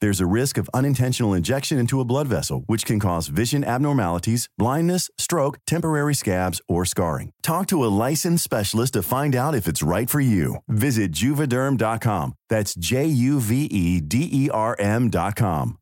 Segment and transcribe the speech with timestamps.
[0.00, 4.48] There's a risk of unintentional injection into a blood vessel, which can cause vision abnormalities,
[4.56, 7.32] blindness, stroke, temporary scabs, or scarring.
[7.42, 10.56] Talk to a licensed specialist to find out if it's right for you.
[10.68, 12.34] Visit juvederm.com.
[12.48, 15.78] That's J U V E D E R M.com.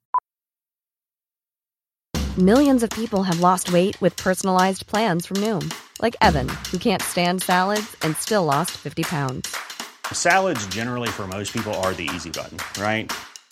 [2.38, 7.00] Millions of people have lost weight with personalized plans from Noom, like Evan, who can't
[7.00, 9.56] stand salads and still lost 50 pounds.
[10.12, 13.10] Salads, generally, for most people, are the easy button, right?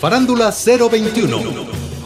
[0.00, 1.36] Farándula 021,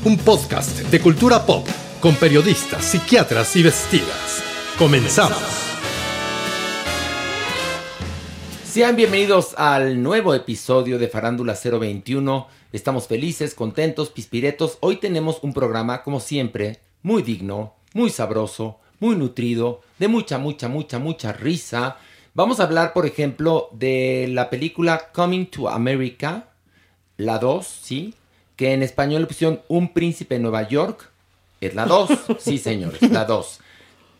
[0.04, 1.64] un podcast de cultura pop
[2.00, 4.42] con periodistas, psiquiatras y vestidas.
[4.76, 5.38] Comenzamos.
[8.64, 12.48] Sean bienvenidos al nuevo episodio de Farándula 021.
[12.72, 14.76] Estamos felices, contentos, pispiretos.
[14.80, 20.66] Hoy tenemos un programa, como siempre, muy digno, muy sabroso, muy nutrido, de mucha, mucha,
[20.66, 21.98] mucha, mucha risa.
[22.34, 26.48] Vamos a hablar, por ejemplo, de la película Coming to America,
[27.16, 28.14] la 2, ¿sí?
[28.56, 31.10] Que en español le pusieron Un príncipe en Nueva York.
[31.60, 33.60] Es la 2, sí señores, la 2.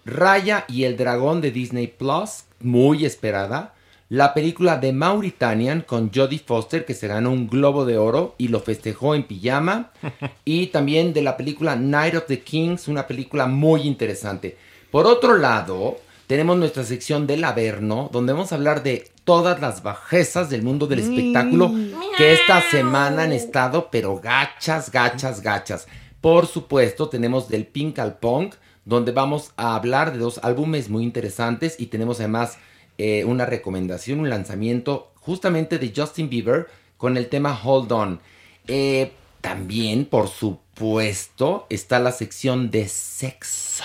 [0.06, 3.74] Raya y el dragón de Disney Plus, muy esperada.
[4.10, 8.48] La película de Mauritanian con Jodie Foster, que se ganó un globo de oro y
[8.48, 9.90] lo festejó en pijama.
[10.44, 14.56] Y también de la película Night of the Kings, una película muy interesante.
[14.90, 19.82] Por otro lado, tenemos nuestra sección del Averno, donde vamos a hablar de todas las
[19.82, 21.72] bajezas del mundo del espectáculo
[22.16, 25.86] que esta semana han estado, pero gachas, gachas, gachas.
[26.20, 28.54] Por supuesto, tenemos del Pink al Punk,
[28.84, 32.58] donde vamos a hablar de dos álbumes muy interesantes y tenemos además
[32.96, 38.20] eh, una recomendación, un lanzamiento justamente de Justin Bieber con el tema Hold On.
[38.66, 43.84] Eh, también, por supuesto, está la sección de sexo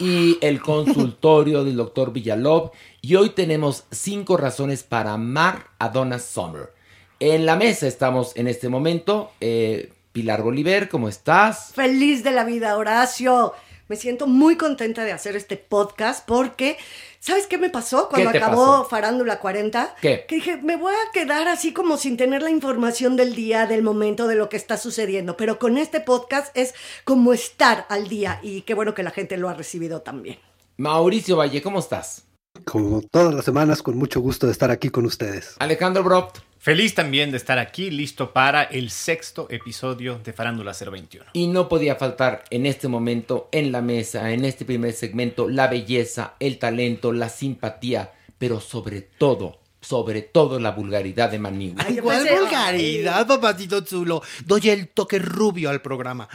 [0.00, 2.72] y el consultorio del doctor Villalob.
[3.02, 6.72] Y hoy tenemos cinco razones para amar a Donna Summer.
[7.20, 9.30] En la mesa estamos en este momento.
[9.40, 11.72] eh, Pilar Bolívar, ¿cómo estás?
[11.72, 13.52] Feliz de la vida, Horacio.
[13.90, 16.78] Me siento muy contenta de hacer este podcast porque,
[17.18, 18.84] ¿sabes qué me pasó cuando acabó pasó?
[18.84, 19.96] Farándula 40?
[20.00, 20.26] ¿Qué?
[20.28, 23.82] Que dije, me voy a quedar así como sin tener la información del día, del
[23.82, 25.36] momento, de lo que está sucediendo.
[25.36, 29.36] Pero con este podcast es como estar al día y qué bueno que la gente
[29.36, 30.38] lo ha recibido también.
[30.76, 32.29] Mauricio Valle, ¿cómo estás?
[32.64, 35.56] Como todas las semanas, con mucho gusto de estar aquí con ustedes.
[35.58, 36.38] Alejandro Broft.
[36.58, 41.30] Feliz también de estar aquí, listo para el sexto episodio de Farándula 021.
[41.32, 45.68] Y no podía faltar en este momento, en la mesa, en este primer segmento, la
[45.68, 51.74] belleza, el talento, la simpatía, pero sobre todo, sobre todo la vulgaridad de Manigui.
[51.78, 54.22] Ay, ¿Cuál pensé- vulgaridad, papacito chulo?
[54.44, 56.28] Doy el toque rubio al programa.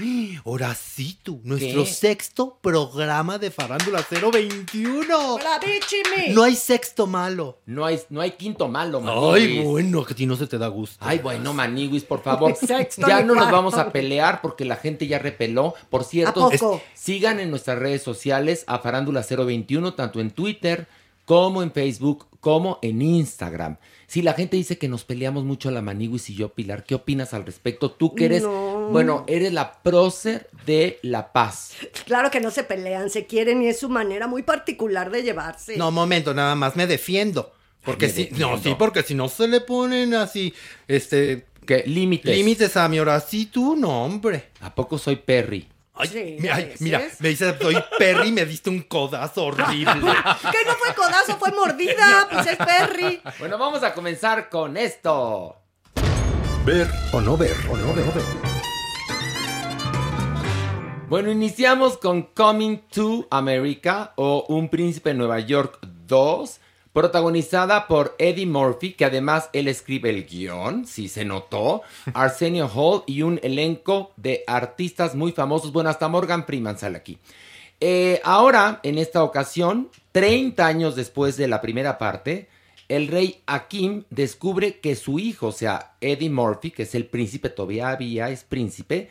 [0.46, 1.90] Ahora sí tú, nuestro ¿Qué?
[1.92, 5.36] sexto programa de Farándula 021.
[5.36, 6.34] ¡Hola, bichimi!
[6.34, 7.60] No hay sexto malo.
[7.66, 9.58] No hay, no hay quinto malo, Maniguis.
[9.60, 10.98] Ay, bueno, que a ti no se te da gusto.
[11.00, 12.56] Ay, bueno, Maniguis, por favor.
[12.66, 15.76] Sexto ya no nos vamos a pelear porque la gente ya repeló.
[15.90, 16.82] Por cierto, ¿A poco?
[16.94, 20.88] sigan en nuestras redes sociales a Farándula 021, tanto en Twitter
[21.26, 23.78] como en Facebook, como en Instagram.
[24.08, 27.34] Si la gente dice que nos peleamos mucho la Maniguis y yo, Pilar, ¿qué opinas
[27.34, 27.90] al respecto?
[27.92, 28.90] Tú que eres, No.
[28.92, 31.72] bueno, eres la prócer de la paz.
[32.06, 35.76] Claro que no se pelean, se quieren y es su manera muy particular de llevarse.
[35.78, 37.52] No, momento, nada más me defiendo.
[37.84, 38.52] Porque Me si, defiendo.
[38.58, 40.54] no, sí, porque si no se le ponen así,
[40.88, 41.84] este, ¿Qué?
[41.88, 42.36] Límites.
[42.36, 44.50] límites a mi hora, sí tú, no, hombre.
[44.62, 45.68] ¿A poco soy Perry?
[45.98, 49.46] Ay, Sí, mi- a ay, mira, me dice, soy Perry y me diste un codazo
[49.46, 49.94] horrible.
[50.52, 53.22] Que no fue codazo, fue mordida, pues es Perry.
[53.40, 55.56] Bueno, vamos a comenzar con esto.
[56.66, 58.06] Ver o no ver o no ver.
[61.08, 65.78] Bueno, iniciamos con Coming to America o Un Príncipe de Nueva York
[66.08, 66.60] 2,
[66.96, 71.82] protagonizada por Eddie Murphy, que además él escribe el guion, si se notó,
[72.14, 75.74] Arsenio Hall y un elenco de artistas muy famosos.
[75.74, 77.18] Bueno, hasta Morgan Freeman sale aquí.
[77.82, 82.48] Eh, ahora, en esta ocasión, 30 años después de la primera parte,
[82.88, 87.50] el rey Akim descubre que su hijo, o sea, Eddie Murphy, que es el príncipe,
[87.50, 89.10] todavía es príncipe,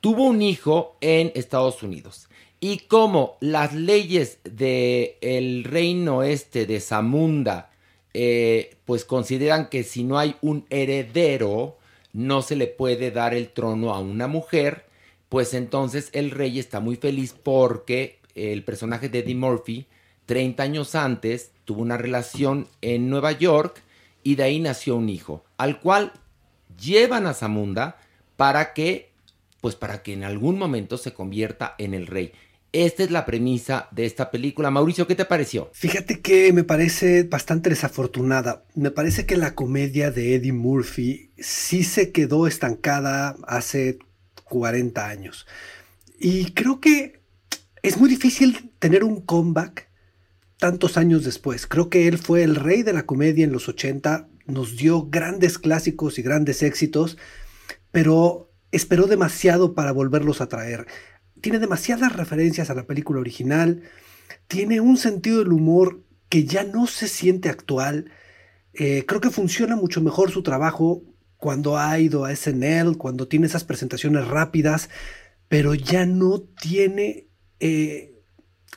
[0.00, 2.30] tuvo un hijo en Estados Unidos.
[2.60, 7.70] Y como las leyes del reino este de Zamunda,
[8.14, 11.76] eh, pues consideran que si no hay un heredero,
[12.12, 14.86] no se le puede dar el trono a una mujer,
[15.28, 19.86] pues entonces el rey está muy feliz porque el personaje de Eddie Murphy,
[20.24, 23.82] 30 años antes, tuvo una relación en Nueva York
[24.22, 26.12] y de ahí nació un hijo, al cual
[26.80, 27.98] llevan a Zamunda
[28.36, 29.10] para que,
[29.60, 32.32] pues para que en algún momento se convierta en el rey.
[32.76, 34.70] Esta es la premisa de esta película.
[34.70, 35.70] Mauricio, ¿qué te pareció?
[35.72, 38.66] Fíjate que me parece bastante desafortunada.
[38.74, 43.98] Me parece que la comedia de Eddie Murphy sí se quedó estancada hace
[44.44, 45.46] 40 años.
[46.18, 47.22] Y creo que
[47.82, 49.88] es muy difícil tener un comeback
[50.58, 51.66] tantos años después.
[51.66, 55.58] Creo que él fue el rey de la comedia en los 80, nos dio grandes
[55.58, 57.16] clásicos y grandes éxitos,
[57.90, 60.86] pero esperó demasiado para volverlos a traer.
[61.40, 63.82] Tiene demasiadas referencias a la película original,
[64.48, 68.10] tiene un sentido del humor que ya no se siente actual.
[68.74, 71.02] Eh, creo que funciona mucho mejor su trabajo
[71.36, 74.90] cuando ha ido a SNL, cuando tiene esas presentaciones rápidas,
[75.48, 77.28] pero ya no tiene,
[77.60, 78.15] eh,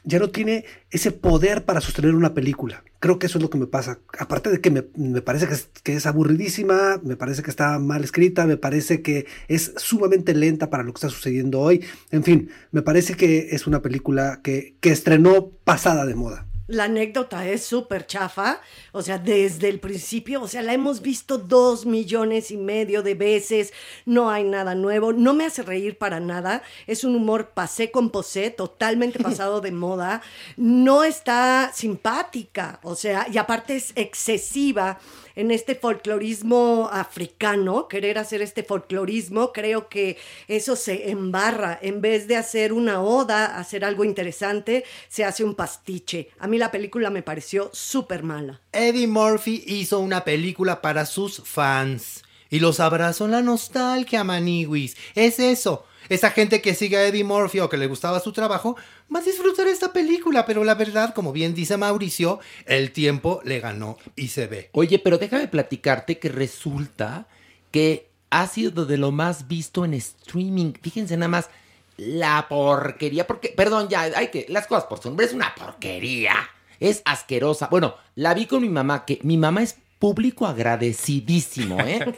[0.03, 2.83] ya no tiene ese poder para sostener una película.
[2.99, 3.99] Creo que eso es lo que me pasa.
[4.17, 5.47] Aparte de que me, me parece
[5.83, 10.69] que es, aburridísima, me parece que está mal escrita, me parece que es sumamente lenta
[10.69, 11.85] para lo que está sucediendo hoy.
[12.11, 16.48] En fin, me parece que es una película que, que estrenó pasada de moda.
[16.69, 18.61] La anécdota es súper chafa,
[18.91, 23.15] o sea, desde el principio, o sea, la hemos visto dos millones y medio de
[23.15, 23.73] veces,
[24.05, 28.11] no hay nada nuevo, no me hace reír para nada, es un humor pasé con
[28.11, 30.21] posé, totalmente pasado de moda,
[30.57, 34.99] no está simpática, o sea, y aparte es excesiva
[35.39, 40.17] en este folclorismo africano, querer hacer este folclorismo, creo que
[40.49, 41.79] eso se embarra.
[41.81, 46.29] En vez de hacer una oda, hacer algo interesante, se hace un pastiche.
[46.39, 48.59] A mí la película me pareció súper mala.
[48.73, 52.25] Eddie Murphy hizo una película para sus fans.
[52.49, 54.97] Y los abrazó en la nostalgia, maniwis.
[55.15, 55.85] Es eso.
[56.09, 58.75] Esa gente que sigue a Eddie Murphy o que le gustaba su trabajo
[59.13, 63.59] va a disfrutar esta película, pero la verdad, como bien dice Mauricio, el tiempo le
[63.59, 64.69] ganó y se ve.
[64.73, 67.27] Oye, pero déjame platicarte que resulta
[67.71, 70.73] que ha sido de lo más visto en streaming.
[70.81, 71.49] Fíjense nada más
[71.97, 76.33] la porquería, porque, perdón, ya, hay que, las cosas por su nombre, es una porquería.
[76.79, 77.67] Es asquerosa.
[77.67, 82.13] Bueno, la vi con mi mamá, que mi mamá es público agradecidísimo, ¿eh?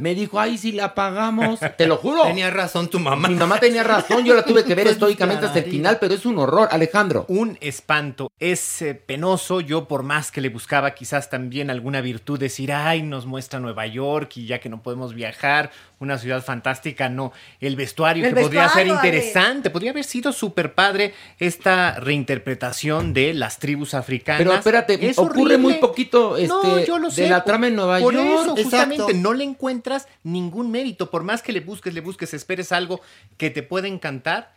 [0.00, 1.60] Me dijo, ay, si la pagamos.
[1.78, 2.24] Te lo juro.
[2.24, 3.28] Tenía razón tu mamá.
[3.28, 6.26] Mi mamá tenía razón, yo la tuve que ver estoicamente hasta el final, pero es
[6.26, 7.24] un horror, Alejandro.
[7.28, 8.32] Un espanto.
[8.40, 9.60] Es eh, penoso.
[9.60, 13.86] Yo, por más que le buscaba quizás también alguna virtud, decir, ay, nos muestra Nueva
[13.86, 15.70] York y ya que no podemos viajar,
[16.00, 17.32] una ciudad fantástica, no.
[17.60, 18.94] El vestuario El que podría ser Ale.
[18.94, 19.70] interesante.
[19.70, 24.38] Podría haber sido súper padre esta reinterpretación de las tribus africanas.
[24.40, 25.58] Pero espérate, Es ocurre horrible.
[25.58, 28.26] muy poquito este, No, yo lo de sé, la por- trama en Nueva por York.
[28.26, 29.20] eso, justamente, Exacto.
[29.20, 31.10] no le encuentras ningún mérito.
[31.10, 33.00] Por más que le busques, le busques, esperes algo
[33.36, 34.52] que te pueda encantar,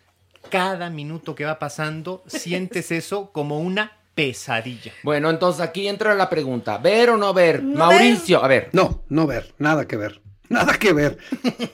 [0.49, 4.91] cada minuto que va pasando sientes eso como una pesadilla.
[5.03, 7.63] Bueno, entonces aquí entra la pregunta, ¿ver o no ver?
[7.63, 8.69] No Mauricio, a ver.
[8.71, 10.21] No, no ver, nada que ver.
[10.59, 11.17] Nada que ver.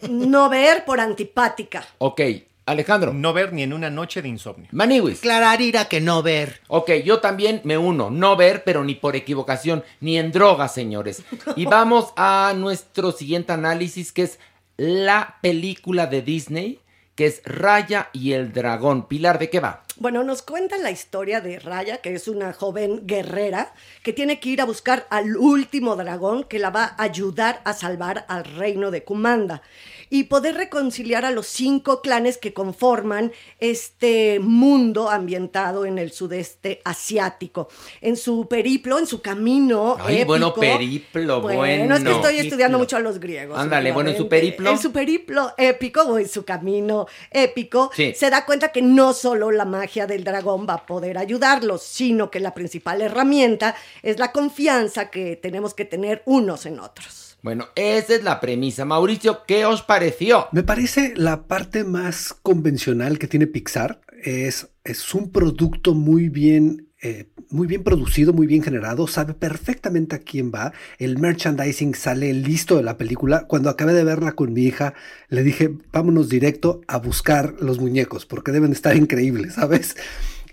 [0.10, 1.86] No ver por antipática.
[1.98, 2.22] Ok,
[2.66, 3.14] Alejandro.
[3.14, 4.70] No ver ni en una noche de insomnio.
[4.72, 5.20] Maniwis.
[5.20, 6.62] Clararira que no ver.
[6.70, 8.10] Ok, yo también me uno.
[8.10, 11.24] No ver, pero ni por equivocación, ni en drogas, señores.
[11.58, 14.40] Y vamos a nuestro siguiente análisis, que es
[14.78, 16.80] la película de Disney,
[17.20, 19.10] que es Raya y el Dragón.
[19.10, 19.84] Pilar, ¿de qué va?
[19.98, 23.74] Bueno, nos cuenta la historia de Raya, que es una joven guerrera
[24.04, 27.74] que tiene que ir a buscar al último dragón que la va a ayudar a
[27.74, 29.62] salvar al reino de Kumanda
[30.10, 36.82] y poder reconciliar a los cinco clanes que conforman este mundo ambientado en el sudeste
[36.84, 37.70] asiático.
[38.02, 39.98] En su periplo, en su camino.
[40.00, 41.60] Ay, épico, bueno, periplo, bueno.
[41.60, 43.58] Bueno, es que estoy estudiando mucho a los griegos.
[43.58, 44.70] Ándale, bueno, en su periplo.
[44.70, 48.14] En su periplo épico o en su camino épico, Sí.
[48.16, 52.32] se da cuenta que no solo la magia del dragón va a poder ayudarlos, sino
[52.32, 57.19] que la principal herramienta es la confianza que tenemos que tener unos en otros.
[57.42, 58.84] Bueno, esa es la premisa.
[58.84, 60.48] Mauricio, ¿qué os pareció?
[60.52, 64.02] Me parece la parte más convencional que tiene Pixar.
[64.24, 69.08] Es, es un producto muy bien, eh, muy bien producido, muy bien generado.
[69.08, 70.74] Sabe perfectamente a quién va.
[70.98, 73.46] El merchandising sale listo de la película.
[73.48, 74.94] Cuando acabé de verla con mi hija,
[75.30, 79.96] le dije, vámonos directo a buscar los muñecos, porque deben estar increíbles, ¿sabes?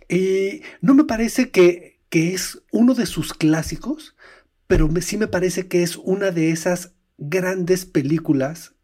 [0.08, 4.15] Y no me parece que, que es uno de sus clásicos,
[4.66, 8.74] pero sí me parece que es una de esas grandes películas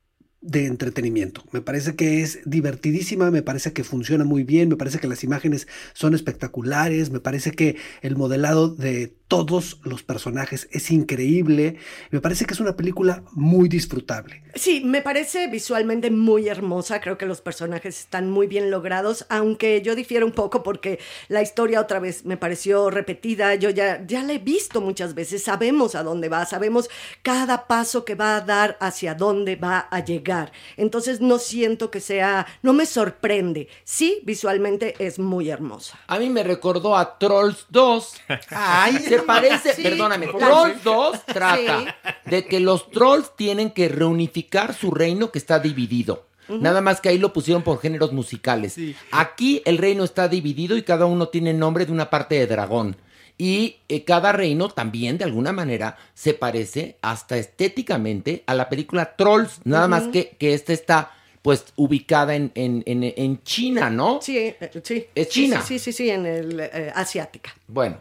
[0.40, 1.44] de entretenimiento.
[1.52, 5.22] Me parece que es divertidísima, me parece que funciona muy bien, me parece que las
[5.22, 11.78] imágenes son espectaculares, me parece que el modelado de todos los personajes es increíble,
[12.10, 14.42] me parece que es una película muy disfrutable.
[14.54, 17.00] Sí, me parece visualmente muy hermosa.
[17.00, 20.98] Creo que los personajes están muy bien logrados, aunque yo difiero un poco porque
[21.28, 23.54] la historia otra vez me pareció repetida.
[23.54, 25.44] Yo ya, ya la he visto muchas veces.
[25.44, 26.90] Sabemos a dónde va, sabemos
[27.22, 30.52] cada paso que va a dar hacia dónde va a llegar.
[30.76, 33.68] Entonces no siento que sea, no me sorprende.
[33.84, 35.98] Sí, visualmente es muy hermosa.
[36.06, 38.14] A mí me recordó a Trolls 2.
[38.50, 39.82] Ay, Se parece, Sí.
[39.82, 41.86] perdóname, Trolls 2 trata Sí.
[42.30, 46.26] de que los trolls tienen que reunificar su reino que está dividido.
[46.48, 48.76] Nada más que ahí lo pusieron por géneros musicales.
[49.10, 52.96] Aquí el reino está dividido y cada uno tiene nombre de una parte de dragón.
[53.38, 59.16] Y eh, cada reino también, de alguna manera, se parece hasta estéticamente a la película
[59.16, 59.60] Trolls.
[59.64, 64.20] Nada más que, que esta está, pues, ubicada en, en, en, en China, ¿no?
[64.20, 65.06] Sí, eh, sí.
[65.14, 65.62] Es Sí, China.
[65.62, 67.54] Sí, sí, sí, en el eh, asiática.
[67.66, 68.00] Bueno,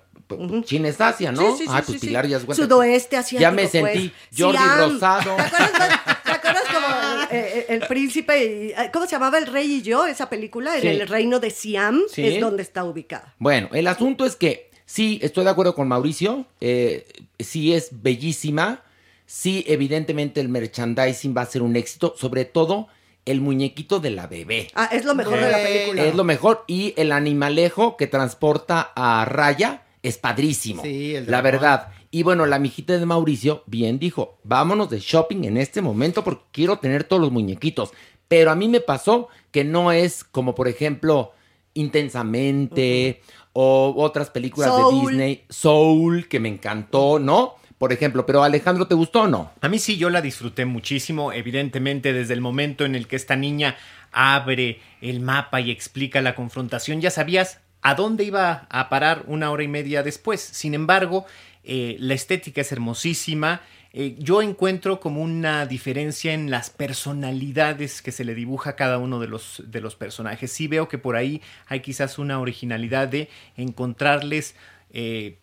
[0.64, 1.56] China es Asia, ¿no?
[1.56, 2.08] Sí, sí, ah, pues sí.
[2.08, 2.44] Pilar ya es.
[2.44, 3.42] Sudoeste asiático.
[3.42, 3.72] Ya me pues.
[3.72, 4.94] sentí Jordi Siam.
[4.94, 5.36] Rosado.
[5.36, 6.88] ¿Te acuerdas, ¿Te acuerdas como
[7.32, 10.06] eh, el príncipe y, eh, ¿Cómo se llamaba El Rey y yo?
[10.06, 13.34] Esa película, en el reino de Siam, es donde está ubicada.
[13.40, 16.46] Bueno, el asunto es que sí, estoy de acuerdo con Mauricio.
[16.60, 17.06] eh,
[17.40, 18.84] sí es bellísima.
[19.26, 22.14] Sí, evidentemente el merchandising va a ser un éxito.
[22.18, 22.90] Sobre todo
[23.26, 24.70] el muñequito de la bebé.
[24.76, 26.04] Ah, es lo mejor de la película.
[26.04, 26.64] Es lo mejor.
[26.68, 30.84] Y el animalejo que transporta a Raya es padrísimo.
[30.84, 31.90] Sí, el La verdad.
[32.10, 36.44] Y bueno, la mijita de Mauricio bien dijo, vámonos de shopping en este momento porque
[36.52, 37.92] quiero tener todos los muñequitos.
[38.28, 41.34] Pero a mí me pasó que no es como, por ejemplo,
[41.74, 43.22] Intensamente
[43.54, 44.94] o otras películas Soul.
[44.94, 45.46] de Disney.
[45.50, 47.56] Soul, que me encantó, ¿no?
[47.78, 49.52] Por ejemplo, pero Alejandro, ¿te gustó o no?
[49.62, 53.36] A mí sí, yo la disfruté muchísimo, evidentemente desde el momento en el que esta
[53.36, 53.78] niña
[54.12, 59.52] abre el mapa y explica la confrontación, ya sabías a dónde iba a parar una
[59.52, 60.42] hora y media después.
[60.42, 61.26] Sin embargo,
[61.64, 63.62] eh, la estética es hermosísima.
[63.94, 68.98] Eh, yo encuentro como una diferencia en las personalidades que se le dibuja a cada
[69.00, 70.52] uno de los, de los personajes.
[70.52, 74.56] Sí veo que por ahí hay quizás una originalidad de encontrarles...
[74.92, 75.38] eh,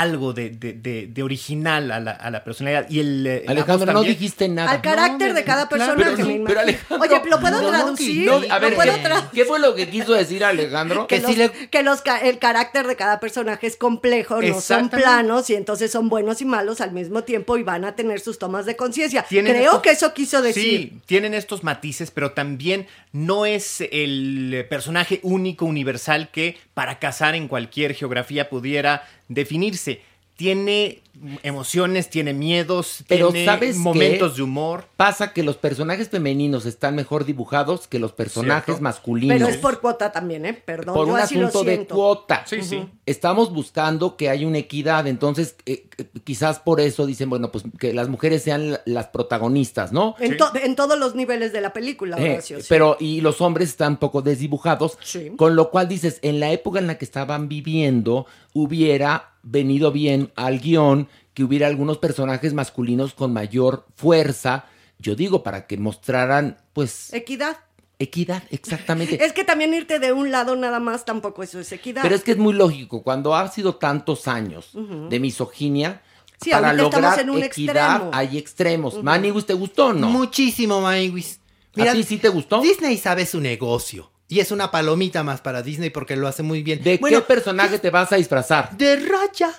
[0.00, 2.88] algo de, de- de- de original a la, a la personalidad.
[2.88, 4.70] Y el, Alejandro, no dijiste nada.
[4.70, 6.60] Al carácter No, de cada claro, personaje, pero-
[7.02, 8.26] Oye, ¿lo puedo no, traducir?
[8.26, 11.06] No, a ver, ¿Lo puedo ¿qué, tra- qué fue lo que quiso decir Alejandro?
[11.06, 14.88] que, Que los, le- que los el carácter de cada personaje es complejo, no son
[14.88, 18.38] planos y entonces son buenos y malos al mismo tiempo y van a tener sus
[18.38, 19.26] tomas de conciencia.
[19.28, 20.62] Creo estos- que eso quiso decir.
[20.62, 27.34] Sí, tienen estos matices, pero también no es el personaje único, universal, que para cazar
[27.34, 30.00] en cualquier geografía pudiera definirse.
[30.36, 31.00] Tiene
[31.42, 34.86] emociones, tiene miedos, Pero tiene ¿sabes momentos de humor.
[34.96, 38.82] Pasa que los personajes femeninos están mejor dibujados que los personajes Cierto.
[38.82, 39.36] masculinos.
[39.38, 40.54] Pero es por cuota también, ¿eh?
[40.54, 42.44] Perdón, Por yo un así lo asunto de cuota.
[42.46, 42.84] Sí, sí.
[43.06, 47.64] Estamos buscando que haya una equidad, entonces eh, eh, quizás por eso dicen, bueno, pues
[47.78, 50.14] que las mujeres sean la- las protagonistas, ¿no?
[50.18, 52.54] En, to- en todos los niveles de la película, Eh, sí.
[52.68, 55.32] Pero, y los hombres están un poco desdibujados, Sí.
[55.36, 60.30] con lo cual dices, en la época en la que estaban viviendo, hubiera venido bien
[60.36, 64.66] al guion que hubiera algunos personajes masculinos con mayor fuerza,
[64.98, 67.56] yo digo, para que mostraran, pues, Equidad.
[67.98, 69.18] equidad, exactamente.
[69.24, 72.02] Es que también irte de un lado nada más tampoco eso es equidad.
[72.02, 76.02] Pero es que es muy lógico, cuando ha sido tantos años de misoginia,
[76.42, 78.10] Sí, para lograr en un equidad extremo.
[78.12, 79.02] hay extremos.
[79.02, 80.08] Manny, ¿te gustó o no?
[80.08, 81.38] Muchísimo, Maywis.
[81.78, 82.60] ¿A ti sí te gustó?
[82.60, 84.10] Disney sabe su negocio.
[84.28, 86.82] Y es una palomita más para Disney porque lo hace muy bien.
[86.82, 88.76] ¿De Bueno, qué personaje te vas a disfrazar?
[88.76, 89.52] De Raya.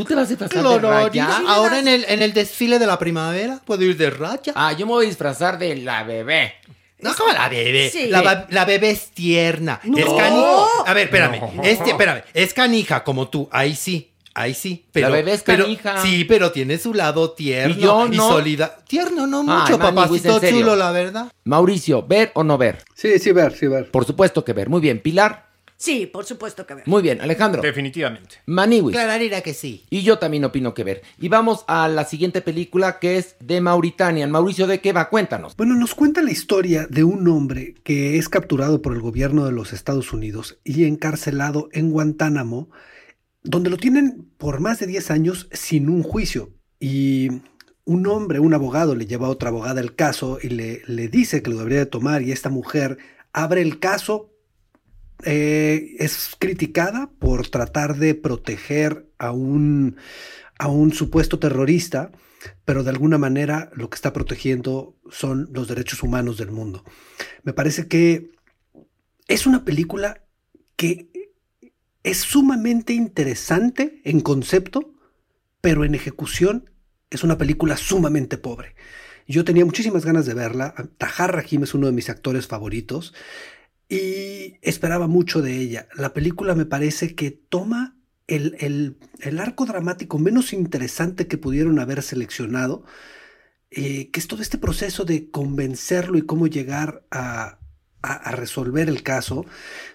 [0.00, 1.42] ¿Tú te vas a disfrazar Claro, de Raya?
[1.46, 4.54] ahora en el, en el desfile de la primavera puedo ir de Raya.
[4.56, 6.54] Ah, yo me voy a disfrazar de la bebé.
[7.00, 7.90] No, como la bebé.
[7.90, 8.06] Sí.
[8.08, 9.78] La, bebé es tierna.
[9.84, 10.66] Es canija.
[10.86, 11.40] A ver, espérame.
[11.62, 12.22] Es, espérame.
[12.32, 13.46] Es canija como tú.
[13.52, 14.10] Ahí sí.
[14.32, 14.86] Ahí sí.
[14.90, 16.00] Pero, La bebé es pero- canija.
[16.00, 18.28] sí, pero tiene su lado tierno ¿Y yo y, no?
[18.28, 18.78] sólida.
[18.86, 21.30] Tierno, no mucho, Ay, papacito chulo, la verdad.
[21.44, 22.82] Mauricio, ¿ver o no ver?
[22.94, 23.90] Sí, sí, ver, sí, ver.
[23.90, 24.70] Por supuesto que ver.
[24.70, 25.00] Muy bien.
[25.00, 25.49] Pilar.
[25.80, 26.84] Sí, por supuesto que ver.
[26.86, 27.22] Muy bien.
[27.22, 27.62] Alejandro.
[27.62, 28.36] Definitivamente.
[28.44, 28.94] Maniwis.
[28.94, 29.86] Clararira que sí.
[29.88, 31.00] Y yo también opino que ver.
[31.18, 34.26] Y vamos a la siguiente película que es de Mauritania.
[34.26, 35.08] Mauricio, ¿de qué va?
[35.08, 35.56] Cuéntanos.
[35.56, 39.52] Bueno, nos cuenta la historia de un hombre que es capturado por el gobierno de
[39.52, 42.68] los Estados Unidos y encarcelado en Guantánamo,
[43.42, 46.50] donde lo tienen por más de 10 años sin un juicio.
[46.78, 47.30] Y
[47.86, 51.42] un hombre, un abogado, le lleva a otra abogada el caso y le, le dice
[51.42, 52.98] que lo debería de tomar y esta mujer
[53.32, 54.26] abre el caso.
[55.24, 59.96] Eh, es criticada por tratar de proteger a un,
[60.58, 62.10] a un supuesto terrorista
[62.64, 66.84] pero de alguna manera lo que está protegiendo son los derechos humanos del mundo.
[67.42, 68.30] Me parece que
[69.28, 70.24] es una película
[70.76, 71.10] que
[72.02, 74.94] es sumamente interesante en concepto,
[75.60, 76.70] pero en ejecución
[77.10, 78.74] es una película sumamente pobre.
[79.26, 80.74] Yo tenía muchísimas ganas de verla.
[80.96, 83.14] Tahar Rahim es uno de mis actores favoritos
[83.90, 85.88] y esperaba mucho de ella.
[85.96, 87.96] La película me parece que toma
[88.28, 92.84] el, el- el arco dramático menos interesante que pudieron haber seleccionado,
[93.70, 97.58] eh, que es todo este proceso de convencerlo y cómo llegar a,
[98.02, 99.46] a- a resolver el caso.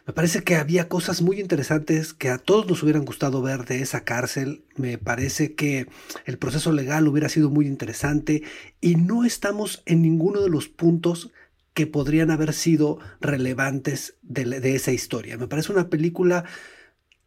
[0.08, 3.82] Me parece que había cosas muy interesantes que a todos nos hubieran gustado ver de
[3.82, 4.66] esa cárcel.
[4.78, 5.88] Me parece que
[6.26, 8.44] el proceso legal hubiera sido muy interesante
[8.82, 11.32] y no estamos en ninguno de los puntos
[11.76, 15.38] que podrían haber sido relevantes de, esa historia.
[15.38, 16.46] Me parece una película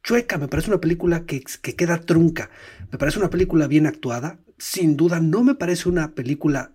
[0.02, 2.50] chueca, me parece una película que, que queda trunca,
[2.90, 6.72] me parece una película bien actuada, sin duda no me parece una película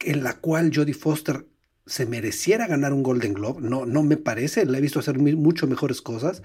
[0.00, 1.46] en la cual Jodie Foster
[1.86, 5.66] se mereciera ganar un Golden Globe, no, no me parece, la he visto hacer mucho
[5.66, 6.42] mejores cosas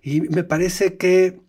[0.00, 1.40] y me parece que,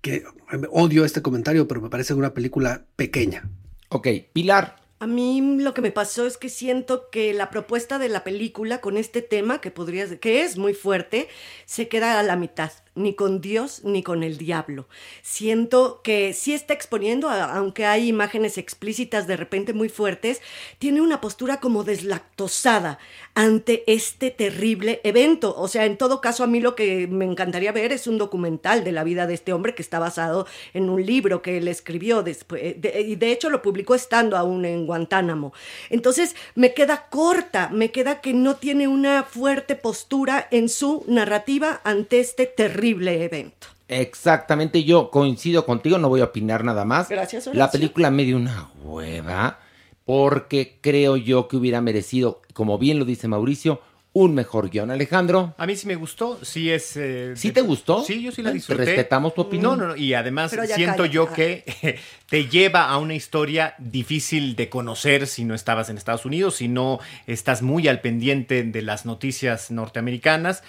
[0.00, 0.24] que
[0.72, 3.48] odio este comentario, pero me parece una película pequeña.
[3.88, 4.79] Ok, Pilar.
[5.02, 8.82] A mí lo que me pasó es que siento que la propuesta de la película
[8.82, 11.28] con este tema, que podría, que es muy fuerte,
[11.64, 14.88] se queda a la mitad, ni con Dios ni con el diablo.
[15.22, 20.40] Siento que sí está exponiendo, aunque hay imágenes explícitas de repente muy fuertes,
[20.78, 22.98] tiene una postura como deslactosada
[23.34, 25.54] ante este terrible evento.
[25.56, 28.82] O sea, en todo caso, a mí lo que me encantaría ver es un documental
[28.82, 32.22] de la vida de este hombre que está basado en un libro que él escribió
[32.22, 35.52] después, de- y de hecho lo publicó estando aún en Guantánamo.
[35.90, 41.80] Entonces, me queda corta, me queda que no tiene una fuerte postura en su narrativa
[41.84, 43.66] ante este terrible evento.
[43.88, 47.08] Exactamente, yo coincido contigo, no voy a opinar nada más.
[47.08, 47.58] Gracias, Horacio.
[47.58, 49.58] La película me dio una hueva
[50.04, 53.80] porque creo yo que hubiera merecido, como bien lo dice Mauricio,
[54.12, 54.90] un mejor guion.
[54.90, 55.54] Alejandro.
[55.56, 56.96] A mí sí me gustó, sí es...
[56.96, 58.02] eh, ¿Sí te gustó?
[58.02, 58.84] Sí, yo sí la Te disfruté.
[58.84, 59.78] respetamos tu opinión.
[59.78, 61.34] No, no, no, y además siento yo Ah.
[61.34, 66.56] que te lleva a una historia difícil de conocer si no estabas en Estados Unidos,
[66.56, 70.64] si no estás muy al pendiente de las noticias norteamericanas.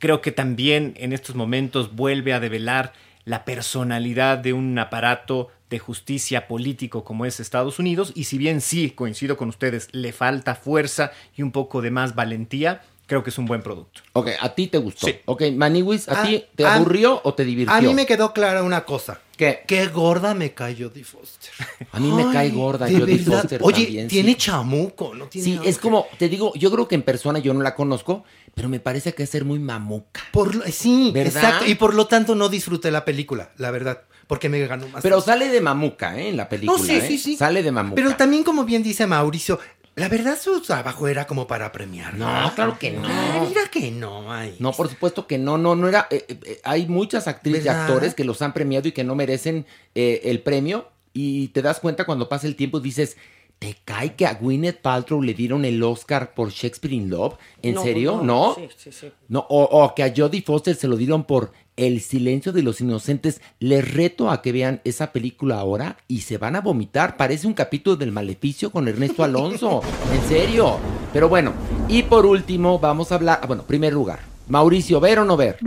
[0.00, 2.92] Creo que también en estos momentos vuelve a develar
[3.24, 8.60] la personalidad de un aparato de justicia político como es Estados Unidos y si bien
[8.60, 13.30] sí, coincido con ustedes, le falta fuerza y un poco de más valentía, creo que
[13.30, 14.00] es un buen producto.
[14.14, 15.06] Ok, a ti te gustó.
[15.06, 15.16] Sí.
[15.26, 17.74] Ok, Maniwis, ¿a Ah, ti te a- aburrió o te divirtió?
[17.76, 19.20] A mí me quedó clara una cosa.
[19.40, 19.60] ¿Qué?
[19.66, 21.50] Qué gorda me cae Jodie Foster.
[21.92, 23.40] A mí me Ay, cae gorda de Jodie verdad.
[23.40, 24.36] Foster Oye, también, tiene sí.
[24.36, 25.24] chamuco, ¿no?
[25.28, 28.24] Tiene Sí, es como, te digo, yo creo que en persona yo no la conozco,
[28.54, 30.20] pero me parece que es ser muy mamuca.
[30.30, 31.42] Por lo- sí, ¿Verdad?
[31.42, 31.66] exacto.
[31.66, 34.02] Y por lo tanto no disfruté la película, la verdad.
[34.26, 35.02] Porque me ganó más.
[35.02, 36.28] Pero sale de mamuca, ¿eh?
[36.28, 36.78] En la película.
[36.78, 37.04] No, sí, ¿eh?
[37.08, 37.36] sí, sí.
[37.36, 37.94] Sale de mamuca.
[37.96, 39.58] Pero también, como bien dice Mauricio,
[40.00, 42.14] la verdad su trabajo era como para premiar.
[42.14, 43.06] No, claro que no.
[43.46, 44.56] Mira que no, ay.
[44.58, 46.08] No, por supuesto que no, no, no era.
[46.10, 49.14] eh, eh, eh, hay muchas actrices y actores que los han premiado y que no
[49.14, 50.88] merecen eh, el premio.
[51.12, 53.16] Y te das cuenta cuando pasa el tiempo dices,
[53.60, 57.34] ¿te cae que a Gwyneth Paltrow le dieron el Oscar por Shakespeare in Love?
[57.62, 58.20] ¿En No, serio?
[58.24, 58.56] ¿No?
[58.56, 59.12] Sí, sí, sí.
[59.28, 62.80] No, o, o que a Jodie Foster se lo dieron por El silencio de los
[62.80, 63.40] inocentes.
[63.58, 67.16] Les reto a que vean esa película ahora y se van a vomitar.
[67.16, 69.80] Parece un capítulo del maleficio con Ernesto Alonso.
[70.12, 70.78] en serio.
[71.12, 71.52] Pero bueno,
[71.88, 74.20] y por último vamos a hablar, ah, bueno, primer lugar.
[74.48, 75.58] Mauricio, ¿ver o no ver?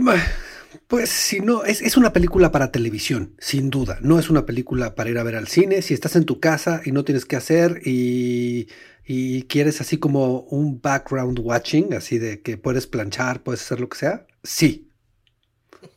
[0.86, 3.98] Pues si no, es, es una película para televisión, sin duda.
[4.02, 5.82] No es una película para ir a ver al cine.
[5.82, 8.68] Si estás en tu casa y no tienes que hacer y
[9.06, 13.88] y quieres así como un background watching, así de que puedes planchar, puedes hacer lo
[13.90, 14.88] que sea, sí.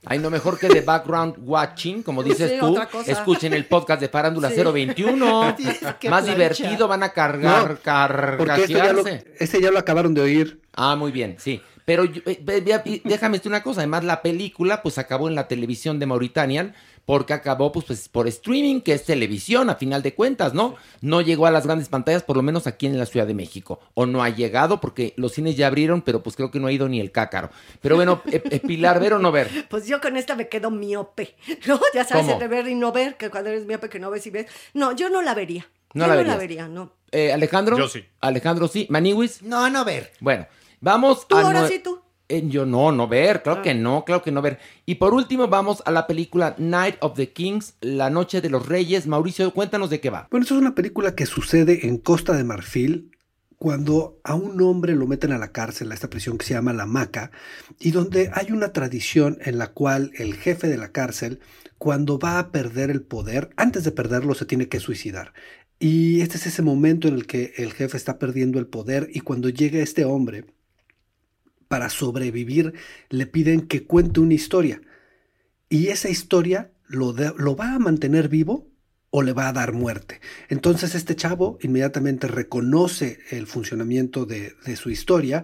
[0.03, 2.77] Ay, no mejor que de background watching, como dices Sí, tú.
[3.05, 4.61] Escuchen el podcast de Farándula Sí.
[4.61, 5.55] 021.
[5.55, 9.33] Tienes que Más divertido, van a cargar, No, Porque este ya, lo, carcajearse.
[9.39, 10.61] este ya lo acabaron de oír.
[10.73, 11.61] Ah, muy bien, sí.
[11.87, 15.99] Pero yo- eh, déjame decir una cosa, además la película pues acabó en la televisión
[15.99, 20.53] de Mauritania porque acabó pues, pues, por streaming, que es televisión a final de cuentas,
[20.53, 20.75] ¿no?
[20.99, 23.79] No llegó a las grandes pantallas, por lo menos aquí en la Ciudad de México.
[23.93, 26.73] O no ha llegado porque los cines ya abrieron, pero pues creo que no ha
[26.73, 27.51] ido ni el cácaro.
[27.81, 29.49] Pero bueno, eh, eh, Pilar, ¿ver o no ver?
[29.69, 31.35] Pues yo con esta me quedo miope,
[31.67, 31.79] ¿no?
[31.93, 32.33] Ya sabes, ¿Cómo?
[32.33, 34.47] entre ver y no ver, que cuando eres miope que no ves y ves.
[34.73, 35.65] No, yo no la vería.
[35.93, 36.91] No yo la no la vería, no.
[37.13, 37.77] Eh, Alejandro.
[37.77, 38.03] Yo sí.
[38.19, 38.85] Alejandro sí.
[38.89, 39.41] Maniwis.
[39.41, 40.11] No, no ver.
[40.19, 40.45] Bueno,
[40.79, 41.41] vamos Tú a...
[41.41, 41.99] ahora sí, tú.
[42.29, 43.43] Eh, yo no, no ver, Ah.
[43.43, 44.59] claro que no, claro que no ver.
[44.85, 48.67] Y por último vamos a la película Night of the Kings, La Noche de los
[48.67, 49.07] Reyes.
[49.07, 50.27] Mauricio, cuéntanos de qué va.
[50.29, 53.11] Bueno, esto es una película que sucede en Costa de Marfil
[53.57, 56.73] cuando a un hombre lo meten a la cárcel, a esta prisión que se llama
[56.73, 57.31] La Maca,
[57.79, 61.39] y donde hay una tradición en la cual el jefe de la cárcel,
[61.79, 65.33] cuando va a perder el poder, antes de perderlo se tiene que suicidar.
[65.79, 69.21] Y este es ese momento en el que el jefe está perdiendo el poder y
[69.21, 70.45] cuando llega este hombre,
[71.67, 72.73] para sobrevivir,
[73.09, 74.81] le piden que cuente una historia.
[75.69, 78.69] Y esa historia lo, lo va a mantener vivo
[79.09, 80.21] o le va a dar muerte.
[80.49, 85.43] Entonces este chavo inmediatamente reconoce el funcionamiento de, de su historia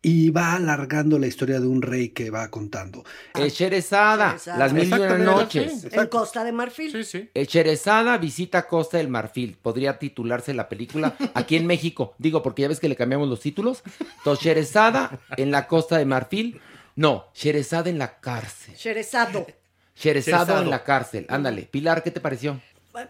[0.00, 3.04] y va alargando la historia de un rey que va contando.
[3.34, 4.58] Sherezada, Sherezada.
[4.58, 5.80] las mil y una Exactamente, noches.
[5.82, 5.88] sí.
[5.92, 6.92] En Costa de Marfil.
[6.92, 7.30] Sí, sí.
[7.34, 9.58] Sherezada visita Costa del Marfil.
[9.60, 12.14] Podría titularse la película aquí en México.
[12.18, 13.82] Digo, porque ya ves que le cambiamos los títulos.
[14.18, 16.60] Entonces, Sherezada en la Costa de Marfil.
[16.94, 18.74] No, Sherezada en la cárcel.
[18.76, 19.46] Sherezado
[19.96, 20.62] Sherezado.
[20.62, 21.26] en la cárcel.
[21.28, 21.62] Ándale.
[21.62, 22.60] Pilar, ¿qué te pareció?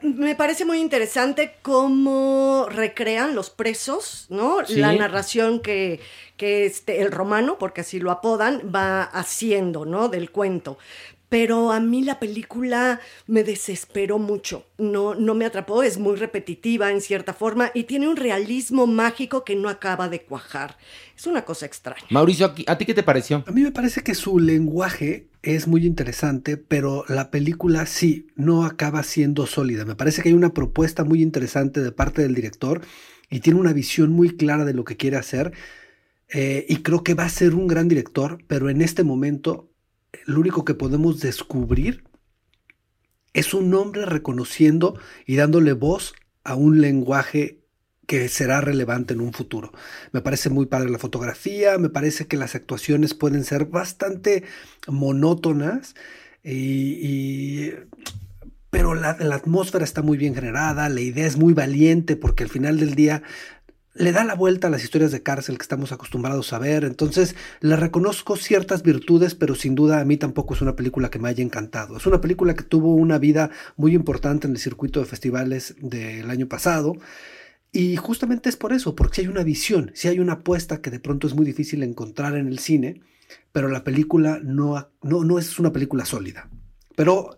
[0.02, 4.64] Me parece muy interesante cómo recrean los presos, ¿no?
[4.66, 4.76] Sí.
[4.76, 6.00] La narración que,
[6.36, 10.08] que este, el romano, porque así lo apodan, va haciendo, ¿no?
[10.08, 10.78] Del cuento.
[11.28, 14.64] Pero a mí la película me desesperó mucho.
[14.78, 19.44] No, no me atrapó, es muy repetitiva en cierta forma y tiene un realismo mágico
[19.44, 20.78] que no acaba de cuajar.
[21.16, 22.06] Es una cosa extraña.
[22.10, 23.44] Mauricio, aquí- ¿a ti qué te pareció?
[23.46, 28.64] A mí me parece que su lenguaje es muy interesante, pero la película sí no
[28.64, 29.84] acaba siendo sólida.
[29.84, 32.80] Me parece que hay una propuesta muy interesante de parte del director
[33.28, 35.52] y tiene una visión muy clara de lo que quiere hacer.
[36.30, 39.70] eh, y creo que va a ser un gran director, pero en este momento
[40.26, 42.04] lo único que podemos descubrir
[43.32, 47.60] es un hombre reconociendo y dándole voz a un lenguaje
[48.06, 49.72] que será relevante en un futuro.
[50.12, 54.44] Me parece muy padre la fotografía, me parece que las actuaciones pueden ser bastante
[54.86, 55.94] monótonas
[58.70, 62.78] pero la atmósfera está muy bien generada, la idea es muy valiente porque al final
[62.78, 63.22] del día
[63.98, 67.34] le da la vuelta a las historias de cárcel que estamos acostumbrados a ver, entonces
[67.60, 71.28] le reconozco ciertas virtudes, pero sin duda a mí tampoco es una película que me
[71.28, 71.96] haya encantado.
[71.96, 76.30] Es una película que tuvo una vida muy importante en el circuito de festivales del
[76.30, 76.96] año pasado.
[77.72, 80.90] Y justamente es por eso, porque si hay una visión, si hay una apuesta que
[80.90, 83.02] de pronto es muy difícil encontrar en el cine,
[83.52, 86.48] pero la película no, no, no es una película sólida.
[86.96, 87.36] Pero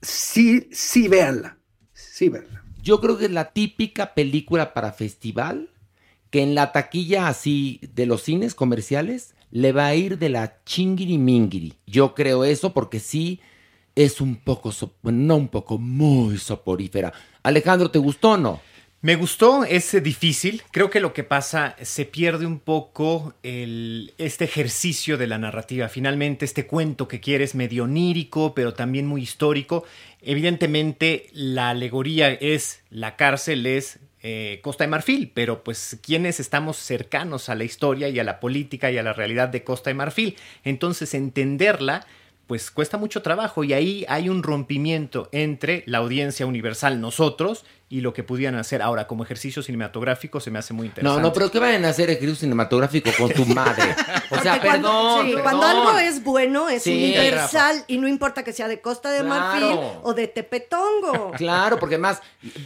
[0.00, 1.58] sí, sí véanla,
[1.92, 2.64] sí véanla.
[2.82, 5.68] Yo creo que es la típica película para festival
[6.30, 10.62] que en la taquilla así de los cines comerciales le va a ir de la
[10.64, 11.74] chingiri mingiri.
[11.86, 13.40] Yo creo eso porque sí
[13.94, 17.12] es un poco, so- no un poco, muy soporífera.
[17.42, 18.60] Alejandro, ¿te gustó o no?
[19.00, 20.62] Me gustó, es eh, difícil.
[20.72, 25.88] Creo que lo que pasa, se pierde un poco el, este ejercicio de la narrativa.
[25.88, 29.84] Finalmente, este cuento que quieres, medio onírico, pero también muy histórico.
[30.20, 36.76] Evidentemente, la alegoría es la cárcel, es eh, Costa de Marfil, pero pues quienes estamos
[36.76, 39.94] cercanos a la historia y a la política y a la realidad de Costa de
[39.94, 40.36] Marfil.
[40.64, 42.06] Entonces, entenderla
[42.48, 48.00] pues cuesta mucho trabajo y ahí hay un rompimiento entre la audiencia universal, nosotros, y
[48.00, 48.82] lo que pudieran hacer.
[48.82, 51.22] Ahora, como ejercicio cinematográfico, se me hace muy No, interesante.
[51.22, 53.94] no, pero que vayan a hacer ejercicio cinematográfico con tu madre.
[54.30, 55.20] O sea, cuando, perdón.
[55.26, 55.42] sí, perdón.
[55.42, 59.20] cuando algo es bueno, es Sí, universal y no importa que sea de Costa de
[59.20, 59.28] Claro.
[59.30, 61.30] Marfil o de Tepetongo.
[61.32, 62.20] Claro, porque además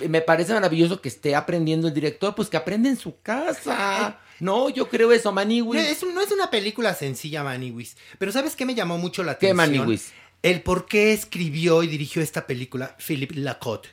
[0.09, 4.18] me parece maravilloso que esté aprendiendo el director, pues que aprende en su casa.
[4.42, 5.81] No, yo creo eso, No Maniwis.
[5.81, 7.96] es, no es una película sencilla, Maniwis.
[8.18, 9.78] Pero ¿sabes qué me llamó mucho la ¿Qué, atención?
[9.78, 10.12] Maniwis?
[10.42, 13.90] El por qué escribió y dirigió esta película Philip Lacotte.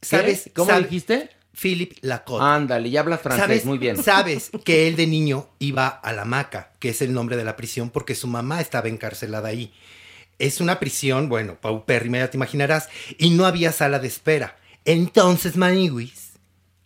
[0.00, 0.50] ¿Sabes?
[0.54, 1.28] ¿Cómo dijiste?
[1.52, 2.42] Philip Lacotte.
[2.42, 4.02] Ándale, ya hablas francés, ¿Sabes, muy bien.
[4.02, 7.56] Sabes que él de niño iba a la Maca, que es el nombre de la
[7.56, 9.74] prisión, porque su mamá estaba encarcelada ahí.
[10.38, 14.56] Es una prisión, bueno, paupérrima, ya te imaginarás, y no había sala de espera.
[14.86, 16.32] Entonces Maniwis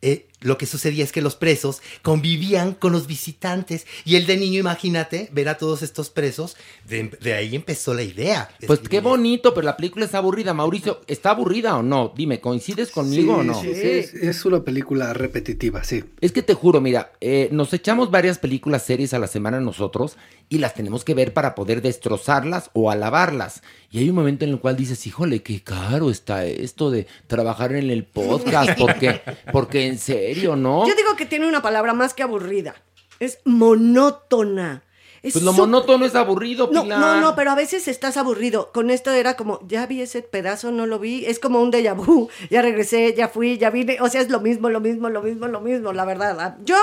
[0.03, 4.37] eh, lo que sucedía es que los presos convivían con los visitantes y el de
[4.37, 6.57] niño, imagínate, ver a todos estos presos,
[6.89, 8.51] de, de ahí empezó la idea.
[8.67, 10.55] Pues qué bonito, pero la película está aburrida.
[10.55, 12.13] Mauricio, ¿está aburrida o no?
[12.17, 13.61] Dime, ¿coincides conmigo o no?
[13.61, 16.05] Sí, sí, es, es una película repetitiva, sí.
[16.21, 20.17] Es que te juro, mira, eh, nos echamos varias películas, series a la semana nosotros
[20.49, 23.63] y las tenemos que ver para poder destrozarlas o alabarlas.
[23.93, 27.73] Y hay un momento en el cual dices, híjole, qué caro está esto de trabajar
[27.73, 29.21] en el podcast, porque,
[29.53, 30.87] porque en serio, ¿no?
[30.87, 32.75] Yo digo que tiene una palabra más que aburrida.
[33.19, 34.83] Es monótona.
[35.23, 36.99] Es Pues lo monótono es aburrido, No, Pilar.
[36.99, 38.71] no, no, pero a veces estás aburrido.
[38.73, 41.27] Con esto era como, ya vi ese pedazo, no lo vi.
[41.27, 42.31] Es como un déjà vu.
[42.49, 43.99] Ya regresé, ya fui, ya vine.
[44.01, 46.39] O sea, es lo mismo, lo mismo, lo mismo, lo mismo, la verdad.
[46.41, 46.77] Ah, Yo,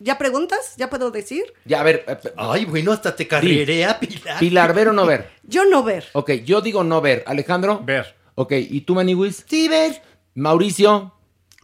[0.00, 0.74] ¿ya preguntas?
[0.76, 1.44] ¿Ya puedo decir?
[1.64, 2.04] Ya, a ver.
[2.06, 4.38] eh, eh, Ay, bueno, hasta te carrerea, Pilar.
[4.38, 5.30] Pilar, ¿ver o no ver?
[5.44, 6.04] Yo no ver.
[6.12, 7.24] Ok, yo digo no ver.
[7.26, 7.80] Alejandro.
[7.82, 8.14] Ver.
[8.34, 9.46] Ok, ¿y tú, Maniwis?
[9.48, 10.02] Sí, ver.
[10.34, 11.14] Mauricio.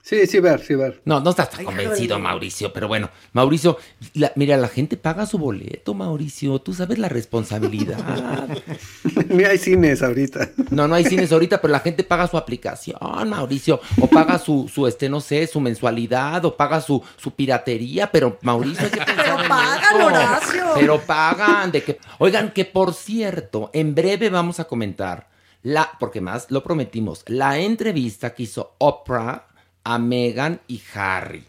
[0.07, 1.01] Sí, sí, ver, sí, ver.
[1.07, 2.19] No, no estás tan Ay, convencido.
[2.19, 3.79] Mauricio, pero bueno, Mauricio,
[4.13, 7.97] la- mira, la gente paga su boleto, Mauricio, tú sabes la responsabilidad.
[9.31, 10.51] Ni hay cines ahorita.
[10.71, 12.99] No, no hay cines ahorita, pero la gente paga su aplicación,
[13.31, 18.13] Mauricio, o paga su, su este, no sé, su mensualidad, o paga su, su piratería,
[18.13, 20.07] pero Mauricio, hay que pensar Pero en pagan, eso.
[20.07, 20.65] Horacio.
[20.75, 25.31] Pero pagan, de que, oigan, que por cierto, en breve vamos a comentar
[25.63, 29.47] la, porque más lo prometimos, la entrevista que hizo Oprah
[29.85, 31.45] a Meghan y Harry.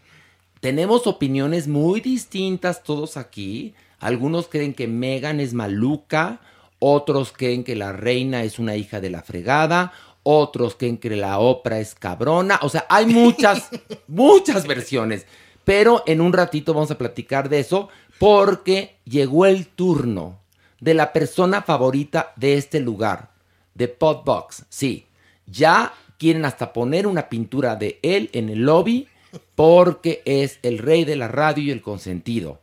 [0.60, 3.74] Tenemos opiniones muy distintas todos aquí.
[3.98, 6.40] Algunos creen que Meghan es maluca,
[6.78, 11.38] otros creen que la reina es una hija de la fregada, otros creen que la
[11.38, 12.58] Oprah es cabrona.
[12.62, 13.70] O sea, hay muchas,
[14.06, 15.26] muchas versiones.
[15.64, 20.38] Pero en un ratito vamos a platicar de eso porque llegó el turno
[20.80, 23.30] de la persona favorita de este lugar,
[23.74, 24.64] de Podbox.
[24.68, 25.06] Sí,
[25.46, 29.08] ya quieren hasta poner una pintura de él en el lobby
[29.54, 32.60] porque es el rey de la radio y el consentido.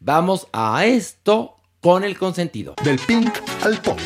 [0.00, 2.74] Vamos a esto con el consentido.
[2.84, 4.00] Del pink al punk.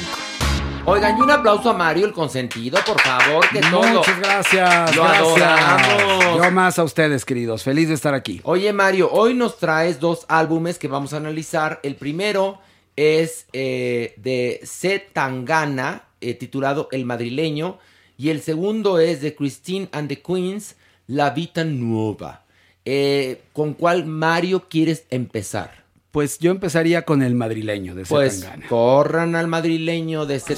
[0.86, 3.98] Oigan, y un aplauso a Mario, el consentido, por favor, que todo.
[3.98, 4.96] Muchas gracias.
[4.96, 5.42] Lo gracias.
[5.42, 6.36] adoramos.
[6.36, 7.62] Yo más a ustedes, queridos.
[7.62, 8.40] Feliz de estar aquí.
[8.44, 11.80] Oye, Mario, hoy nos traes dos álbumes que vamos a analizar.
[11.82, 12.60] El primero
[12.96, 15.06] es eh, de C.
[15.12, 17.78] Tangana, eh, titulado El Madrileño.
[18.20, 22.44] Y el segundo es de Christine and the Queens, La Vita Nueva.
[22.84, 25.84] Eh, ¿Con cuál Mario quieres empezar?
[26.10, 28.68] Pues yo empezaría con el madrileño de Pues Zetangana.
[28.68, 30.54] corran al madrileño de C.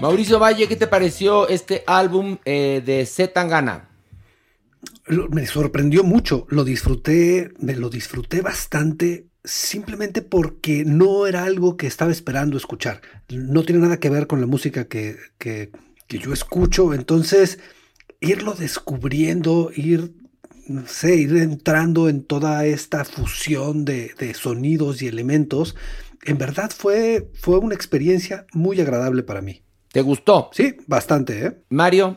[0.00, 3.26] Mauricio Valle, ¿qué te pareció este álbum eh, de C.
[3.28, 3.88] Tangana?
[5.30, 11.86] Me sorprendió mucho, lo disfruté, me lo disfruté bastante simplemente porque no era algo que
[11.86, 13.00] estaba esperando escuchar.
[13.28, 15.70] No tiene nada que ver con la música que, que-
[16.06, 17.58] que yo escucho, entonces
[18.20, 20.14] irlo descubriendo, ir,
[20.68, 25.76] no sé, ir entrando en toda esta fusión de, de sonidos y elementos,
[26.24, 29.62] en verdad fue, fue una experiencia muy agradable para mí.
[29.92, 30.50] ¿Te gustó?
[30.52, 31.52] Sí, bastante, ¿eh?
[31.70, 32.16] Mario.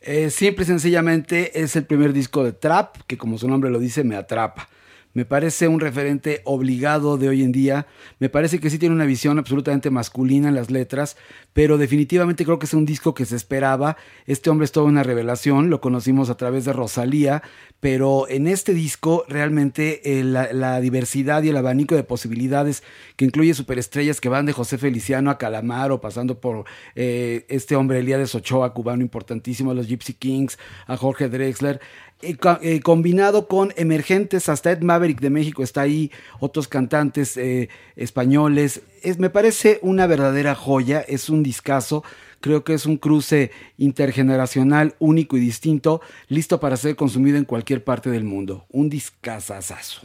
[0.00, 3.78] Eh, simple y sencillamente es el primer disco de trap que como su nombre lo
[3.78, 4.68] dice me atrapa.
[5.14, 7.86] Me parece un referente obligado de hoy en día.
[8.18, 11.16] Me parece que sí tiene una visión absolutamente masculina en las letras,
[11.52, 13.96] pero definitivamente creo que es un disco que se esperaba.
[14.26, 17.42] Este hombre es toda una revelación, lo conocimos a través de Rosalía,
[17.80, 22.82] pero en este disco realmente eh, la, diversidad y el abanico de posibilidades
[23.16, 27.98] que incluye superestrellas que van de José Feliciano a Calamaro, pasando por eh, este hombre
[27.98, 31.80] Elías Ochoa, cubano importantísimo, a los Gypsy Kings, a Jorge Drexler,
[32.22, 37.68] eh, eh, combinado con emergentes, hasta Ed Maverick de México está ahí, otros cantantes eh,
[37.96, 38.82] españoles.
[39.02, 42.04] Es, me parece una verdadera joya, es un discazo.
[42.40, 47.82] Creo que es un cruce intergeneracional único y distinto, listo para ser consumido en cualquier
[47.82, 48.66] parte del mundo.
[48.70, 50.02] Un discazazazo.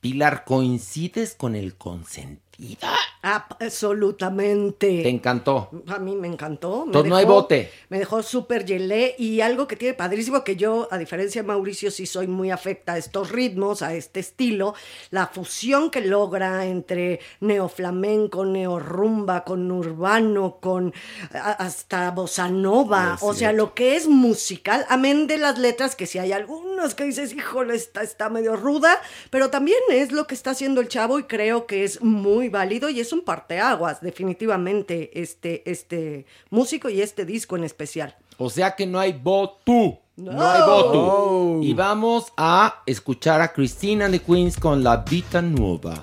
[0.00, 2.88] Pilar, ¿coincides con el consentido?
[3.22, 5.02] Absolutamente.
[5.02, 5.70] ¿Te encantó?
[5.88, 6.80] A mí me encantó.
[6.80, 7.70] me Entonces no hay bote.
[7.88, 11.90] Me dejó súper gelé y algo que tiene padrísimo que yo, a diferencia de Mauricio,
[11.90, 14.74] sí soy muy afecta a estos ritmos, a este estilo,
[15.10, 20.92] la fusión que logra entre neoflamenco, neorrumba, con urbano, con
[21.32, 26.18] hasta bossa nova, o sea, lo que es musical, amén de las letras, que si
[26.18, 29.00] hay algunas que dices, híjole, esta está medio ruda,
[29.30, 32.88] pero también es lo que está haciendo el chavo y creo que es muy válido
[32.88, 38.16] y es es un parteaguas, definitivamente, este, este músico y este disco en especial.
[38.36, 40.00] O sea que no hay voto.
[40.16, 41.60] No, hay voto.
[41.62, 46.02] Y vamos a escuchar a Christina the Queens con La Vita Nuova.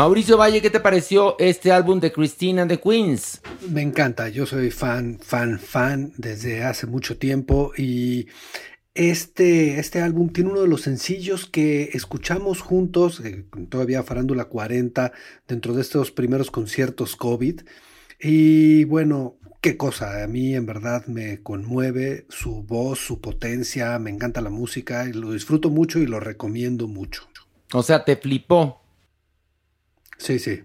[0.00, 3.42] Mauricio Valle, ¿qué te pareció este álbum de Christina and the Queens?
[3.68, 8.26] Me encanta, yo soy fan, fan, fan desde hace mucho tiempo y
[8.94, 15.12] este, este álbum tiene uno de los sencillos que escuchamos juntos, eh, todavía Farándula 40,
[15.46, 17.60] dentro de estos primeros conciertos COVID.
[18.18, 24.08] Y bueno, qué cosa, a mí en verdad me conmueve su voz, su potencia, me
[24.08, 27.28] encanta la música y lo disfruto mucho y lo recomiendo mucho.
[27.74, 28.79] O sea, te flipó.
[30.20, 30.62] Sí, sí.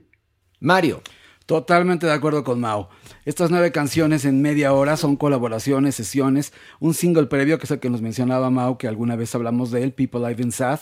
[0.59, 1.01] Mario.
[1.45, 2.89] Totalmente de acuerdo con Mao.
[3.23, 7.79] Estas nueve canciones en media hora son colaboraciones, sesiones, un single previo que es el
[7.79, 10.79] que nos mencionaba Mao, que alguna vez hablamos de él, People I've Been Sad,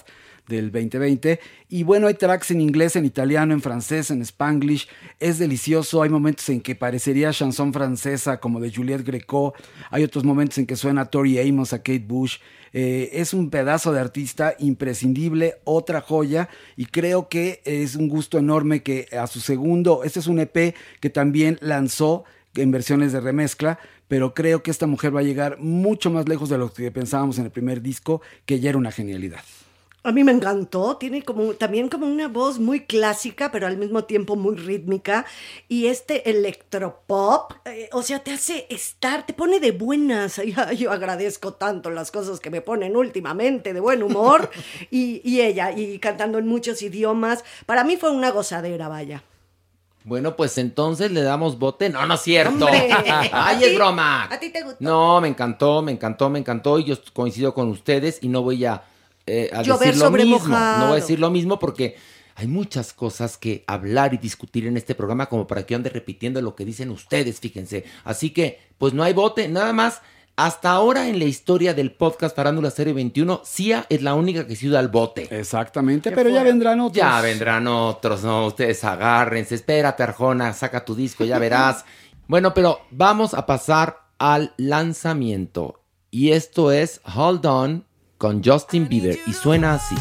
[0.47, 1.39] del 2020.
[1.69, 4.87] Y bueno, hay tracks en inglés, en italiano, en francés, en spanglish.
[5.19, 6.01] Es delicioso.
[6.01, 9.53] Hay momentos en que parecería chanson francesa, como de Juliette Greco.
[9.89, 12.37] Hay otros momentos en que suena a Tori Amos, a Kate Bush.
[12.73, 18.39] Eh, es un pedazo de artista imprescindible, otra joya, y creo que es un gusto
[18.39, 22.23] enorme que a su segundo, este es un EP que también lanzó
[22.55, 23.77] en versiones de remezcla,
[24.07, 27.37] pero creo que esta mujer va a llegar mucho más lejos de lo que pensábamos
[27.37, 29.43] en el primer disco, que ya era una genialidad.
[30.05, 34.03] A mí me encantó, tiene como también como una voz muy clásica, pero al mismo
[34.03, 35.25] tiempo muy rítmica.
[35.69, 40.41] Y este electropop, eh, o sea, te hace estar, te pone de buenas.
[40.45, 44.49] Yo, yo agradezco tanto las cosas que me ponen últimamente, de buen humor.
[44.91, 47.45] y, y ella, y cantando en muchos idiomas.
[47.65, 49.23] Para mí fue una gozadera, vaya.
[50.03, 51.89] Bueno, pues entonces le damos bote.
[51.89, 52.67] No, no es cierto.
[52.69, 54.25] Ay, ¿A es broma.
[54.25, 54.77] ¿A ti te gustó?
[54.81, 56.77] No, me encantó, me encantó, me encantó.
[56.77, 58.83] Y yo coincido con ustedes y no voy a,
[59.25, 60.39] eh, a Llover decir lo sobre mismo.
[60.39, 60.79] mojado.
[60.79, 61.95] No voy a decir lo mismo porque
[62.35, 65.89] hay muchas cosas que hablar y discutir en este programa como para que yo ande
[65.89, 67.85] repitiendo lo que dicen ustedes, fíjense.
[68.03, 70.01] Así que, pues no hay bote, nada más.
[70.35, 74.55] Hasta ahora en la historia del podcast Farándula Serie 21, Cia es la única que
[74.55, 75.27] se iba al bote.
[75.29, 76.97] Exactamente, pero ya vendrán otros.
[76.97, 81.85] Ya vendrán otros, no, ustedes agárrense, espérate Arjona, saca tu disco, ya verás.
[82.27, 85.81] bueno, pero vamos a pasar al lanzamiento.
[86.09, 87.85] Y esto es Hold On
[88.23, 89.95] con Justin Bieber y suena así.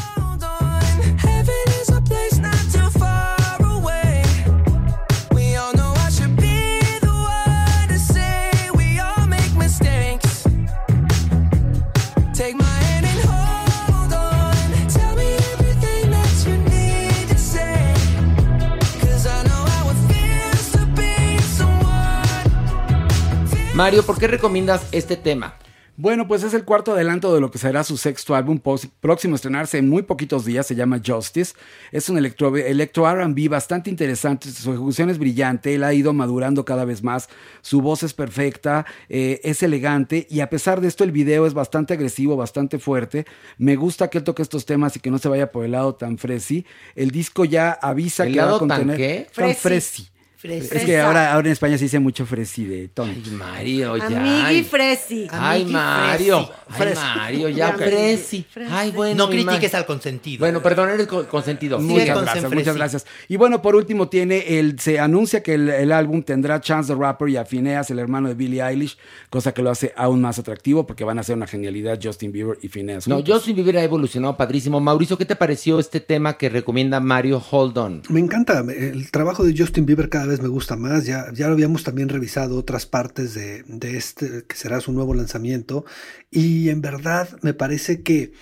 [23.75, 25.57] Mario, ¿por qué recomiendas este tema?
[25.97, 28.59] Bueno, pues es el cuarto adelanto de lo que será su sexto álbum
[29.01, 31.55] próximo a estrenarse en muy poquitos días, se llama Justice.
[31.91, 36.65] Es un electro, electro RB bastante interesante, su ejecución es brillante, él ha ido madurando
[36.65, 37.29] cada vez más,
[37.61, 41.53] su voz es perfecta, eh, es elegante y a pesar de esto el video es
[41.53, 43.27] bastante agresivo, bastante fuerte.
[43.59, 45.95] Me gusta que él toque estos temas y que no se vaya por el lado
[45.95, 46.65] tan fresi.
[46.95, 48.97] El disco ya avisa ¿El que va a lado tan contener...
[48.97, 49.27] qué?
[49.35, 50.12] Tan Fresi.
[50.43, 50.69] Fresi.
[50.69, 50.77] Fresi.
[50.77, 53.13] Es que ahora, ahora en España se dice mucho fresi de tono.
[53.13, 54.07] Ay, Mario, ya.
[54.07, 54.65] Amigui.
[54.65, 55.27] Fresi.
[55.31, 56.51] Ay, Mario.
[56.69, 57.01] Fresi.
[57.01, 58.45] Ay, Mario, ya Fresi.
[58.71, 59.27] Ay, bueno.
[59.27, 60.41] No critiques al consentido.
[60.41, 61.79] Bueno, perdón, eres con- consentido.
[61.79, 63.07] Sí, Muchas gracias, muchas gracias.
[63.29, 66.99] Y bueno, por último tiene el, se anuncia que el, el álbum tendrá Chance the
[66.99, 68.99] Rapper y a Phineas, el hermano de Billie Eilish,
[69.31, 72.59] cosa que lo hace aún más atractivo porque van a ser una genialidad Justin Bieber
[72.63, 73.07] y Phineas.
[73.07, 73.23] No.
[73.25, 74.81] Justin Bieber ha evolucionado padrísimo.
[74.81, 78.03] Mauricio, ¿qué te pareció este tema que recomienda Mario Hold On?
[78.09, 81.55] Me encanta, el trabajo de Justin Bieber cada vez me gusta más, ya, ya lo
[81.55, 85.85] habíamos también revisado otras partes de, de este, que será su nuevo lanzamiento,
[86.31, 88.33] y en verdad me parece que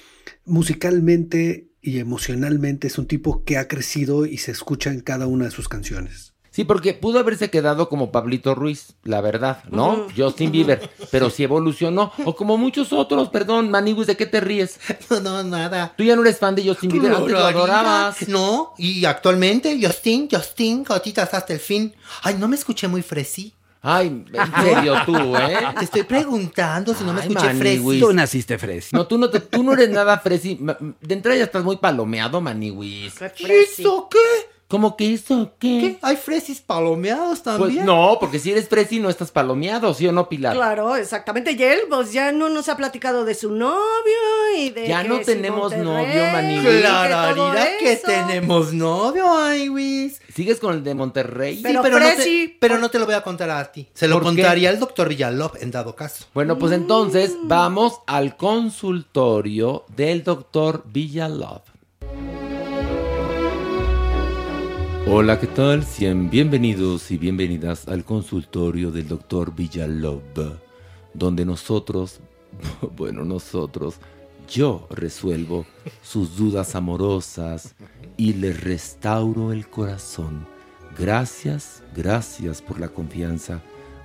[0.45, 5.47] musicalmente y emocionalmente es un tipo que ha crecido y se escucha en cada una
[5.47, 6.30] de sus canciones.
[6.53, 10.09] Sí, porque pudo haberse quedado como Pablito Ruiz, la verdad, ¿no?
[10.17, 12.13] Justin Bieber, pero sí evolucionó.
[12.25, 14.81] O como muchos otros, perdón, Manigus, ¿de qué te ríes?
[15.11, 15.93] No, no, nada.
[15.97, 18.29] Tú ya no eres fan de Justin Bieber, antes lo adorabas.
[18.29, 21.95] No, y actualmente, Justin, Justin, gotitas hasta el fin.
[22.23, 23.55] Ay, no me escuché muy fresi.
[23.83, 25.57] Ay, en serio tú, ¿eh?
[25.79, 28.01] Te estoy preguntando si no me Ay, escuché fresi.
[28.01, 28.95] Tú naciste fresi.
[28.95, 30.59] No, tú no, te- tú no eres nada fresi.
[31.01, 33.15] De entrada ya estás muy palomeado, Maniwis.
[33.39, 34.19] ¿Y eso qué?
[34.71, 35.53] ¿Cómo que eso?
[35.59, 35.99] ¿Qué?
[36.01, 37.85] Hay fresis palomeados Pues también.
[37.85, 40.55] no, porque si eres fresi no estás palomeado, ¿sí o no, Pilar?
[40.55, 41.53] Claro, exactamente.
[41.59, 43.75] Y él, pues ya no nos ha platicado de su novio
[44.57, 44.87] y de.
[44.87, 50.21] Ya que no tenemos Monterrey, novio, todo Clararira que tenemos novio, ay, Luis.
[50.33, 51.57] ¿Sigues con el de Monterrey?
[51.57, 53.89] Sí, Pero pero, no Fresi, te, pero no te lo voy a contar a ti.
[53.93, 54.27] Se lo ¿Por qué?
[54.43, 56.27] contaría el doctor Villalop en dado caso.
[56.33, 61.63] Bueno, pues entonces vamos al consultorio del doctor Villalove.
[65.07, 65.85] Hola, ¿qué tal?
[65.85, 70.59] Sean bienvenidos y bienvenidas al consultorio del doctor Villalove,
[71.15, 72.21] donde nosotros,
[72.97, 73.97] bueno, nosotros,
[74.49, 75.65] yo resuelvo
[76.03, 77.75] sus dudas amorosas
[78.17, 80.47] y les restauro el corazón.
[80.97, 83.63] Gracias, gracias por la confianza,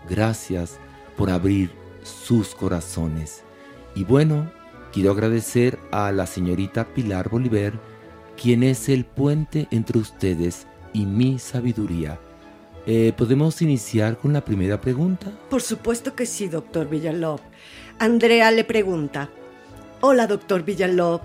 [0.09, 0.79] gracias
[1.17, 1.71] por abrir
[2.03, 3.43] sus corazones.
[3.95, 4.49] Y bueno,
[4.93, 7.73] quiero agradecer a la señorita Pilar Bolívar,
[8.41, 12.17] quien es el puente entre ustedes y mi sabiduría.
[12.87, 15.29] Eh, ¿Podemos iniciar con la primera pregunta?
[15.49, 17.41] Por supuesto que sí, doctor Villalov.
[17.99, 19.29] Andrea le pregunta:
[19.99, 21.19] Hola, doctor Villalov.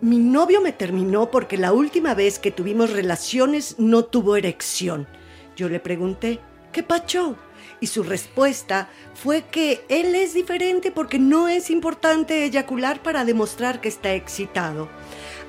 [0.00, 5.08] Mi novio me terminó porque la última vez que tuvimos relaciones no tuvo erección.
[5.56, 6.38] Yo le pregunté:
[6.70, 7.36] ¿Qué pacho?
[7.80, 13.80] Y su respuesta fue que él es diferente porque no es importante eyacular para demostrar
[13.80, 14.88] que está excitado.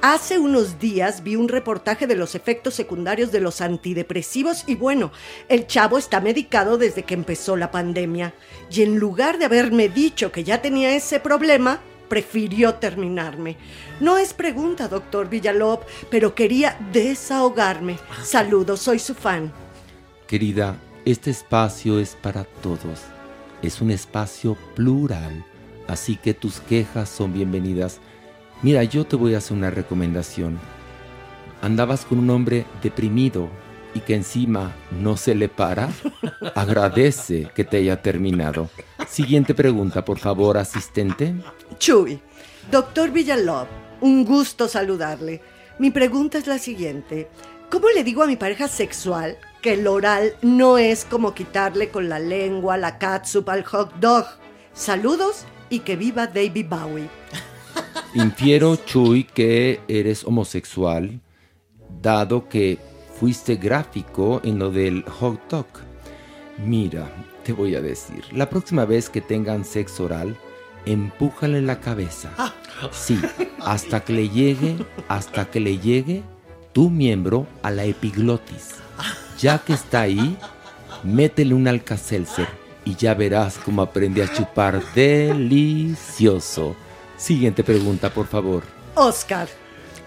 [0.01, 5.11] Hace unos días vi un reportaje de los efectos secundarios de los antidepresivos y bueno,
[5.49, 8.35] el chavo está medicado desde que empezó la pandemia.
[8.69, 13.57] Y en lugar de haberme dicho que ya tenía ese problema, prefirió terminarme.
[13.99, 17.97] No es pregunta, doctor Villalop, pero quería desahogarme.
[18.23, 19.51] Saludos, soy su fan.
[20.27, 20.75] Querida,
[21.05, 23.01] este espacio es para todos.
[23.63, 25.43] Es un espacio plural,
[25.87, 27.99] así que tus quejas son bienvenidas.
[28.63, 30.59] Mira, yo te voy a hacer una recomendación.
[31.61, 33.49] Andabas con un hombre deprimido
[33.93, 35.89] y que encima no se le para.
[36.55, 38.69] Agradece que te haya terminado.
[39.07, 41.35] Siguiente pregunta, por favor, asistente.
[41.77, 42.19] Chuy,
[42.71, 43.67] doctor Villalov,
[44.01, 45.41] un gusto saludarle.
[45.77, 47.29] Mi pregunta es la siguiente.
[47.69, 52.09] ¿Cómo le digo a mi pareja sexual que el oral no es como quitarle con
[52.09, 54.25] la lengua la catsup al hot dog?
[54.73, 57.09] Saludos y que viva David Bowie.
[58.13, 61.21] Infiero, Chuy, que eres homosexual,
[62.01, 62.79] dado que
[63.19, 65.67] fuiste gráfico en lo del hot dog.
[66.65, 67.11] Mira,
[67.43, 70.35] te voy a decir, la próxima vez que tengan sexo oral,
[70.85, 72.31] empújale la cabeza.
[72.91, 73.19] Sí,
[73.59, 74.75] hasta que le llegue,
[75.07, 76.23] hasta que le llegue
[76.73, 78.75] tu miembro a la epiglotis.
[79.39, 80.37] Ya que está ahí,
[81.03, 82.47] métele un alcacelser
[82.85, 86.75] y ya verás cómo aprende a chupar delicioso.
[87.17, 88.63] Siguiente pregunta, por favor.
[88.95, 89.47] Oscar,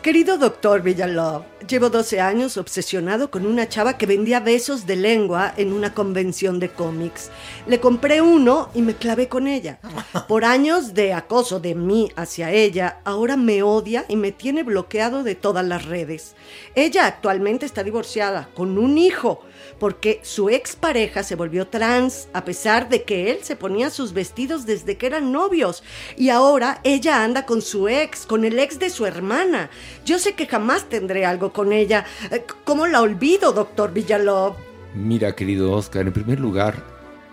[0.02, 5.52] querido doctor Villalov, llevo 12 años obsesionado con una chava que vendía besos de lengua
[5.56, 7.30] en una convención de cómics.
[7.66, 9.78] Le compré uno y me clavé con ella.
[10.28, 15.22] Por años de acoso de mí hacia ella, ahora me odia y me tiene bloqueado
[15.22, 16.34] de todas las redes.
[16.74, 19.42] Ella actualmente está divorciada con un hijo
[19.78, 24.66] porque su expareja se volvió trans a pesar de que él se ponía sus vestidos
[24.66, 25.82] desde que eran novios
[26.16, 29.70] y ahora ella anda con su ex, con el ex de su hermana.
[30.04, 32.05] Yo sé que jamás tendré algo con ella.
[32.30, 34.55] Eh, ¿Cómo la olvido, doctor Villalov?
[34.94, 36.82] Mira, querido Oscar, en primer lugar,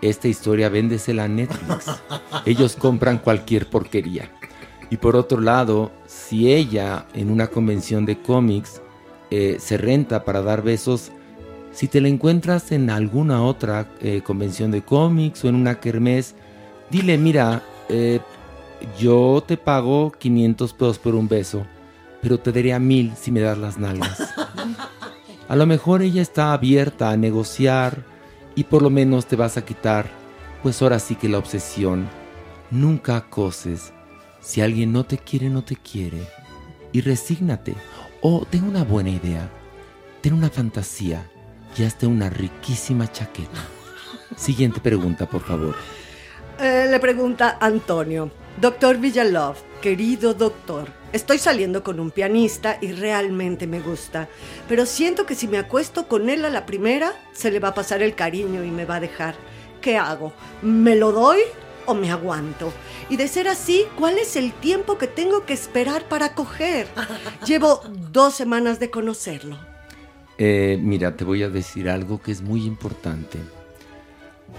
[0.00, 1.86] esta historia véndesela a Netflix.
[2.46, 4.30] Ellos compran cualquier porquería.
[4.90, 8.80] Y por otro lado, si ella en una convención de cómics
[9.30, 11.10] eh, se renta para dar besos,
[11.72, 16.34] si te la encuentras en alguna otra eh, convención de cómics o en una kermés,
[16.90, 17.62] dile, mira,
[18.98, 21.66] yo te pago 500 pesos por un beso,
[22.20, 24.34] pero te daría mil si me das las nalgas.
[25.48, 28.04] A lo mejor ella está abierta a negociar
[28.54, 30.06] y por lo menos te vas a quitar,
[30.62, 32.08] pues ahora sí que la obsesión.
[32.70, 33.92] Nunca acoses.
[34.40, 36.20] Si alguien no te quiere, no te quiere.
[36.92, 37.74] Y resígnate.
[38.20, 39.48] O ten una buena idea.
[40.20, 41.30] Ten una fantasía
[41.76, 43.60] y hazte una riquísima chaqueta.
[44.36, 45.74] Siguiente pregunta, por favor.
[46.58, 48.30] Eh, le pregunta Antonio.
[48.60, 54.28] Doctor Villalov, querido doctor, estoy saliendo con un pianista y realmente me gusta,
[54.68, 57.74] pero siento que si me acuesto con él a la primera, se le va a
[57.74, 59.34] pasar el cariño y me va a dejar.
[59.80, 60.32] ¿Qué hago?
[60.62, 61.38] ¿Me lo doy
[61.86, 62.72] o me aguanto?
[63.08, 66.88] Y de ser así, ¿cuál es el tiempo que tengo que esperar para coger?
[67.46, 67.80] Llevo
[68.12, 69.58] dos semanas de conocerlo.
[70.36, 73.38] Eh, mira, te voy a decir algo que es muy importante.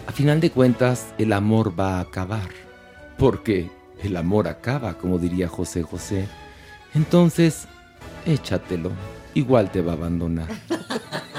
[0.08, 2.50] A final de cuentas, el amor va a acabar.
[3.18, 3.70] Porque
[4.04, 6.28] el amor acaba, como diría José José.
[6.94, 7.68] Entonces,
[8.26, 8.92] échatelo.
[9.34, 10.48] Igual te va a abandonar.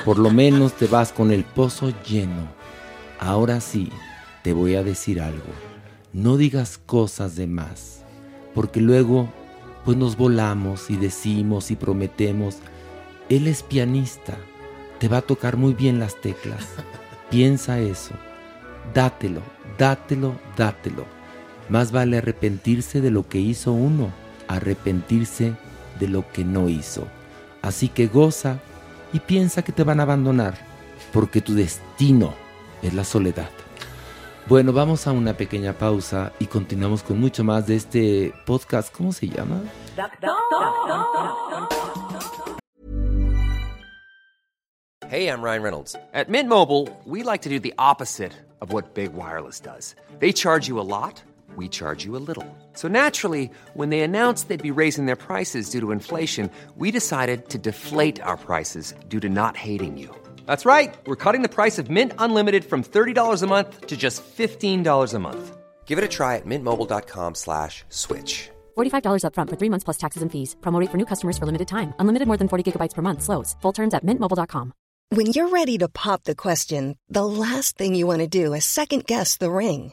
[0.05, 2.49] Por lo menos te vas con el pozo lleno.
[3.19, 3.91] Ahora sí,
[4.43, 5.53] te voy a decir algo.
[6.13, 8.03] No digas cosas de más,
[8.55, 9.29] porque luego
[9.85, 12.59] pues nos volamos y decimos y prometemos.
[13.29, 14.37] Él es pianista,
[14.99, 16.67] te va a tocar muy bien las teclas.
[17.31, 18.15] Piensa eso.
[18.93, 19.43] Dátelo,
[19.79, 21.20] dátelo, dátelo.
[21.71, 24.11] Más vale arrepentirse de lo que hizo uno,
[24.49, 25.55] arrepentirse
[26.01, 27.07] de lo que no hizo.
[27.63, 28.59] Así que goza
[29.13, 30.55] y piensa que te van a abandonar,
[31.13, 32.35] porque tu destino
[32.83, 33.49] es la soledad.
[34.49, 38.93] Bueno, vamos a una pequeña pausa y continuamos con mucho más de este podcast.
[38.93, 39.63] ¿Cómo se llama?
[45.09, 45.97] Hey, I'm Ryan Reynolds.
[46.13, 49.95] At Mint Mobile, we like to do the opposite of what Big Wireless does.
[50.21, 51.23] They charge you a lot,
[51.61, 52.49] we charge you a little.
[52.81, 57.49] So naturally, when they announced they'd be raising their prices due to inflation, we decided
[57.53, 60.09] to deflate our prices due to not hating you.
[60.47, 60.97] That's right.
[61.07, 65.19] We're cutting the price of Mint Unlimited from $30 a month to just $15 a
[65.19, 65.45] month.
[65.87, 68.35] Give it a try at mintmobile.com slash switch.
[68.79, 70.57] $45 upfront for three months plus taxes and fees.
[70.65, 71.93] Promo rate for new customers for limited time.
[71.99, 73.23] Unlimited more than 40 gigabytes per month.
[73.23, 73.57] Slows.
[73.63, 74.73] Full terms at mintmobile.com.
[75.13, 78.65] When you're ready to pop the question, the last thing you want to do is
[78.65, 79.93] second guess the ring.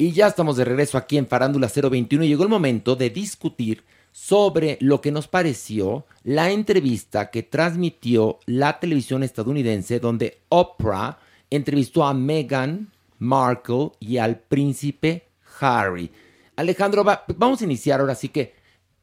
[0.00, 3.84] Y ya estamos de regreso aquí en Farándula 021 y llegó el momento de discutir
[4.12, 11.18] sobre lo que nos pareció la entrevista que transmitió la televisión estadounidense donde Oprah
[11.50, 12.88] entrevistó a Meghan
[13.18, 15.26] Markle y al príncipe
[15.60, 16.10] Harry.
[16.56, 18.54] Alejandro, va- vamos a iniciar ahora sí que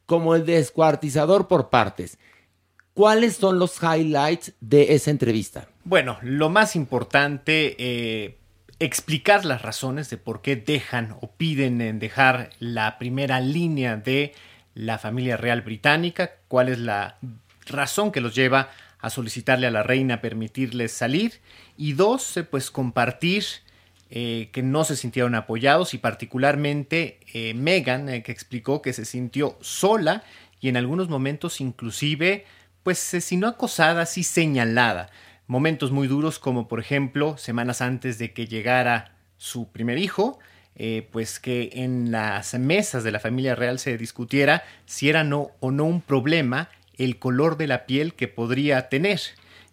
[0.04, 2.18] como el descuartizador por partes.
[2.92, 5.68] ¿Cuáles son los highlights de esa entrevista?
[5.84, 8.37] Bueno, lo más importante, eh,
[8.80, 14.34] explicar las razones de por qué dejan o piden en dejar la primera línea de
[14.74, 17.18] la familia real británica, cuál es la
[17.66, 18.70] razón que los lleva
[19.00, 21.40] a solicitarle a la reina permitirles salir
[21.76, 23.44] y dos, pues compartir
[24.10, 29.04] eh, que no se sintieron apoyados y particularmente eh, Meghan, eh, que explicó que se
[29.04, 30.24] sintió sola
[30.60, 32.46] y en algunos momentos inclusive,
[32.82, 35.10] pues si no acosada, sí señalada.
[35.48, 40.38] Momentos muy duros como por ejemplo semanas antes de que llegara su primer hijo,
[40.76, 45.50] eh, pues que en las mesas de la familia real se discutiera si era no
[45.60, 46.68] o no un problema
[46.98, 49.20] el color de la piel que podría tener.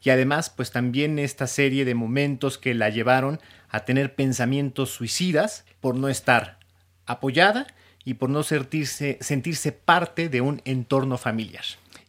[0.01, 5.65] Y además, pues también esta serie de momentos que la llevaron a tener pensamientos suicidas
[5.81, 6.57] por no estar
[7.05, 7.67] apoyada
[8.05, 11.65] y por no sentirse, sentirse parte de un entorno familiar.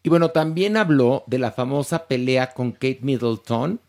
[0.07, 3.81] Y bueno, también habló de la famosa pelea con Kate Middleton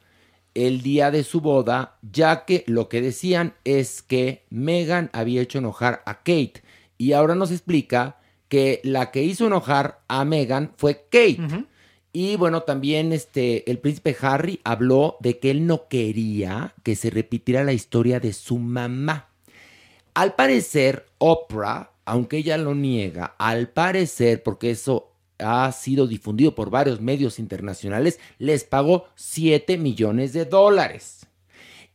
[0.55, 5.59] el día de su boda, ya que lo que decían es que Meghan había hecho
[5.59, 6.63] enojar a Kate.
[6.97, 8.17] Y ahora nos explica
[8.49, 11.67] que la que hizo enojar a Meghan fue Kate.
[12.13, 17.11] Y bueno, también este, el príncipe Harry habló de que él no quería que se
[17.11, 19.27] repitiera la historia de su mamá.
[20.15, 26.69] Al parecer, Oprah, aunque ella lo niega, al parecer, porque eso ha sido difundido por
[26.69, 31.27] varios medios internacionales, les pagó 7 millones de dólares.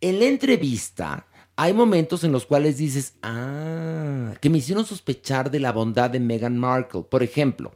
[0.01, 1.26] En la entrevista
[1.57, 6.20] hay momentos en los cuales dices, ah, que me hicieron sospechar de la bondad de
[6.20, 7.03] Meghan Markle.
[7.03, 7.72] Por ejemplo,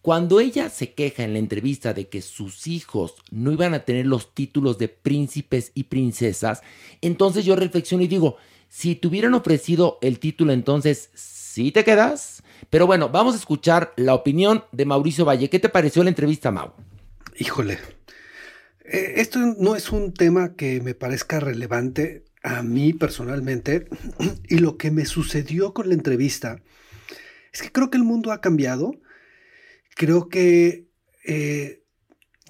[0.00, 4.06] cuando ella se queja en la entrevista de que sus hijos no iban a tener
[4.06, 6.62] los títulos de príncipes y princesas,
[7.00, 8.36] entonces yo reflexiono y digo,
[8.68, 12.42] si te hubieran ofrecido el título, entonces, ¿sí te quedas?
[12.70, 15.50] Pero bueno, vamos a escuchar la opinión de Mauricio Valle.
[15.50, 16.72] ¿Qué te pareció la entrevista, Mau?
[17.38, 17.78] Híjole,
[18.84, 23.88] eh, esto no es un tema que me parezca relevante a mí personalmente
[24.48, 26.60] y lo que me sucedió con la entrevista
[27.52, 28.92] es que creo que el mundo ha cambiado,
[29.94, 30.88] creo que
[31.24, 31.82] eh,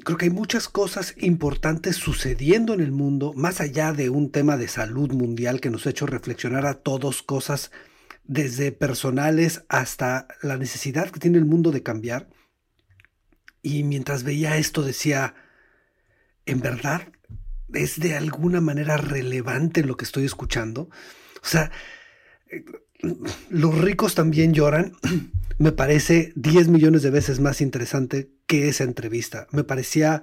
[0.04, 4.58] Creo que hay muchas cosas importantes sucediendo en el mundo, más allá de un tema
[4.58, 7.72] de salud mundial que nos ha hecho reflexionar a todos cosas
[8.28, 12.28] desde personales hasta la necesidad que tiene el mundo de cambiar.
[13.62, 15.34] Y mientras veía esto decía,
[16.44, 17.08] ¿en verdad
[17.72, 20.88] es de alguna manera relevante lo que estoy escuchando?
[21.42, 21.70] O sea,
[22.50, 22.64] eh,
[23.50, 24.92] los ricos también lloran.
[25.58, 29.46] Me parece 10 millones de veces más interesante que esa entrevista.
[29.52, 30.22] Me parecía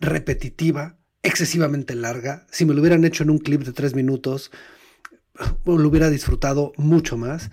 [0.00, 2.46] repetitiva, excesivamente larga.
[2.50, 4.50] Si me lo hubieran hecho en un clip de 3 minutos,
[5.64, 7.50] lo hubiera disfrutado mucho más.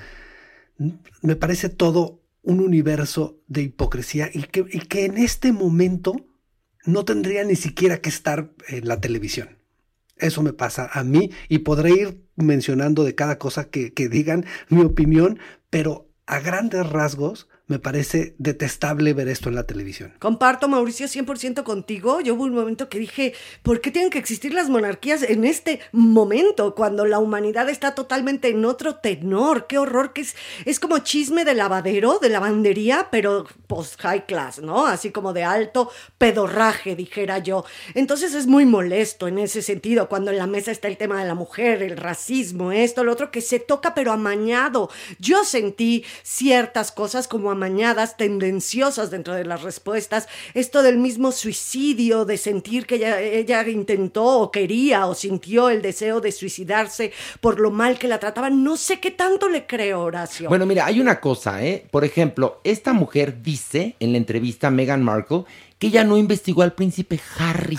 [1.21, 6.15] Me parece todo un universo de hipocresía y que, en este momento
[6.85, 9.57] no tendría ni siquiera que estar en la televisión.
[10.17, 14.81] Eso me pasa a mí y podré ir mencionando de cada cosa que digan mi
[14.81, 20.13] opinión, pero a grandes rasgos me parece detestable ver esto en la televisión.
[20.19, 22.19] Comparto, Mauricio, 100% contigo.
[22.19, 25.79] Yo hubo un momento que dije, ¿por qué tienen que existir las monarquías en este
[25.93, 29.67] momento, cuando la humanidad está totalmente en otro tenor?
[29.67, 34.59] Qué horror, que es, es como chisme de lavadero, de lavandería, pero post high class,
[34.59, 34.85] ¿no?
[34.85, 37.63] Así como de alto pedorraje, dijera yo.
[37.93, 41.27] Entonces es muy molesto en ese sentido, cuando en la mesa está el tema de
[41.29, 44.89] la mujer, el racismo, esto, lo otro, que se toca pero amañado.
[45.19, 50.27] Yo sentí ciertas cosas como amañadas, tendenciosas dentro de las respuestas.
[50.55, 55.83] Esto del mismo suicidio, de sentir que ella, ella intentó o quería o sintió el
[55.83, 58.63] deseo de suicidarse por lo mal que la trataban.
[58.63, 60.49] No sé qué tanto le creo, Horacio.
[60.49, 61.85] Bueno, mira, hay una cosa, ¿eh?
[61.91, 65.43] Por ejemplo, esta mujer dice en la entrevista a Meghan Markle
[65.81, 67.75] que ella no investigó al príncipe Harry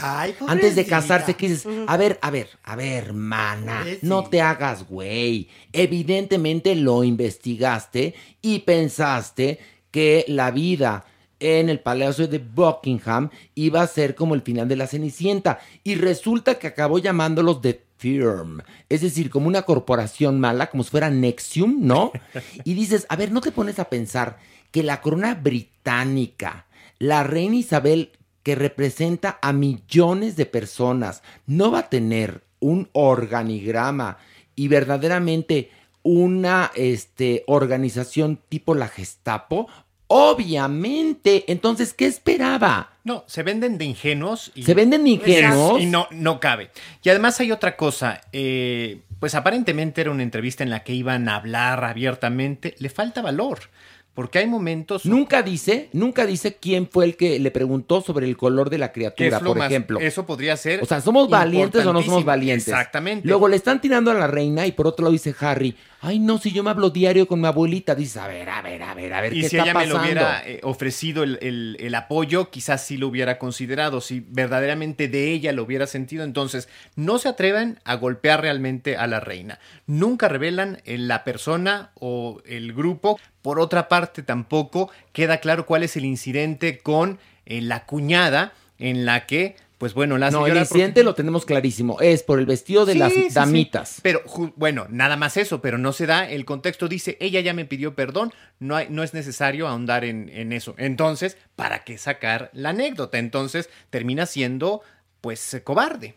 [0.49, 1.35] antes de casarse.
[1.35, 5.49] Que dices, a ver, a ver, a ver, hermana, no te hagas güey.
[5.73, 9.61] Evidentemente lo investigaste y pensaste
[9.93, 11.05] que la vida
[11.39, 15.61] en el Palacio de Buckingham iba a ser como el final de la Cenicienta.
[15.85, 18.63] Y resulta que acabó llamándolos The Firm.
[18.89, 22.13] Es decir, como una corporación mala, como si fuera Nexium, ¿no?
[22.65, 24.39] Y dices, a ver, ¿no te pones a pensar
[24.71, 26.67] que la corona británica,
[26.99, 28.13] la reina Isabel,
[28.43, 34.19] que representa a millones de personas, no va a tener un organigrama
[34.57, 35.71] y verdaderamente
[36.03, 39.69] una este, organización tipo la Gestapo?
[40.13, 41.45] Obviamente.
[41.51, 42.91] Entonces, ¿qué esperaba?
[43.05, 44.53] No, se venden de ingenuos.
[44.55, 45.81] Y, ¿Se venden de ingenuos?
[45.81, 46.71] Y no, no cabe.
[47.03, 48.21] Y además hay otra cosa.
[48.33, 52.75] eh, pues aparentemente era una entrevista en la que iban a hablar abiertamente.
[52.79, 53.61] Le falta valor.
[54.15, 55.07] Porque hay momentos.
[55.07, 58.93] Nunca dice, nunca dice quién fue el que le preguntó sobre el color de la
[58.93, 59.99] criatura, por más- ejemplo.
[60.01, 60.83] Eso podría ser.
[60.83, 62.69] O sea, ¿somos valientes o no somos valientes?
[62.69, 63.27] Exactamente.
[63.27, 66.37] Luego le están tirando a la reina y por otro lado dice Harry, ay no,
[66.39, 69.15] si yo me hablo diario con mi abuelita, dice, a ver, a ver, a ver,
[69.15, 69.95] a ver, Y ¿qué si está ella me pasando?
[69.99, 75.09] lo hubiera eh, ofrecido el, el- el apoyo, quizás sí lo hubiera considerado, si verdaderamente
[75.09, 76.25] de ella lo hubiera sentido.
[76.25, 79.59] Entonces, no se atrevan a golpear realmente a la reina.
[79.87, 83.19] Nunca revelan en la persona o el grupo.
[83.41, 89.05] Por otra parte, tampoco queda claro cuál es el incidente con eh, la cuñada en
[89.07, 92.87] la que, pues bueno, la no, el incidente lo tenemos clarísimo, es por el vestido
[92.87, 93.35] de Sí, las sí, sí.
[93.35, 93.99] damitas.
[94.01, 94.23] Pero
[94.55, 96.87] bueno, nada más eso, pero no se da el contexto.
[96.87, 100.77] Dice, ella ya me pidió perdón, no, hay, no es necesario ahondar en, en eso.
[100.79, 103.19] Entonces, ¿para qué sacar la anécdota?
[103.19, 104.83] Entonces, termina siendo,
[105.21, 106.15] pues, eh, cobarde.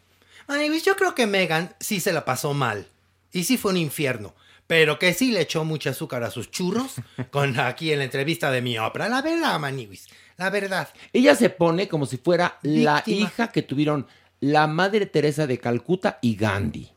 [0.48, 2.86] Maniguis, yo creo que Megan sí se la pasó mal.
[3.32, 4.36] Y sí fue un infierno.
[4.68, 6.94] Pero que sí le echó mucho azúcar a sus churros
[7.32, 9.10] con aquí en la entrevista de mi ópera.
[9.10, 10.08] La verdad, Maniguis.
[10.38, 10.90] La verdad.
[11.14, 14.08] Ella se pone como si fuera la hija que tuvieron
[14.40, 16.95] la Madre Teresa de Calcuta y Gandhi.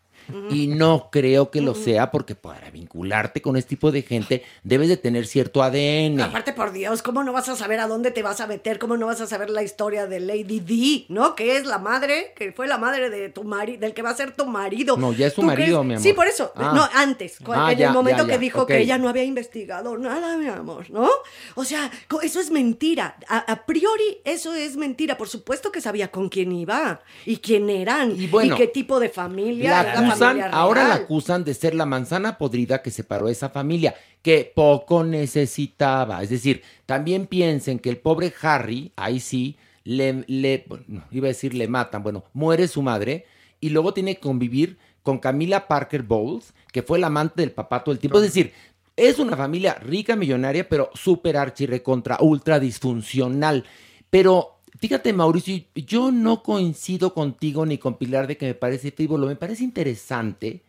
[0.51, 4.89] Y no creo que lo sea porque para vincularte con este tipo de gente debes
[4.89, 6.21] de tener cierto ADN.
[6.21, 8.79] Aparte, por Dios, ¿cómo no vas a saber a dónde te vas a meter?
[8.79, 11.35] ¿Cómo no vas a saber la historia de Lady Di, ¿no?
[11.35, 14.15] Que es la madre, que fue la madre de tu marido, del que va a
[14.15, 14.97] ser tu marido.
[14.97, 15.87] No, ya es ¿Tú marido, crees?
[15.87, 16.03] mi amor.
[16.03, 16.53] Sí, por eso.
[16.57, 16.73] Ah.
[16.75, 19.97] No, antes, Ah, en ya, el momento ya, que dijo que ella no había investigado
[19.97, 21.09] nada, mi amor, ¿no?
[21.55, 21.91] O sea,
[22.23, 23.17] eso es mentira.
[23.29, 25.17] A, a priori, eso es mentira.
[25.17, 29.09] Por supuesto que sabía con quién iba y quién eran y, bueno, qué tipo de
[29.09, 29.83] familia.
[29.83, 33.95] La acusan, ahora la acusan de ser la manzana podrida que separó a esa familia,
[34.23, 36.23] que poco necesitaba.
[36.23, 41.29] Es decir, también piensen que el pobre Harry, ahí sí, le, le- bueno, iba a
[41.29, 43.25] decir le matan, bueno, muere su madre
[43.61, 47.83] y luego tiene que convivir con Camila Parker Bowles, que fue la amante del papá
[47.83, 48.19] todo el tiempo.
[48.19, 48.53] Es decir,
[48.97, 53.65] es una familia rica, millonaria, pero súper archi recontra, ultra disfuncional.
[54.11, 59.27] Pero fíjate, Mauricio, yo no coincido contigo ni con Pilar de que me parece frívolo,
[59.27, 60.63] me parece interesante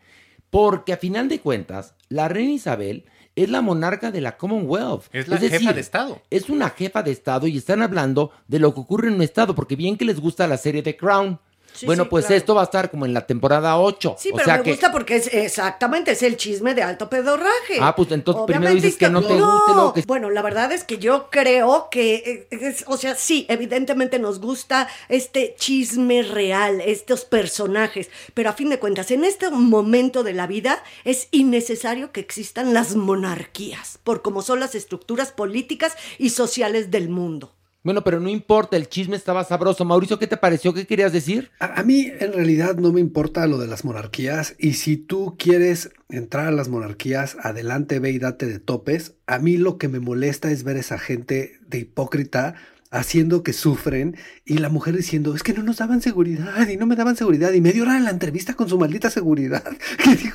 [0.50, 3.06] porque a final de cuentas, la reina Isabel
[3.36, 5.04] es la monarca de la Commonwealth.
[5.14, 6.22] Es la jefa de Estado.
[6.30, 9.56] Es una jefa de Estado y están hablando de lo que ocurre en un Estado,
[9.56, 11.40] porque bien que les gusta la serie de Crown.
[11.80, 12.38] Sí, bueno, sí, pues claro.
[12.38, 14.16] esto va a estar como en la temporada 8.
[14.20, 17.10] Sí, o pero sea me que, gusta porque es exactamente es el chisme de alto
[17.10, 17.78] pedorraje.
[17.80, 20.72] Ah, pues entonces primero Obviamente dices que no te guste lo que- Bueno, la verdad
[20.72, 26.24] es que yo creo que, eh, es- o sea, sí, evidentemente nos gusta este chisme
[26.24, 31.28] real, estos personajes, pero a fin de cuentas, en este momento de la vida es
[31.32, 37.54] innecesario que existan las monarquías, por como son las estructuras políticas y sociales del mundo.
[37.82, 39.86] Bueno, pero no importa, el chisme estaba sabroso.
[39.86, 40.74] Mauricio, ¿qué te pareció?
[40.74, 41.50] ¿Qué querías decir?
[41.60, 45.92] A, mí en realidad no me importa lo de las monarquías y si tú quieres
[46.10, 49.16] entrar a las monarquías, adelante ve y date de topes.
[49.28, 52.56] A mí lo que me molesta es ver esa gente de hipócrita
[52.92, 56.88] haciendo que sufren y la mujer diciendo, es que no nos daban seguridad y no
[56.88, 59.64] me daban seguridad y media hora en la entrevista con su maldita seguridad.
[60.04, 60.32] Que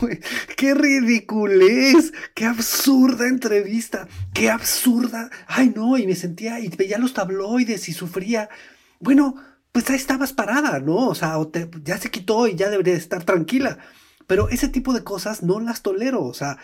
[0.00, 0.20] "Güey,
[0.56, 5.30] qué ridiculez, qué absurda entrevista, qué absurda.
[5.46, 8.48] Ay no, y me sentía y veía los tabloides y sufría.
[9.00, 9.34] Bueno,
[9.72, 11.08] pues ahí estabas parada, ¿no?
[11.08, 11.36] O sea,
[11.84, 13.78] ya se quitó y ya debería estar tranquila.
[14.26, 16.22] Pero ese tipo de cosas no las tolero.
[16.24, 16.58] O sea,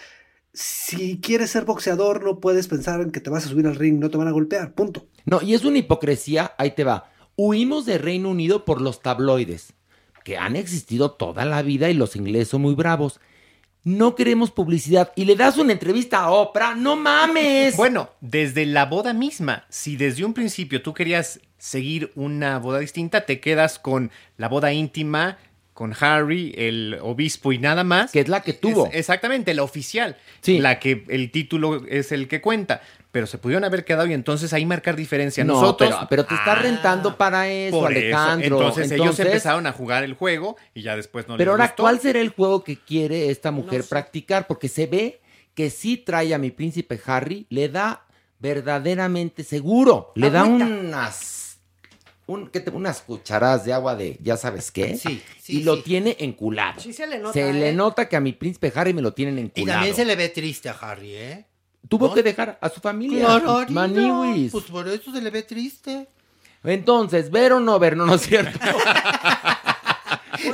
[0.54, 3.98] si quieres ser boxeador, no puedes pensar en que te vas a subir al ring,
[3.98, 5.06] no te van a golpear, punto.
[5.24, 7.10] No, y es una hipocresía, ahí te va.
[7.36, 9.74] Huimos de Reino Unido por los tabloides,
[10.22, 13.20] que han existido toda la vida y los ingleses son muy bravos.
[13.82, 17.76] No queremos publicidad y le das una entrevista a Oprah, no mames.
[17.76, 23.26] Bueno, desde la boda misma, si desde un principio tú querías seguir una boda distinta,
[23.26, 25.36] te quedas con la boda íntima,
[25.74, 28.12] con Harry, el obispo y nada más.
[28.12, 28.86] Que es la que tuvo.
[28.86, 30.16] Es- exactamente, la oficial.
[30.40, 30.60] Sí.
[30.60, 32.80] La que el título es el que cuenta.
[33.10, 35.44] Pero se pudieron haber quedado y entonces ahí marcar diferencia.
[35.44, 35.90] No, Nosotros.
[35.94, 37.98] pero, pero te estás rentando para eso, Por eso.
[38.16, 38.56] Alejandro.
[38.58, 41.82] Entonces, ellos empezaron a jugar el juego y ya después no Pero les ahora, gustó.
[41.84, 44.46] ¿cuál será el juego que quiere esta mujer practicar?
[44.48, 45.20] Porque se ve
[45.54, 48.04] que sí trae a mi príncipe Harry, le da
[48.40, 51.14] verdaderamente seguro, le da unas
[52.26, 56.16] un- ¿qué te- unas cucharadas de agua de ya sabes qué, Sí, y lo tiene
[56.20, 56.80] enculado.
[56.80, 57.72] Sí se le nota, Se le ¿eh?
[57.72, 59.76] nota que a mi príncipe Harry me lo tienen Y enculado.
[59.78, 61.44] también se le ve triste a Harry, ¿eh?
[61.88, 62.14] Tuvo ¿No?
[62.14, 63.26] que dejar a su familia.
[63.26, 64.52] Claro, Maniwis.
[64.52, 66.08] Pues por eso se le ve triste.
[66.64, 68.58] Entonces, ver o no ver, no, no es cierto.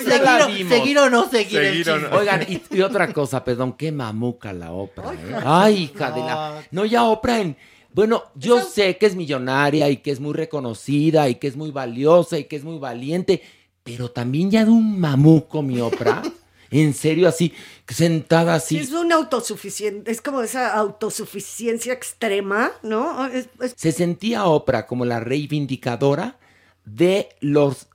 [0.06, 2.06] Ya la Seguir o- seguir o no seguir el chisme.
[2.12, 5.14] Oigan, y, y otra cosa, perdón, qué mamuca la Oprah.
[5.14, 5.36] ¿eh?
[5.44, 6.62] Ay, hija de la.
[6.70, 7.56] No, ya Oprah en.
[7.92, 11.70] Bueno, yo sé que es millonaria y que es muy reconocida y que es muy
[11.70, 13.42] valiosa y que es muy valiente,
[13.82, 16.22] pero también ya de un mamuco, mi Oprah.
[16.72, 17.52] En serio, así,
[17.88, 18.76] sentada así.
[18.78, 23.26] Sí, es una autosuficiente, es como esa autosuficiencia extrema, ¿no?
[23.26, 26.38] Es- es- Se sentía Oprah como la reivindicadora
[26.84, 27.88] de los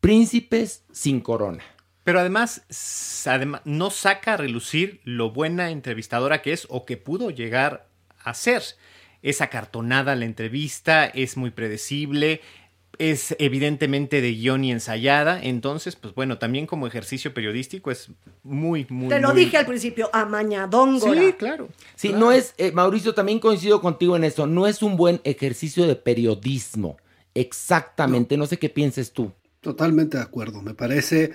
[0.00, 1.64] príncipes sin corona.
[2.04, 2.62] Pero además,
[3.26, 7.88] adema- no saca a relucir lo buena entrevistadora que es o que pudo llegar
[8.24, 8.62] a ser.
[9.22, 12.40] Es acartonada la entrevista, es muy predecible,
[12.98, 15.42] es evidentemente de guion y ensayada.
[15.42, 18.10] Entonces, pues bueno, también como ejercicio periodístico es
[18.42, 19.08] muy, muy.
[19.08, 21.20] Te lo muy- dije al principio, amañadóngora.
[21.20, 21.68] Sí, claro.
[21.94, 25.86] Sí, no es, eh, Mauricio, también coincido contigo en eso, no es un buen ejercicio
[25.86, 26.96] de periodismo.
[27.34, 29.32] Exactamente, no, sé qué pienses tú.
[29.60, 30.60] Totalmente de acuerdo.
[30.62, 31.32] Me parece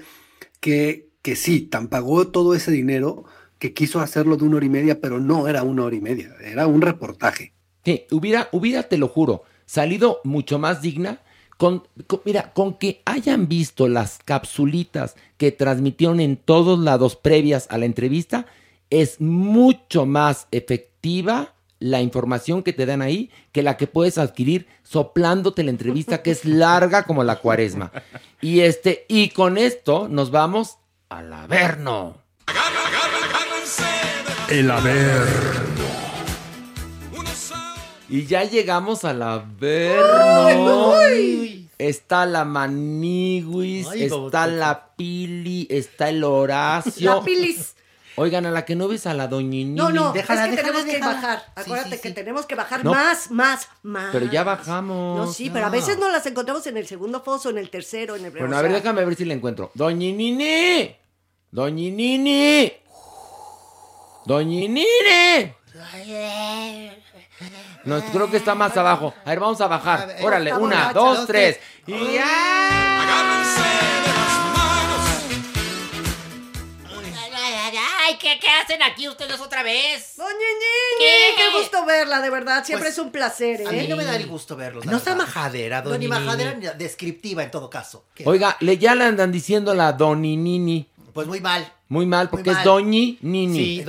[0.60, 3.26] que, que sí, tan pagó todo ese dinero
[3.60, 6.36] que quiso hacerlo de una hora y media, pero no era una hora y media,
[6.44, 7.54] era un reportaje.
[7.88, 11.22] Sí, hubiera, hubiera, te lo juro, salido mucho más digna.
[11.56, 11.88] Con,
[12.26, 17.86] mira, con que hayan visto las capsulitas que transmitieron en todos lados previas a la
[17.86, 18.46] entrevista,
[18.90, 24.68] es mucho más efectiva la información que te dan ahí que la que puedes adquirir
[24.84, 27.94] soplándote la entrevista que es larga como la cuaresma.
[28.42, 32.18] Y este, y con esto nos vamos al Averno.
[34.50, 35.87] El Averno.
[38.10, 40.94] Y ya llegamos al Averno.
[41.78, 47.16] Está la Maniguis, Ay, está la Pili, está el Horacio.
[47.16, 47.76] La pilis.
[48.16, 49.76] Oigan, a la que no ves a la doñinini.
[49.76, 51.40] No, no, Déjala, es que déjala, tenemos que bajar.
[51.40, 52.14] Sí, Acuérdate sí, que sí.
[52.16, 52.90] tenemos que bajar No.
[52.92, 54.10] más, más, más.
[54.12, 55.28] Pero ya bajamos.
[55.28, 58.16] No, sí, pero a veces no las encontramos en el segundo foso, en el tercero,
[58.16, 59.70] en el Bueno, a ver, déjame ver si la encuentro.
[59.76, 60.96] Doñinini.
[61.52, 62.74] Doñinini.
[64.26, 64.86] Doñinini.
[67.88, 69.14] No, creo que está más abajo.
[69.24, 70.02] A ver, vamos a bajar.
[70.02, 71.60] A ver, Órale, una, borracha, dos, dos, tres.
[71.86, 73.04] Y ya.
[78.08, 80.16] Ay, ¿qué, qué hacen aquí ustedes otra vez?
[80.16, 82.64] Doña Ñiñi, qué gusto verla, de verdad.
[82.64, 83.68] Siempre Pues, es un placer, ¿eh?
[83.68, 84.86] A mí no me da el gusto verlos.
[84.86, 88.06] No está majadera, No, doña ni majadera ni descriptiva en todo caso.
[88.14, 88.24] ¿Qué?
[88.26, 90.88] Oiga, le ya le andan diciendo la Doninini.
[91.14, 91.70] Pues muy mal.
[91.90, 92.60] Muy mal, porque mal.
[92.60, 93.84] es Doñi Nini.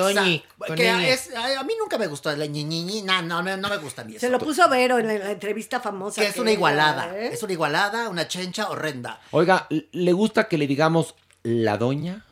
[0.76, 4.02] Que es- a mí nunca me gustó la ñi, no, no, me- no me gusta
[4.02, 4.20] a mí eso.
[4.20, 6.20] Se lo puso Vero en la, en la entrevista famosa.
[6.20, 7.16] Que es una igualada.
[7.18, 7.30] ¿eh?
[7.32, 9.20] Es una igualada, una chencha horrenda.
[9.32, 12.24] Oiga, ¿le gusta que le digamos la doña?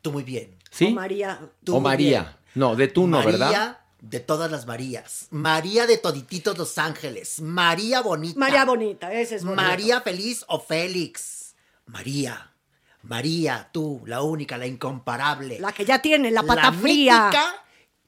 [0.00, 0.56] Tú muy bien.
[0.70, 0.86] ¿Sí?
[0.86, 1.40] O María.
[1.62, 2.20] Tú o muy María.
[2.22, 2.32] bien.
[2.54, 3.78] No, de tú no, María ¿verdad?
[4.00, 5.26] de todas las Marías.
[5.30, 7.40] María de todititos Los Ángeles.
[7.40, 8.38] María bonita.
[8.40, 9.62] María Bonita, ese es bonito.
[9.62, 11.54] María feliz o Félix.
[11.86, 12.49] María.
[13.02, 15.58] María, tú, la única, la incomparable.
[15.60, 17.24] La que ya tiene la pata La fría.
[17.24, 17.44] mítica,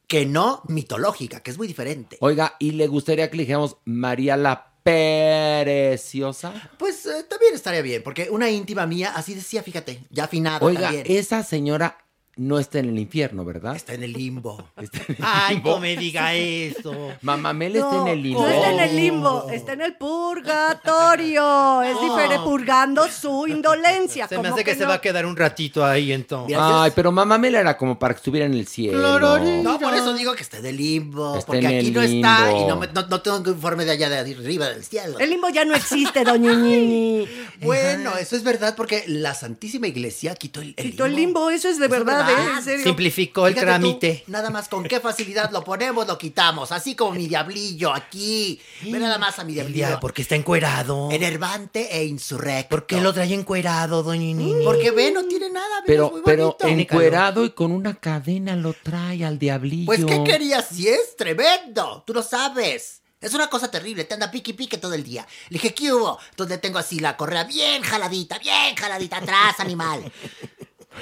[0.06, 2.18] que no mitológica, que es muy diferente.
[2.20, 6.52] Oiga, ¿y le gustaría que le dijéramos María la Preciosa?
[6.78, 10.82] Pues eh, también estaría bien, porque una íntima mía así decía, fíjate, ya afinada Oiga,
[10.82, 11.04] también.
[11.08, 11.98] esa señora
[12.36, 13.76] no está en el infierno, ¿verdad?
[13.76, 14.64] Está en el limbo.
[14.80, 15.70] Está en el Ay, limbo.
[15.72, 17.10] no me diga eso.
[17.22, 18.40] Mamamel está No, en el limbo.
[18.42, 21.82] No está en el limbo, está en el purgatorio.
[21.82, 24.28] Es diferente, purgando su indolencia.
[24.28, 24.88] Se me hace que, se no?
[24.88, 26.56] va a quedar un ratito ahí entonces.
[26.58, 29.18] Ay, pero Mamamel era como para que estuviera en el cielo.
[29.62, 31.34] No, por eso digo que está en el limbo.
[31.36, 32.68] Está porque en el aquí no está y limbo.
[32.68, 35.18] no, me- no- no tengo informe de allá de arriba del cielo.
[35.18, 37.26] El limbo ya no existe, doña Ñiñi.
[37.62, 41.68] Bueno, eso es verdad porque la Santísima Iglesia quitó el, el Quitó el limbo, eso
[41.68, 42.50] es de verdad, ¿eh?
[42.58, 42.84] En serio.
[42.84, 44.24] Simplificó el Fíjate tú, trámite.
[44.26, 46.72] nada más con qué facilidad lo ponemos, lo quitamos.
[46.72, 48.60] Así como mi diablillo aquí.
[48.82, 49.86] Ve nada más a mi diablillo.
[49.88, 51.10] día, porque está encuerado.
[51.10, 52.68] Enervante e insurrecto.
[52.76, 54.64] ¿Por qué lo trae encuerado, doña Nini?
[54.64, 55.66] Porque ve, no tiene nada.
[55.80, 56.68] ve, es Pero, muy pero bonito.
[56.68, 59.86] encuerado y con una cadena lo trae al diablillo.
[59.86, 60.66] Pues, ¿qué querías?
[60.72, 62.02] Si es tremendo.
[62.06, 63.00] Tú lo sabes.
[63.20, 65.24] Es una cosa terrible, te anda pique y pique todo el día.
[65.48, 66.18] Le dije, ¿qué hubo?
[66.30, 70.12] Entonces tengo así la correa bien jaladita, bien jaladita atrás, animal.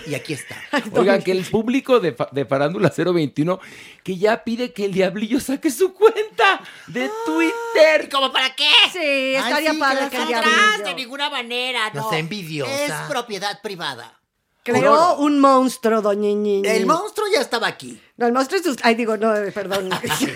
[0.06, 0.56] Y aquí está.
[0.92, 3.60] Oigan, que el público de, Fa- de Farándula 021
[4.02, 8.08] que ya pide que el diablillo saque su cuenta de Twitter.
[8.10, 8.68] ¿Cómo para qué?
[8.92, 10.84] Sí, estaría Ay, sí, padre que el atrás, diablillo.
[10.84, 12.16] de ninguna manera, No no.
[12.16, 12.84] envidiosa.
[12.84, 14.16] Es propiedad privada.
[14.62, 16.28] Creó un monstruo, doña.
[16.70, 17.98] El monstruo ya estaba aquí.
[18.18, 18.82] No, el monstruo es usted.
[18.84, 19.88] Ay, digo, no, eh, perdón.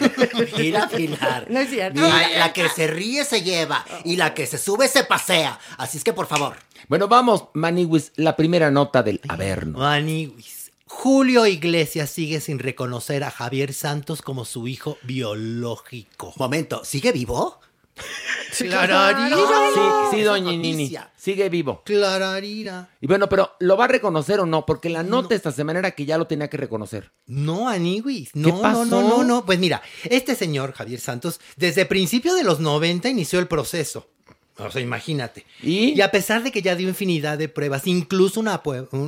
[0.56, 1.46] Mira, Pilar.
[1.50, 2.00] No es cierto.
[2.00, 5.58] Mira, la que se ríe se lleva y la que se sube se pasea.
[5.76, 6.56] Así es que, por favor.
[6.88, 9.78] Bueno, vamos, Maniwis, la primera nota del Averno.
[9.78, 10.72] Maniwis.
[10.86, 16.34] Julio Iglesias sigue sin reconocer a Javier Santos como su hijo biológico.
[16.36, 17.58] Momento, ¿sigue vivo?
[18.58, 19.36] Clararira.
[19.36, 20.94] Sí, sí, doña Nini.
[21.16, 21.82] Sigue vivo.
[21.84, 22.90] Clararira.
[23.00, 24.66] Y bueno, pero ¿lo va a reconocer o no?
[24.66, 27.12] Porque la nota esta semana era que ya lo tenía que reconocer.
[27.26, 28.30] No, Aniwis.
[28.34, 28.84] No, pasó?
[28.84, 29.46] no, no, no, no.
[29.46, 34.10] Pues mira, este señor, Javier Santos, desde principio de los 90 inició el proceso.
[34.58, 35.44] O sea, imagínate.
[35.62, 36.00] ¿Y?
[36.00, 38.62] a pesar de que ya dio infinidad de pruebas, incluso una,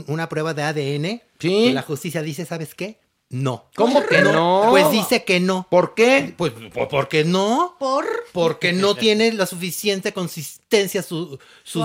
[0.07, 1.61] una prueba de ADN, Sí.
[1.65, 2.99] pues la justicia dice, ¿sabes qué?
[3.29, 3.69] No.
[3.75, 4.67] ¿Cómo que no?
[4.71, 5.67] Pues dice que no.
[5.69, 6.33] ¿Por qué?
[6.37, 7.75] Pues, ¿por por qué no?
[7.79, 8.07] ¿Por?
[8.33, 11.85] Porque no tiene la suficiente consistencia su, su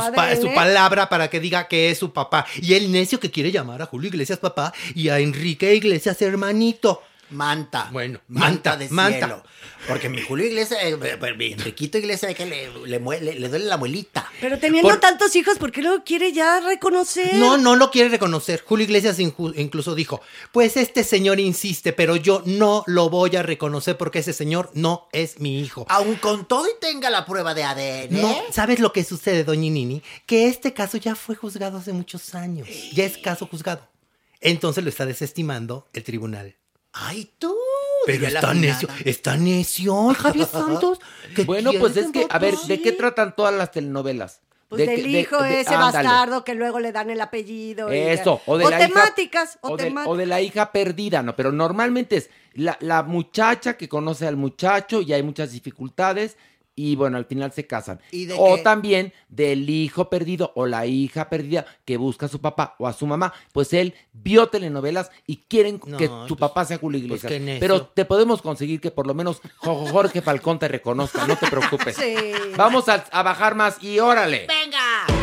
[0.53, 2.45] palabra para que diga que es su papá.
[2.61, 7.01] Y el necio que quiere llamar a Julio Iglesias papá y a Enrique Iglesias hermanito.
[7.31, 7.89] Manta.
[7.91, 9.17] Bueno, Manta, manta, de manta.
[9.17, 9.43] cielo.
[9.87, 13.65] Porque mi Julio Iglesias, eh, eh, mi Enriquito Iglesias, que le, le, le- le duele
[13.65, 14.29] la muelita.
[14.39, 17.33] Pero teniendo Por- tantos hijos, ¿por qué lo quiere ya reconocer?
[17.35, 18.63] No, no lo quiere reconocer.
[18.65, 20.21] Julio Iglesias incluso dijo,
[20.51, 25.07] pues este señor insiste, pero yo no lo voy a reconocer porque ese señor no
[25.13, 25.85] es mi hijo.
[25.89, 28.21] Aun con todo y tenga la prueba de ADN.
[28.21, 30.03] No, ¿sabes lo que sucede, doña Nini?
[30.27, 32.67] Que este caso ya fue juzgado hace muchos años.
[32.93, 33.87] Ya es caso juzgado.
[34.41, 36.55] Entonces lo está desestimando el tribunal.
[36.93, 37.55] Ay, tú.
[38.05, 40.99] Pero la está necio, está necio, el Javier Santos.
[41.35, 42.55] ¿Qué Bueno, pues es que, a ver?
[42.67, 44.41] ¿de qué tratan todas las telenovelas?
[44.67, 46.07] Pues De del de- hijo de- ese ándale.
[46.07, 47.89] bastardo que luego le dan el apellido.
[47.89, 50.13] Eso, o de la hija- temáticas, o, o de, temáticas.
[50.13, 51.35] o de la hija perdida, ¿no?
[51.35, 56.37] Pero normalmente es la, la muchacha que conoce al muchacho y hay muchas dificultades
[56.75, 57.99] y bueno, al final se casan.
[58.11, 58.61] ¿Y de o qué?
[58.63, 62.93] también del hijo perdido o la hija perdida que busca a su papá o a
[62.93, 63.33] su mamá.
[63.51, 67.31] Pues él vio telenovelas y quieren No, que pues, su papá sea Julio Iglesias.
[67.41, 67.59] necio.
[67.59, 71.47] Pero te podemos conseguir que por lo menos Jo- Jorge Falcón te reconozca, no te
[71.47, 71.95] preocupes.
[71.97, 72.15] Sí.
[72.55, 74.47] Vamos a, a bajar más y órale.
[74.47, 75.20] ¡Venga!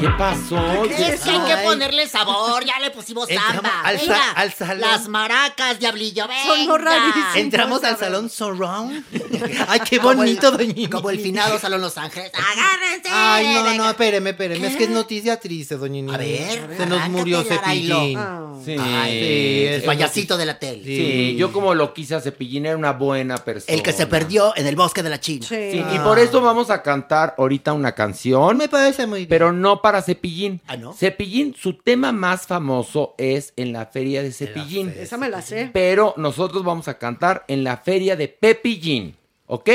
[0.00, 0.82] ¿Qué pasó?
[0.88, 3.82] ¿Qué Es que hay que ponerle sabor, ya le pusimos samba.
[3.84, 4.80] al sa- Venga, al salón.
[4.80, 6.44] Las maracas, diablillo, venga.
[6.44, 7.36] Son rarísimas.
[7.36, 9.04] Entramos al salón surround.
[9.68, 10.86] Ay, qué bonito, doña Nini.
[10.88, 12.30] Como el finado Salón Los Ángeles.
[12.34, 13.08] ¡Agárrense!
[13.12, 14.66] Ay, no, no, espéreme, espéreme.
[14.66, 16.14] Es que es noticia triste, doña.
[16.14, 17.42] A ver, Se nos murió.
[17.42, 18.16] Cepillín.
[18.18, 18.46] Ah.
[18.64, 20.84] Sí, Ay, Sí, el payasito de la tele.
[20.84, 23.74] Sí, yo como lo quise a Cepillín, era una buena persona.
[23.74, 25.46] El que se perdió en el bosque de la China.
[25.48, 25.72] Sí.
[25.72, 29.28] Sí, y por eso vamos a cantar ahorita una canción, Me parece muy bien.
[29.28, 30.60] pero no para Cepillín.
[30.66, 30.92] Ah, ¿no?
[30.94, 34.94] Cepillín, su tema más famoso es en la feria de Cepillín.
[34.96, 35.70] Esa me la sé.
[35.72, 39.16] Pero nosotros vamos a cantar en la feria de Pepillín.
[39.52, 39.68] ¿Ok?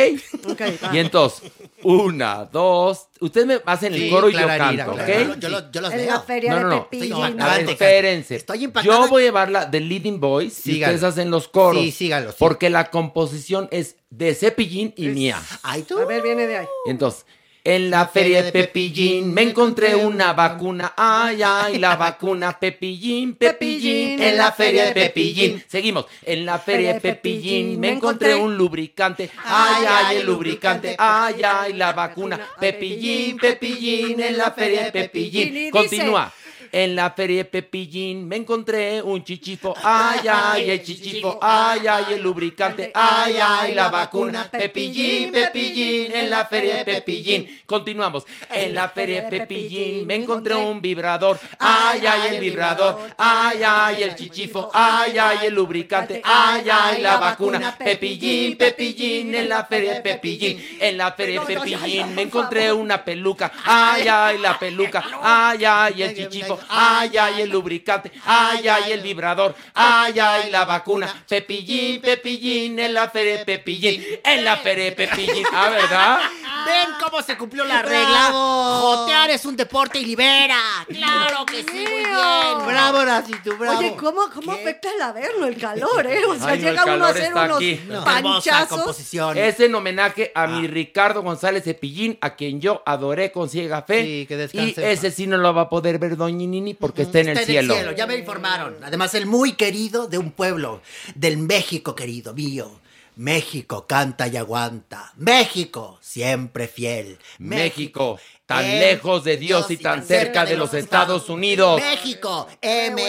[0.49, 0.95] Ok, va.
[0.95, 1.51] Y entonces,
[1.83, 3.07] una, dos.
[3.19, 5.37] Ustedes me hacen el Sí, coro y yo Clararira, canto, ¿ok?
[5.39, 6.07] Yo, lo- yo los En veo.
[6.11, 6.83] la feria No, de no, no.
[6.89, 7.11] Pepillín.
[7.11, 7.71] Estoy A ver, impactada.
[7.71, 8.35] espérense.
[8.37, 8.97] Estoy impactada.
[9.01, 11.83] Yo voy a llevar la de Leading Voice y ustedes hacen los coros.
[11.83, 12.37] Sí, sígalo, sí.
[12.39, 15.41] Porque la composición es de Cepillín y mía.
[15.61, 15.99] Ay, tú.
[15.99, 16.67] A ver, viene de ahí.
[16.85, 17.25] Entonces,
[17.65, 20.93] en la feria de Pepillín me encontré una vacuna.
[20.95, 24.21] Ay, ay, la vacuna Pepillín, Pepillín.
[24.21, 25.63] En la feria de Pepillín.
[25.67, 26.05] Seguimos.
[26.23, 29.31] En la feria de Pepillín me encontré un lubricante.
[29.43, 30.95] Ay, ay, el lubricante.
[30.97, 34.21] Ay, ay, la vacuna Pepillín, Pepillín.
[34.21, 35.71] En la feria de Pepillín.
[35.71, 36.31] Continúa.
[36.75, 39.73] En la feria de Pepillín me encontré un chichifo.
[39.81, 41.39] Ay, ay, el chichifo.
[41.41, 42.91] Ay, ay, el lubricante.
[42.93, 44.51] Ay, ay, la vacuna.
[44.51, 46.13] Pepillín, Pepillín.
[46.13, 47.61] En la feria de Pepillín.
[47.65, 48.25] Continuamos.
[48.49, 51.39] En la feria de Pepillín me encontré un vibrador.
[51.59, 52.99] Ay, ay, el vibrador.
[53.17, 54.69] Ay, ay, el chichifo.
[54.73, 56.21] Ay, ay, el lubricante.
[56.25, 57.77] Ay, ay, la vacuna.
[57.77, 59.33] Pepillín, Pepillín.
[59.33, 60.77] En la feria de Pepillín.
[60.81, 63.49] En la feria de Pepillín me encontré una peluca.
[63.63, 65.01] Ay, ay, la peluca.
[65.23, 66.64] Ay, ay, el chichifo.
[66.69, 68.11] Ay, ay, el lubricante.
[68.25, 69.55] Ay, ay, el vibrador.
[69.73, 71.23] Ay, ay, la vacuna.
[71.27, 72.79] Pepillín, Pepillín.
[72.79, 74.03] En la feria de Pepillín.
[74.23, 75.45] En la feria de Pepillín.
[75.53, 76.19] Ah, ¿verdad?
[76.65, 78.29] ¿Ven cómo se cumplió la regla?
[78.31, 80.57] Jotear es un deporte y libera.
[80.87, 82.65] Claro que sí, muy bien.
[82.65, 83.79] Bravo, Horacito, bravo.
[83.79, 86.25] Oye, ¿cómo, cómo afecta el averno, el calor, eh?
[86.25, 87.79] O sea, Ay, el llega uno a hacer unos aquí.
[88.05, 88.99] Panchazos.
[89.35, 94.03] Es en homenaje a mi Ricardo González Cepillín, a quien yo adoré con ciega fe.
[94.03, 96.73] Sí, que y descanse en ese sí no lo va a poder ver Doña Nini
[96.73, 97.91] porque está en el Está cielo.
[97.91, 98.77] ya me informaron.
[98.83, 100.81] Además, el muy querido de un pueblo,
[101.15, 102.71] del México querido mío.
[103.17, 105.13] México canta y aguanta.
[105.15, 107.17] México siempre fiel.
[107.37, 111.79] México, tan lejos de Dios y tan cerca de los Estados Unidos.
[111.79, 113.01] México, M,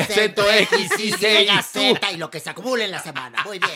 [0.00, 1.62] acento X, y C, y.
[1.62, 3.42] Z y lo que se acumule en la semana.
[3.44, 3.70] Muy bien.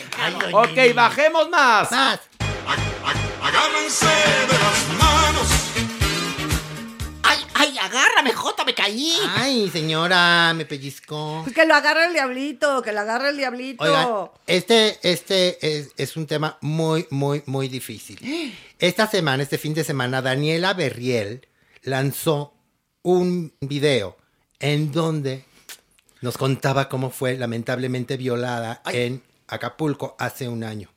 [0.53, 1.89] Ok, bajemos más.
[1.91, 2.19] Más.
[3.41, 5.66] Agárrense de las manos.
[7.79, 9.17] Ay, agárrame, Jota, me caí.
[9.35, 11.41] Ay, señora, me pellizcó.
[11.43, 13.83] Pues que lo agarre el diablito, que lo agarre el diablito.
[13.83, 18.55] Oigan, este, este es, es un tema muy, muy, muy difícil.
[18.79, 21.47] Esta semana, este fin de semana, Daniela Berriel
[21.83, 22.53] lanzó
[23.03, 24.17] un video
[24.59, 25.45] en donde
[26.21, 30.89] nos contaba cómo fue lamentablemente violada en Acapulco hace un año.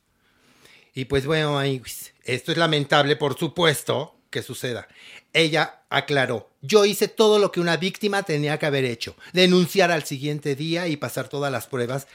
[0.95, 4.89] Y pues bueno, esto es lamentable, por supuesto, que suceda.
[5.33, 10.05] Ella aclaró, yo hice todo lo que una víctima tenía que haber hecho, denunciar al
[10.05, 12.07] siguiente día y pasar todas las pruebas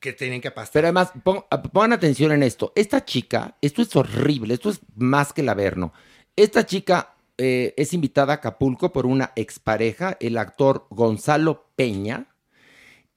[0.00, 0.72] que tienen que pasar.
[0.72, 2.72] Pero además, pon- pongan atención en esto.
[2.76, 5.92] Esta chica, esto es horrible, esto es más que el averno.
[6.36, 12.26] Esta chica eh, es invitada a Acapulco por una expareja, el actor Gonzalo Peña.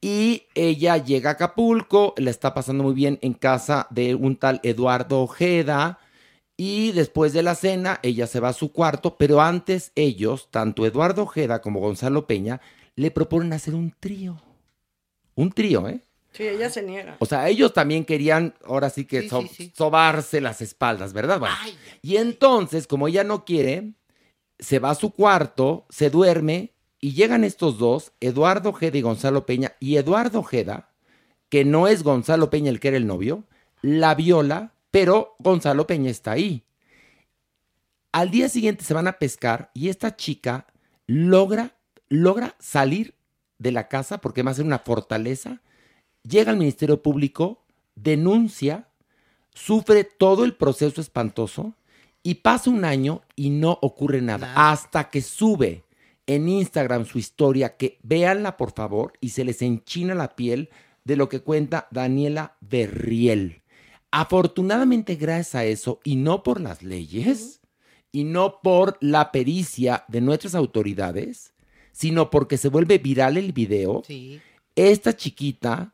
[0.03, 4.59] Y ella llega a Acapulco, la está pasando muy bien en casa de un tal
[4.63, 5.99] Eduardo Ojeda.
[6.63, 10.85] Y después de la cena, ella se va a su cuarto, pero antes ellos, tanto
[10.85, 12.61] Eduardo Ojeda como Gonzalo Peña,
[12.95, 14.39] le proponen hacer un trío.
[15.33, 16.01] Un trío, ¿eh?
[16.33, 17.15] Sí, ella se niega.
[17.17, 19.73] O sea, ellos también querían, ahora sí que Sí, so- sí, sí.
[19.75, 21.39] sobarse las espaldas, ¿verdad?
[21.39, 21.55] Bueno,
[22.03, 23.93] y entonces, como ella no quiere,
[24.59, 29.47] se va a su cuarto, se duerme y llegan estos dos, Eduardo Ojeda y Gonzalo
[29.47, 29.73] Peña.
[29.79, 30.91] Y Eduardo Ojeda,
[31.49, 33.45] que no es Gonzalo Peña el que era el novio,
[33.81, 36.63] la viola, pero Gonzalo Peña está ahí.
[38.11, 40.67] Al día siguiente se van a pescar y esta chica
[41.07, 41.77] logra,
[42.09, 43.15] logra salir
[43.57, 45.61] de la casa porque va a ser una fortaleza
[46.23, 47.63] llega al Ministerio Público,
[47.95, 48.87] denuncia,
[49.53, 51.73] sufre todo el proceso espantoso
[52.23, 54.53] y pasa un año y no ocurre nada.
[54.55, 55.83] Hasta que sube
[56.27, 60.69] en Instagram su historia, que véanla por favor y se les enchina la piel
[61.03, 63.60] de lo que cuenta Daniela Berriel.
[64.11, 67.61] Afortunadamente gracias a eso y no por las leyes
[68.11, 71.53] y no por la pericia de nuestras autoridades,
[71.93, 74.03] sino porque se vuelve viral el video,
[74.75, 75.93] esta chiquita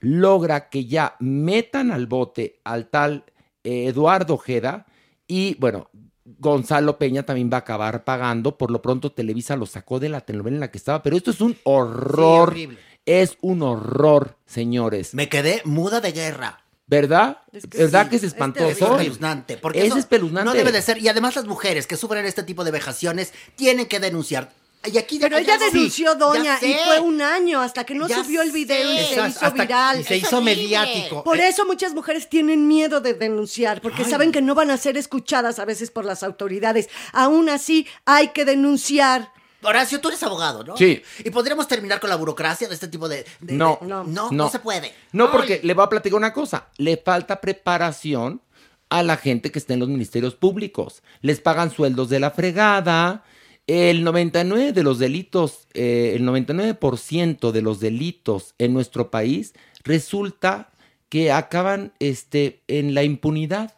[0.00, 3.24] logra que ya metan al bote al tal
[3.64, 4.86] eh, Eduardo Ojeda
[5.26, 5.90] y bueno,
[6.38, 8.58] Gonzalo Peña también va a acabar pagando.
[8.58, 11.30] Por lo pronto Televisa lo sacó de la telenovela en la que estaba, pero esto
[11.30, 12.50] es un horror.
[12.50, 12.78] horrible.
[13.06, 15.14] es un horror, señores.
[15.14, 16.64] Me quedé muda de guerra.
[16.88, 17.38] ¿Verdad?
[17.52, 18.68] ¿Verdad Sí, que es Es espantoso?
[18.98, 19.58] espeluznante.
[19.58, 20.46] Porque es eso espeluznante.
[20.46, 20.98] No debe de ser.
[20.98, 24.50] Y además las mujeres que sufren este tipo de vejaciones tienen que denunciar.
[24.90, 28.06] Y aquí Pero ella ya- denunció, Sí, doña, y fue un año hasta que no
[28.08, 30.00] Ya subió el video y se Exacto, hizo hasta- viral.
[30.00, 31.24] y se Es hizo mediático.
[31.24, 34.10] Por Eh, eso muchas mujeres tienen miedo de denunciar, porque Ay.
[34.10, 36.88] saben que no van a ser escuchadas a veces por las autoridades.
[37.12, 39.32] Aún así, hay que denunciar.
[39.62, 40.76] Horacio, tú eres abogado, ¿no?
[40.76, 41.02] Sí.
[41.24, 43.24] Y podríamos terminar con la burocracia de este tipo de.
[43.40, 44.92] de- No, de- no, no, se puede.
[45.12, 46.68] No, porque le voy a platicar una cosa.
[46.76, 48.40] Le falta preparación
[48.88, 51.02] a la gente que está en los ministerios públicos.
[51.20, 53.24] Les pagan sueldos de la fregada.
[53.66, 59.52] El 99 de los delitos, eh, el 99% de los delitos en nuestro país
[59.84, 60.70] resulta
[61.08, 63.74] que acaban este, en la impunidad,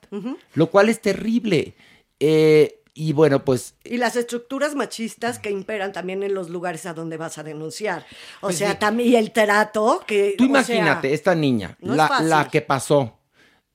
[0.54, 1.74] lo cual es terrible.
[2.18, 6.94] Eh, y bueno, pues Y las estructuras machistas que imperan también en los lugares a
[6.94, 8.04] donde vas a denunciar.
[8.40, 8.76] O Pues sea, sí.
[8.78, 10.34] también y el trato que...
[10.36, 13.18] Tú imagínate, sea, esta niña, no la, la que pasó,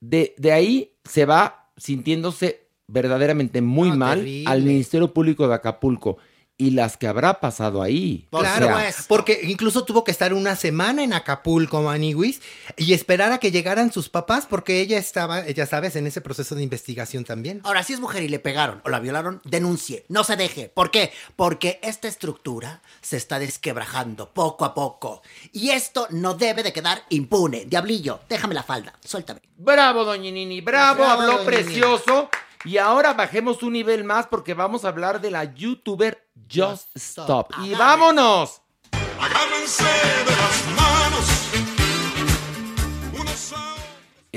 [0.00, 4.50] de, de ahí se va sintiéndose verdaderamente muy mal terrible.
[4.50, 6.18] al Ministerio Público de Acapulco
[6.58, 8.26] y las que habrá pasado ahí.
[8.30, 12.40] O Claro, sea, pues, porque incluso tuvo que estar una semana en Acapulco, Maniwis,
[12.76, 16.54] y esperar a que llegaran sus papás, porque ella estaba, ya sabes, en ese proceso
[16.54, 17.60] de investigación también.
[17.64, 20.70] Ahora, si es mujer y le pegaron o la violaron, denuncie, no se deje.
[20.72, 21.12] ¿Por qué?
[21.36, 25.22] Porque esta estructura se está desquebrajando poco a poco.
[25.52, 27.66] Y esto no debe de quedar impune.
[27.66, 29.40] Diablillo, déjame la falda, suéltame.
[29.58, 31.80] Bravo, doña Nini, bravo, Bravo, habló Nini.
[32.66, 37.52] Y ahora bajemos un nivel más porque vamos a hablar de la youtuber Just Stop.
[37.62, 38.60] Y vámonos.
[39.20, 41.65] Agárrense de las manos.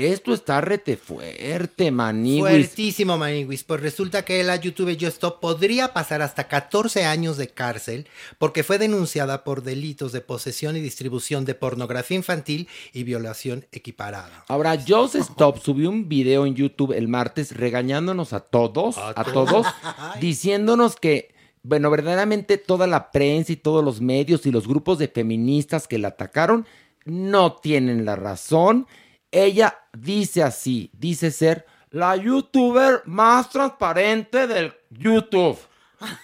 [0.00, 2.40] Esto está rete fuerte, maniwis.
[2.40, 3.64] Fuertísimo, Maniwis.
[3.64, 8.06] Pues resulta que la YouTube Just Stop podría pasar hasta 14 años de cárcel
[8.38, 14.42] porque fue denunciada por delitos de posesión y distribución de pornografía infantil y violación equiparada.
[14.48, 19.66] Ahora, Just Stop subió un video en YouTube el martes regañándonos a todos, a, todos,
[20.18, 25.08] diciéndonos que, bueno, verdaderamente toda la prensa y todos los medios y los grupos de
[25.08, 26.64] feministas que la atacaron
[27.04, 28.86] no tienen la razón.
[29.30, 35.58] Ella dice así, dice ser la youtuber más transparente del YouTube.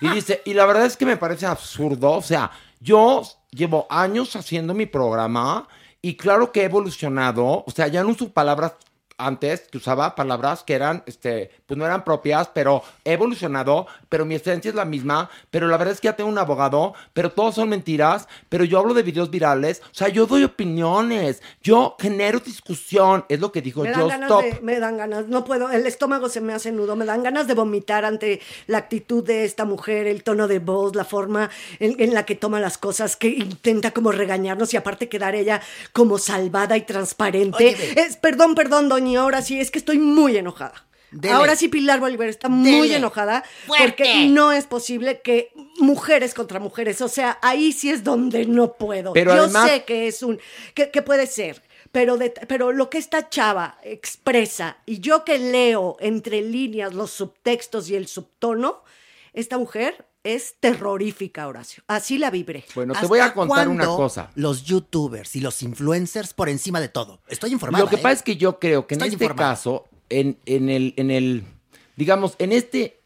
[0.01, 2.51] Y dice, y la verdad es que me parece absurdo, o sea,
[2.81, 5.69] yo llevo años haciendo mi programa
[6.01, 8.73] y claro que he evolucionado, o sea, ya no uso palabras
[9.19, 14.25] antes que usaba palabras que eran, este, pues no eran propias, pero he evolucionado, pero
[14.25, 17.31] mi esencia es la misma, pero la verdad es que ya tengo un abogado, pero
[17.31, 21.97] todos son mentiras, pero yo hablo de videos virales, o sea, yo doy opiniones, yo
[21.99, 24.43] genero discusión, es lo que dijo Me Stop.
[24.43, 27.47] de, me dan ganas, no puedo, el estómago se me hace nudo, me dan ganas
[27.47, 31.97] de vomitar ante la actitud de esta mujer, el tono de voz, la forma en,
[31.99, 35.63] en la que toma las cosas, que intenta como regañarnos y aparte quedar ella
[35.93, 37.57] como salvada y transparente.
[37.57, 38.03] Oye, ve.
[38.03, 40.85] Es, perdón, perdón, doña, ahora sí, es que estoy muy enojada.
[41.13, 41.35] Dele.
[41.35, 43.87] Ahora sí, Pilar Bolívar está muy enojada Fuerte.
[43.87, 48.73] porque no es posible que mujeres contra mujeres, o sea, ahí sí es donde no
[48.73, 49.13] puedo.
[49.13, 50.41] Pero Yo además- sé que es un,
[50.75, 55.39] que, que puede ser, pero, de- pero lo que esta chava expresa y yo que
[55.39, 58.83] leo entre líneas los subtextos y el subtono,
[59.33, 61.85] esta mujer es terrorífica, Horacio.
[61.87, 62.65] Así la vibré.
[62.75, 64.31] Bueno, te voy a ¿Hasta contar una cosa.
[64.35, 67.21] Los youtubers y los influencers por encima de todo.
[67.29, 67.85] Estoy informada.
[67.85, 68.01] Lo que ¿eh?
[68.03, 69.51] pasa es que yo creo que en este informada.
[69.51, 71.45] caso, en, en el, en el,
[71.95, 73.01] digamos, en este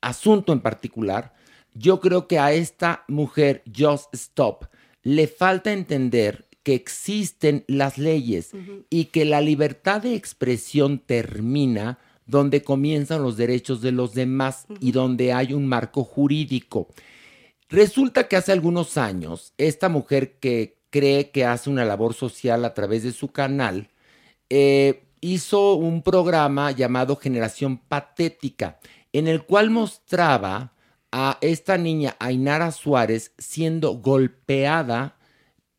[0.00, 1.34] asunto en particular,
[1.74, 4.64] yo creo que a esta mujer, Just Stop,
[5.02, 8.50] le falta entender que existen las leyes
[8.90, 11.98] y que la libertad de expresión termina
[12.30, 16.88] donde comienzan los derechos de los demás y donde hay un marco jurídico.
[17.68, 22.74] Resulta que hace algunos años, esta mujer que cree que hace una labor social a
[22.74, 23.90] través de su canal,
[24.48, 28.78] eh, hizo un programa llamado Generación Patética,
[29.12, 30.72] en el cual mostraba
[31.12, 35.16] a esta niña, Ainara Suárez, siendo golpeada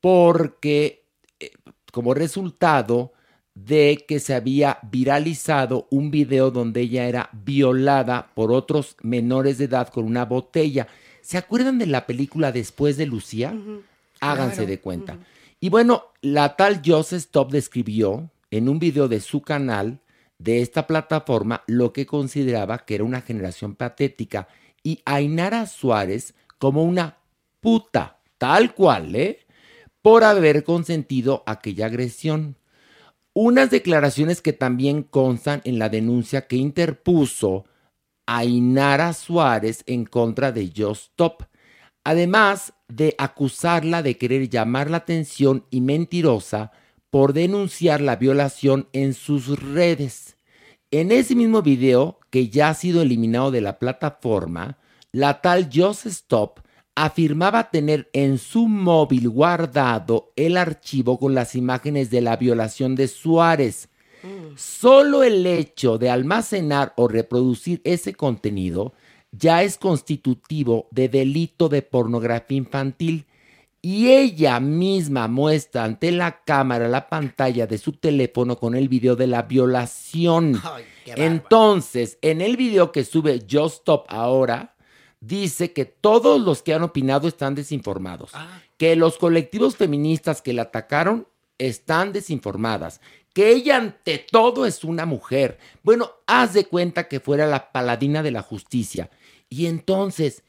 [0.01, 1.07] porque,
[1.39, 1.51] eh,
[1.91, 3.13] como resultado
[3.53, 9.65] de que se había viralizado un video donde ella era violada por otros menores de
[9.65, 10.87] edad con una botella.
[11.21, 13.53] ¿Se acuerdan de la película Después de Lucía?
[14.19, 14.69] Háganse Claro.
[14.69, 15.17] de cuenta.
[15.59, 19.99] Y bueno, la tal Joseph Stop describió en un video de su canal
[20.39, 24.47] de esta plataforma lo que consideraba que era una generación patética
[24.81, 27.17] y Ainara Suárez como una
[27.59, 29.39] puta, tal cual, ¿eh?
[30.01, 32.55] Por haber consentido aquella agresión.
[33.33, 37.65] Unas declaraciones que también constan en la denuncia que interpuso
[38.25, 41.43] Ainara Suárez en contra de Just Stop,
[42.03, 46.71] además de acusarla de querer llamar la atención y mentirosa
[47.09, 50.35] por denunciar la violación en sus redes.
[50.91, 54.77] En ese mismo video, que ya ha sido eliminado de la plataforma,
[55.13, 56.59] la tal Just Stop
[57.03, 63.07] afirmaba tener en su móvil guardado el archivo con las imágenes de la violación de
[63.07, 63.89] Suárez.
[64.55, 68.93] Solo el hecho de almacenar o reproducir ese contenido
[69.31, 73.25] ya es constitutivo de delito de pornografía infantil
[73.81, 79.15] y ella misma muestra ante la cámara la pantalla de su teléfono con el video
[79.15, 80.61] de la violación.
[81.07, 84.75] Entonces, en el video que sube Just Stop ahora,
[85.21, 88.31] dice que todos los que han opinado están desinformados,
[88.77, 91.27] que los colectivos feministas que la atacaron
[91.57, 92.99] están desinformadas,
[93.33, 95.59] que ella ante todo es una mujer.
[95.83, 99.09] Bueno, haz de cuenta que fuera la paladina de la justicia.
[99.47, 100.43] Y entonces,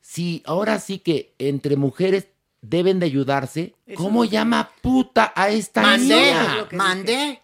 [0.00, 2.28] si ahora sí que entre mujeres
[2.60, 6.68] deben de ayudarse, ¿cómo llama puta a esta Mandé, niña?
[6.72, 7.42] mandé.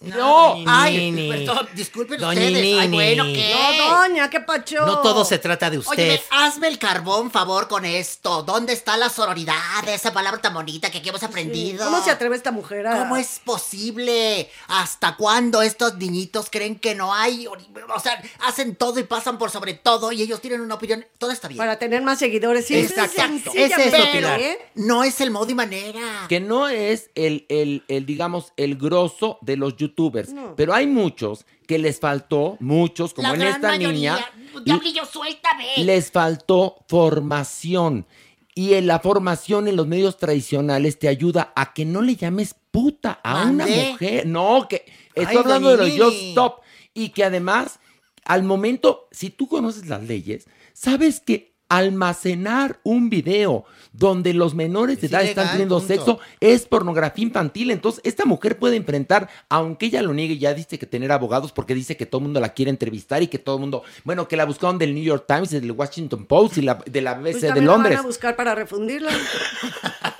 [0.00, 1.28] No, Ay, Nini.
[1.28, 2.56] perdón, disculpen Doña ustedes.
[2.80, 2.96] Ay, Nini.
[2.96, 3.54] bueno, ¿qué?
[3.78, 4.86] No, doña, ¿qué pacho?
[4.86, 5.92] No todo se trata de usted.
[5.92, 8.42] Oye, hazme el carbón, favor, con esto.
[8.42, 9.86] ¿Dónde está la sororidad?
[9.88, 11.84] Esa palabra tan bonita que aquí hemos aprendido.
[11.84, 12.98] ¿Cómo se atreve esta mujer a...?
[13.00, 14.48] ¿Cómo es posible?
[14.68, 17.46] ¿Hasta cuándo estos niñitos creen que no hay?
[17.46, 21.04] O sea, hacen todo y pasan por sobre todo y ellos tienen una opinión.
[21.18, 21.58] Todo está bien.
[21.58, 22.66] Para tener más seguidores.
[22.66, 23.20] Sí, Exacto.
[23.20, 24.40] sencillamente, Es eso, Pilar.
[24.40, 24.58] ¿eh?
[24.76, 26.26] No es el modo y manera.
[26.28, 29.89] que no es el, el, el, digamos, el grosso de los youtubers,
[30.32, 30.54] No.
[30.56, 34.14] pero hay muchos que les faltó, muchos, como La en gran esta mayoría.
[34.14, 35.66] niña, Diablillo, suéltame.
[35.78, 38.06] les faltó formación.
[38.54, 42.54] Y en la formación en los medios tradicionales te ayuda a que no le llames
[42.70, 44.26] puta a una mujer.
[44.26, 44.84] No, que
[45.14, 46.28] estoy Ay, hablando de los Nini.
[46.30, 46.60] Stop.
[46.92, 47.78] Y que además,
[48.24, 55.00] al momento, si tú conoces las leyes, sabes que almacenar un video donde los menores
[55.00, 55.94] de Es edad están teniendo punto.
[55.94, 57.70] sexo es pornografía infantil.
[57.70, 61.74] Entonces, esta mujer puede enfrentar, aunque ella lo niegue, ya dice que tener abogados porque
[61.74, 64.36] dice que todo el mundo la quiere entrevistar y que todo el mundo, bueno, que
[64.36, 67.40] la buscaron del New York Times, del Washington Post y la, de la BBC Pues
[67.40, 67.96] de también la Londres.
[67.96, 69.10] van a buscar para refundirla.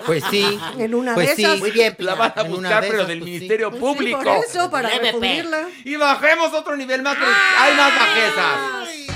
[0.05, 0.43] Pues sí.
[0.79, 1.43] En una Pues de sí.
[1.43, 1.59] esas.
[1.59, 3.33] Muy bien, La van a En buscar, de pero esas, del pues sí.
[3.35, 4.17] Ministerio Pues sí, Público.
[4.23, 5.67] por eso, para refundirla.
[5.85, 9.10] Y bajemos otro nivel más, pero hay más bajezas.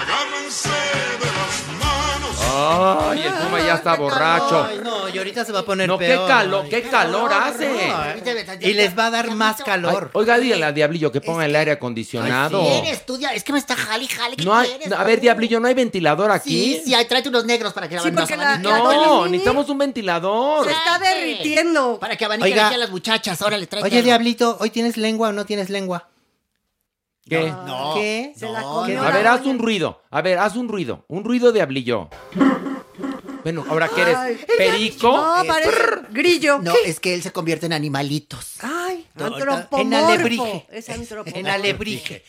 [0.00, 3.08] Agárrense de las manos.
[3.10, 4.64] Ay, el Puma ya está borracho.
[4.68, 6.28] Ay, no, y ahorita se va a poner No, qué peor.
[6.28, 7.92] calor, qué calor hace.
[8.60, 10.04] Y les va a dar más calor.
[10.06, 12.62] Ay, oiga, dígale a Diablillo que ponga el aire acondicionado.
[12.62, 13.16] ¿Quieres tú?
[13.16, 14.36] dia- Es que me está jale, y jale.
[14.36, 14.92] ¿Qué No hay, quieres?
[14.92, 16.74] a ver, Diablillo, ¿no hay ventilador aquí?
[16.76, 19.18] Sí, sí, hay, tráete unos negros para que Sí, abran los porque la- la- No,
[19.24, 20.64] Nini necesitamos un ventilador.
[20.66, 21.98] Se está derritiendo.
[21.98, 23.40] Para que abaniquen aquí a las muchachas.
[23.42, 24.06] Órale, tráete Oye, algo.
[24.06, 26.06] Diablito, ¿hoy tienes lengua o no tienes lengua?
[27.28, 27.50] ¿Qué?
[27.50, 27.94] No.
[27.94, 28.32] ¿Qué?
[28.36, 29.50] Se la No, comió A la ver, haz doña.
[29.52, 30.02] un ruido.
[30.10, 31.04] A ver, haz un ruido.
[31.08, 32.08] Un ruido de Diablillo.
[33.44, 34.38] Bueno, ahora qué eres Ay.
[34.58, 35.12] perico.
[35.16, 35.70] No, parece
[36.10, 36.58] grillo.
[36.58, 38.54] No, es que él se convierte en animalitos.
[38.60, 39.78] Ay, No, antropomorfo.
[39.80, 40.66] en alebrije.
[40.70, 41.38] Es antropomorfo.
[41.38, 42.24] En alebrije.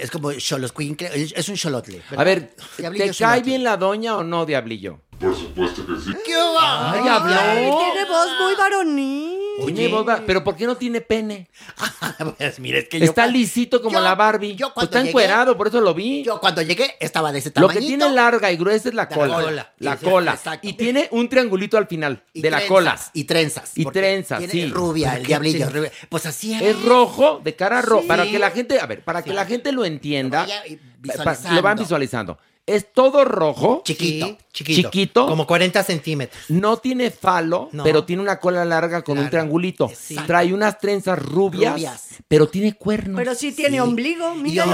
[0.00, 2.02] Es como xoloscuincle, es un xolotle.
[2.16, 3.42] A ver, Diablillo ¿te cae xolotle.
[3.42, 5.00] bien la doña o no, Diablillo?
[5.20, 6.10] Por supuesto que sí.
[6.24, 6.58] ¿Qué hubo?
[6.60, 7.78] Ay, Ay, habló.
[7.78, 9.38] tiene voz muy varonil.
[9.58, 11.48] Voz va- pero ¿por qué no tiene pene?
[12.38, 14.54] Pues mira, es que yo Está cuando- lisito como yo- la Barbie.
[14.54, 16.22] yo Pues cuando está llegué- encuerado, por eso lo vi.
[16.22, 17.80] Yo cuando llegué estaba de ese Lo tamañito.
[17.80, 19.34] que tiene larga y gruesa es la La cola.
[19.42, 19.72] cola.
[19.78, 20.32] La Sí, cola.
[20.34, 20.66] exacto.
[20.68, 22.98] Y tiene un triangulito al final Y de la cola.
[23.12, 23.72] Y trenzas.
[23.74, 24.66] Y trenzas, tiene sí.
[24.66, 25.68] Rubia, el ¿Qué diablillo.
[25.70, 25.92] rubia.
[26.08, 26.62] Pues así es.
[26.62, 28.06] Es rojo, de cara roja.
[28.06, 31.62] Para que la gente, a ver, para que la gente lo entienda, Lo vaya, lo
[31.62, 32.38] van visualizando.
[32.68, 34.26] Es todo rojo, Chiquito.
[34.26, 34.90] Sí, chiquito.
[34.90, 35.26] Chiquito.
[35.26, 36.42] Como 40 centímetros.
[36.48, 37.82] no tiene falo, No.
[37.82, 39.88] pero tiene una cola larga con un triangulito.
[39.88, 40.24] Exacto.
[40.26, 42.06] Trae unas trenzas rubias, Rubias.
[42.28, 43.16] pero tiene cuernos.
[43.18, 44.34] Pero sí tiene ombligo.
[44.34, 44.66] Mira.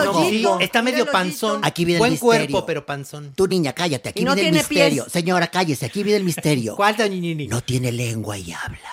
[0.61, 1.61] Está medio panzón.
[1.65, 2.47] Aquí viene Buen el misterio.
[2.51, 3.33] cuerpo, pero panzón.
[3.35, 4.09] Tú, niña, cállate.
[4.11, 5.05] Aquí Y no viene el misterio.
[5.05, 5.13] pies.
[5.13, 5.87] Señora, cállese.
[5.87, 6.75] Aquí viene el misterio.
[6.77, 7.47] ¿Cuál, doña Nini?
[7.49, 8.91] No tiene lengua y habla.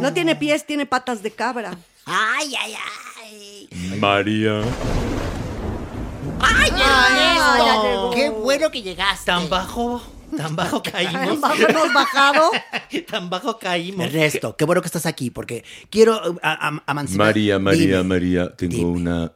[0.00, 1.76] No tiene pies, tiene patas de cabra.
[2.04, 2.74] Ay, ay,
[3.24, 3.68] ay.
[3.98, 4.62] María.
[6.40, 8.10] Ay, Ernesto.
[8.14, 9.26] Qué bueno que llegaste.
[9.26, 10.02] Tan bajo,
[10.36, 11.38] tan bajo caímos.
[11.58, 12.50] Hemos bajado.
[13.10, 14.06] tan bajo caímos.
[14.06, 17.28] Ernesto, qué bueno que estás aquí porque quiero uh, a- a- amancibar.
[17.28, 18.02] María, María, Dime.
[18.04, 18.90] María, tengo Dime.
[18.90, 19.32] una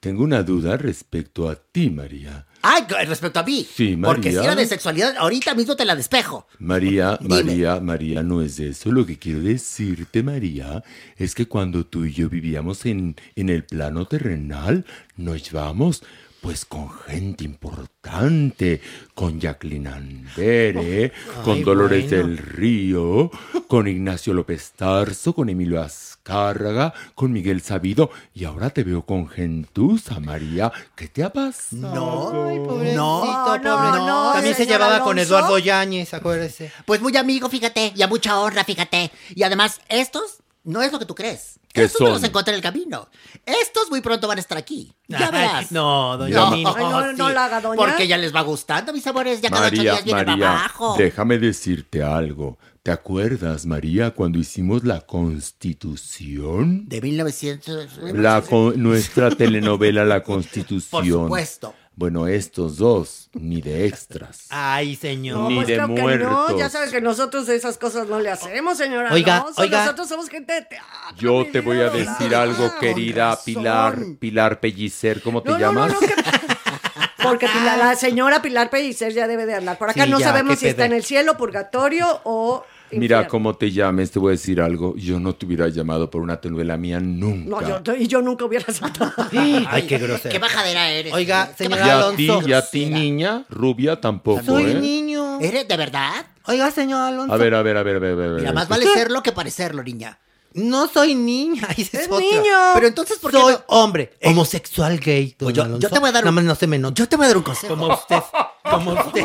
[0.00, 2.44] tengo una duda respecto a ti, María.
[2.60, 3.66] Ay, respecto a mí.
[3.74, 4.52] Sí, Porque si María.
[4.52, 6.46] era de sexualidad, ahorita mismo te la despejo.
[6.58, 7.42] María, Dime.
[7.42, 8.90] María, María, no es eso.
[8.92, 10.82] Lo que quiero decirte, María,
[11.16, 14.84] es que cuando tú y yo vivíamos en, en el plano terrenal,
[15.16, 16.02] nos llevábamos
[16.44, 18.82] pues con gente importante,
[19.14, 21.10] con Jacqueline Andere,
[21.42, 22.26] con Dolores bueno.
[22.26, 23.30] del Río,
[23.66, 29.26] con Ignacio López Tarso, con Emilio Azcárraga, con Miguel Sabido, y ahora te veo con
[29.26, 30.70] gentuza, María.
[30.94, 31.80] ¿Qué te ha pasado?
[31.80, 32.92] No, No, no, pobre.
[32.94, 35.18] no, También se llevaba con.
[35.18, 36.70] Eduardo Yáñez, acuérdese.
[36.84, 39.10] Pues muy amigo, fíjate, y a mucha honra, fíjate.
[39.34, 41.58] Y además, estos no es lo que tú crees.
[41.74, 42.10] ¿Qué Estos son?
[42.12, 43.08] los encontré en el camino.
[43.44, 44.94] Estos muy pronto van a estar aquí.
[45.08, 45.72] Ya Ay, verás.
[45.72, 46.48] No, doña.
[46.50, 47.76] Ay, no, no la haga, doña.
[47.76, 49.40] Porque ya les va gustando, mis amores.
[49.40, 50.94] Ya cada ocho María, días vienen María, abajo.
[50.96, 52.56] déjame decirte algo.
[52.84, 56.88] ¿Te acuerdas, María, cuando hicimos la Constitución?
[56.88, 57.98] De 1900.
[58.14, 60.90] La con- nuestra telenovela La Constitución.
[60.90, 61.74] Por supuesto.
[61.96, 64.46] Bueno, estos dos, ni de extras.
[64.50, 65.38] Ay, señor.
[65.38, 66.30] No, Ni pues de claro que muertos.
[66.50, 69.12] no, ya sabes que nosotros esas cosas no le hacemos, señora.
[69.12, 69.80] Oiga, Alonso, oiga.
[69.84, 71.16] Nosotros somos gente de teatro.
[71.16, 73.38] Yo te voy a decir algo, querida.
[73.44, 75.92] Pilar, Pilar Pellicer, ¿cómo te No, no, no, llamas?
[75.92, 76.14] no, que-
[77.22, 79.78] Porque Pilar- la señora Pilar Pellicer ya debe de hablar.
[79.78, 83.56] Por acá Sí, no ya, sabemos si está en el cielo, purgatorio o Mira, cómo
[83.56, 84.94] te llames, te voy a decir algo.
[84.96, 87.48] Yo no te hubiera llamado por una telenovela mía nunca.
[87.60, 89.12] No, yo, y yo nunca hubiera aceptado.
[89.68, 90.32] Ay, qué grosero.
[90.32, 91.12] Qué majadera eres.
[91.12, 92.16] Oiga, ¿Qué señora Y a Alonso.
[92.16, 94.74] ti, y a ti, niña, rubia, tampoco, Soy ¿eh?
[94.74, 95.40] niño.
[95.40, 96.26] ¿Eres de verdad?
[96.46, 97.32] Oiga, señor Alonso.
[97.34, 98.40] A ver, a ver, a ver, a ver, a ver.
[98.40, 100.18] Mira, más vale serlo que parecerlo, niña.
[100.54, 101.68] No soy niña.
[101.76, 102.72] es, Es niño.
[102.74, 103.60] Pero entonces, ¿por qué Soy no?
[103.68, 104.14] hombre.
[104.22, 105.34] Homosexual gay.
[105.38, 105.80] don Pues yo- Alonso.
[105.86, 106.94] yo te voy a dar un- Nada más no se me nota.
[106.94, 107.74] Yo te voy a dar un consejo.
[107.76, 108.16] Como usted.
[108.70, 109.22] Como usted.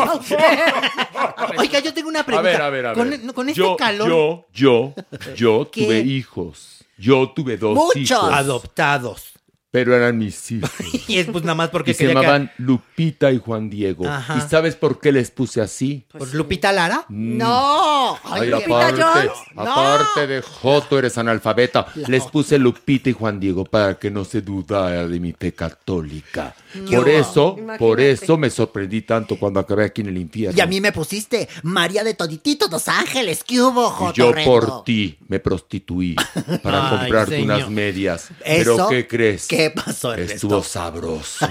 [1.57, 2.49] Oiga, yo tengo una A pregunta.
[2.49, 3.33] ver, a ver, a Con, ver.
[3.33, 4.09] con este yo, calor.
[4.09, 4.93] Yo, yo,
[5.35, 5.85] yo ¿Qué?
[5.85, 6.79] tuve hijos.
[6.97, 7.95] Yo tuve dos Muchos.
[8.01, 8.33] hijos.
[8.33, 9.23] Adoptados.
[9.71, 10.71] Pero eran mis hijos.
[11.07, 14.07] Y es pues nada más porque y se que- llamaban Lupita y Juan Diego.
[14.07, 14.37] Ajá.
[14.37, 16.05] ¿Y sabes por qué les puse así?
[16.11, 17.05] ¿Por Lupita Lara?
[17.09, 18.17] No.
[18.23, 19.31] Ay, Lupita aparte, Jones.
[19.55, 21.85] aparte de Joto, eres analfabeta.
[22.07, 26.55] Les puse Lupita y Juan Diego para que no se dudara de mi fe católica.
[26.73, 27.17] ¿Qué Por hubo?
[27.17, 30.57] eso, por eso me sorprendí tanto cuando acabé aquí en el infierno.
[30.57, 33.43] Y a mí me pusiste María de Todititos Los Ángeles.
[33.43, 36.15] ¿Qué hubo, Y Joto yo por ti me prostituí
[36.61, 37.57] para Ay, comprarte señor.
[37.57, 38.29] unas medias.
[38.45, 38.75] ¿Eso?
[38.75, 39.47] ¿Pero qué crees?
[39.47, 40.33] ¿Qué pasó, Ernesto?
[40.35, 41.47] Estuvo sabroso.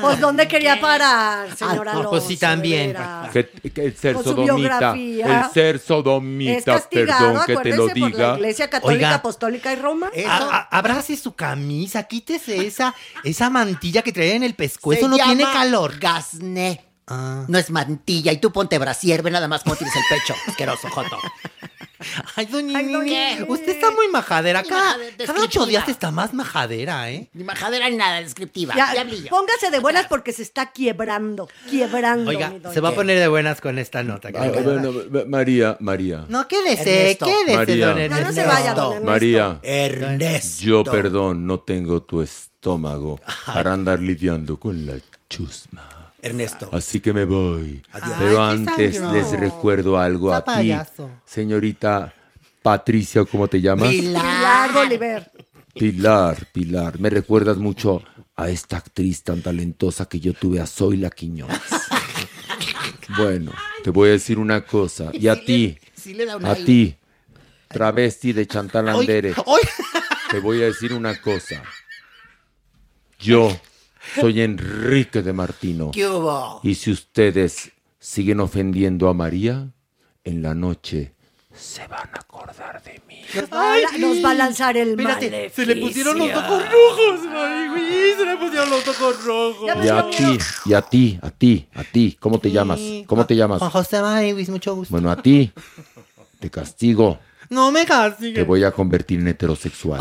[0.00, 2.94] Pues, ¿dónde quería parar, señora Ah, pues sí, también.
[3.32, 5.40] que, que el ser Con su sodomita, biografía.
[5.46, 8.34] el ser sodomita, perdón que te lo acuérdese, por la diga.
[8.36, 9.14] Iglesia Católica Oiga.
[9.14, 10.10] Apostólica y Roma.
[10.26, 10.36] A-
[10.70, 12.94] a- abrace su camisa, quítese esa,
[13.24, 15.98] esa mantilla que trae en el pescuezo, Se no tiene calor.
[15.98, 16.84] Gasné.
[17.06, 17.44] Ah.
[17.48, 18.32] No es mantilla.
[18.32, 20.34] Y tú ponte brasier, ve nada más cómo tienes el pecho.
[20.46, 21.16] Asqueroso, Joto.
[22.36, 24.62] Ay, doña Ay, Nini, usted está muy majadera.
[24.62, 27.28] Ni Cada, majadera cada ocho días está más majadera, ¿eh?
[27.32, 28.74] Ni majadera ni nada descriptiva.
[28.76, 29.30] Ya, Diablillo.
[29.30, 32.30] póngase de buenas porque se está quiebrando, quiebrando.
[32.30, 32.72] Oiga, mi doña.
[32.74, 34.30] se va a poner de buenas con esta nota.
[34.30, 34.80] que Ah, le voy a dar.
[34.80, 36.24] bueno, ma- María, María.
[36.28, 37.26] No, quédese, Ernesto.
[37.26, 37.86] quédese, María.
[37.88, 38.24] don No, Ernesto.
[38.26, 39.10] no se vaya, don Ernesto.
[39.10, 40.62] María, Ernesto.
[40.64, 42.22] yo perdón, no tengo tu
[42.58, 44.94] estómago para andar lidiando con la
[45.30, 46.12] chusma.
[46.20, 46.68] Ernesto.
[46.72, 47.80] Así que me voy.
[47.92, 48.16] Adiós.
[48.18, 50.70] Pero Ay, antes les recuerdo algo Está aquí.
[50.70, 51.08] payaso.
[51.24, 52.12] Señorita
[52.60, 53.88] Patricia, ¿cómo te llamas?
[53.90, 55.30] Pilar Bolívar.
[55.72, 56.98] Pilar, Pilar.
[56.98, 58.02] Me recuerdas mucho
[58.34, 61.60] a esta actriz tan talentosa que yo tuve, a Zoila Quiñones.
[63.16, 63.52] Bueno,
[63.84, 65.10] te voy a decir una cosa.
[65.12, 65.78] Y a ti,
[66.42, 66.96] a ti,
[67.68, 69.32] travesti de Chantal Andere,
[70.30, 71.62] te voy a decir una cosa.
[73.18, 73.50] Yo
[74.20, 75.90] soy Enrique de Martino.
[75.92, 76.60] ¿Qué hubo?
[76.62, 79.68] Y si ustedes siguen ofendiendo a María,
[80.24, 81.14] en la noche
[81.54, 83.22] se van a acordar de mí.
[83.34, 87.20] Nos va, a- nos va a lanzar el Espérate, se le pusieron los ojos rojos,
[87.34, 89.70] ay, güey, se le pusieron los ojos rojos.
[89.84, 92.78] Y a ti, y a ti, a ti, a ti, ¿cómo te llamas?
[93.06, 93.58] ¿Cómo te llamas?
[93.58, 94.92] Juan José Maniwis, mucho gusto.
[94.92, 95.50] Bueno, a ti,
[96.38, 97.18] te castigo.
[97.50, 98.34] No me castigue.
[98.34, 100.00] Te voy a convertir en heterosexual.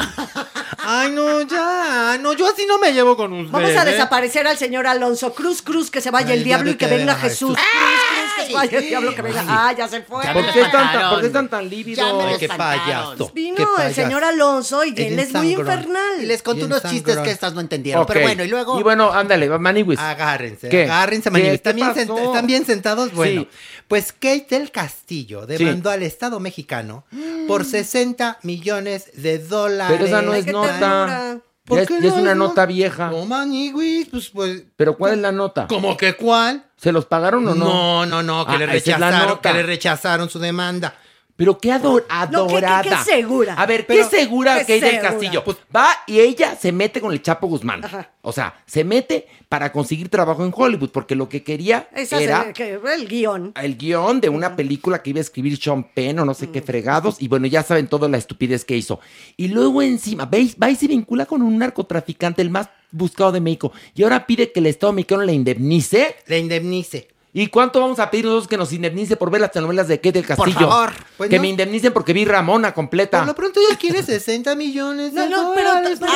[1.08, 2.18] Ay, no, ya.
[2.20, 3.52] No, yo así no me llevo con usted.
[3.52, 5.34] Vamos a desaparecer al señor Alonso.
[5.34, 7.56] Cruz, cruz, que se vaya Ay, el diablo y que venga Jesús.
[7.56, 7.58] Jesús.
[7.58, 8.17] Cruz, cruz,
[8.48, 9.46] que se vaya el diablo que venga.
[9.48, 10.24] Ah, ya se fue.
[10.24, 12.06] Ya ¿Por qué, están tan, ¿Por qué están tan lívidos?
[12.08, 12.84] Ya me Ay, qué espantaron.
[12.86, 13.32] payaso.
[13.34, 16.22] Vino qué el señor Alonso y él es muy infernal.
[16.22, 18.06] Y les conté Bien unos chistes que estas no entendieron.
[18.06, 18.80] Pero bueno, y luego.
[18.80, 20.00] Y bueno, ándale, Maniwis.
[20.00, 20.84] Agárrense, ¿Qué?
[20.84, 21.30] agárrense.
[21.30, 21.62] Maniwis.
[21.62, 23.14] ¿Qué ¿Están, bien sentados?
[23.14, 23.50] Bueno, Sí.
[23.88, 27.06] pues Kate del Castillo demandó al Estado mexicano
[27.48, 29.98] por 60 millones de dólares.
[29.98, 31.40] Pero esa no es nota.
[31.76, 31.88] Ternura.
[31.88, 33.10] ¿Por Ya es, ya una nota vieja.
[33.12, 34.64] No, Maniwis, pues, pues...
[34.76, 35.68] Pero ¿cuál es la nota?
[35.68, 36.64] ¿Cómo que cuál?
[36.78, 37.66] ¿Se los pagaron o no?
[37.66, 39.50] No, no, no, que Ah, le esa es la rechazaron, nota.
[39.52, 40.96] que le rechazaron su demanda.
[41.38, 42.82] Pero qué ador- No, ¿qué- qué- adorada.
[43.06, 43.54] qué segura?
[43.54, 45.10] A ver, Pero, ¿qué segura ¿qué que hay del segura?
[45.12, 45.44] Castillo?
[45.44, 47.86] Pues va y ella se mete con el Chapo Guzmán.
[47.86, 48.10] Ajá.
[48.24, 52.44] O sea, se mete para conseguir trabajo en Hollywood, porque lo que quería Esa era
[52.46, 53.54] se- que- el guion.
[53.56, 56.62] el guion de una película que iba a escribir Sean Penn o no sé qué
[56.64, 57.22] fregados.
[57.22, 59.00] Y bueno, ya saben toda la estupidez que hizo.
[59.38, 60.58] Y luego encima, ¿veis?
[60.62, 63.72] Va y se vincula con un narcotraficante, el más buscado de México.
[63.94, 66.16] Y ahora pide que el Estado mexicano la indemnice.
[66.26, 67.10] Le indemnice.
[67.40, 70.14] ¿Y cuánto vamos a pedir nosotros que nos indemnice por ver las telenovelas de Kate
[70.14, 70.58] del Castillo?
[70.60, 70.92] favor.
[71.18, 71.44] Pues que no.
[71.44, 73.20] me indemnicen porque vi Ramona completa.
[73.20, 75.98] Por lo pronto ella quiere 60 millones de No, no, pero, dólares.
[76.00, 76.12] pero-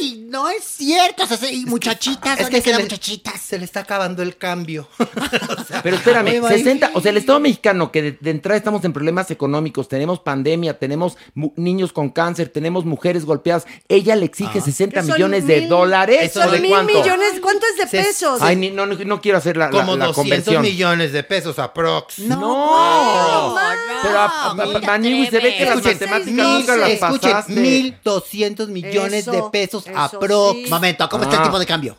[0.00, 0.26] ¡Ay!
[0.28, 1.24] No es cierto.
[1.24, 3.40] o sea, y muchachitas, Es ¿dónde que se le, muchachitas?
[3.40, 4.86] se le está acabando el cambio.
[5.82, 6.58] Pero espérame, Ahí va, ahí.
[6.58, 10.20] 60, o sea, el Estado mexicano, que de, de entrada estamos en problemas económicos, tenemos
[10.20, 11.16] pandemia, tenemos
[11.56, 16.30] niños con cáncer, tenemos mujeres golpeadas, ella le exige 60 Que son millones de dólares.
[16.30, 16.92] eso ¿o Son de mil cuánto?
[16.98, 17.32] millones.
[17.40, 18.42] ¿Cuánto es de Se- pesos?
[18.42, 20.65] Ay, ni- no, no, no quiero hacer la, la- Como la 200 convención.
[20.70, 22.18] Millones de pesos aprox.
[22.20, 23.56] No,
[24.02, 26.90] pero a- a- no, a- Maniwis se ve que las Escuchen, matemáticas mil- nunca las
[26.90, 27.52] Escuchen, pasaste.
[27.54, 30.58] 1.200 millones Eso, de pesos eso aprox.
[30.64, 30.70] sí.
[30.70, 31.40] Momento, ¿cómo está Ah.
[31.40, 31.96] el tipo de cambio?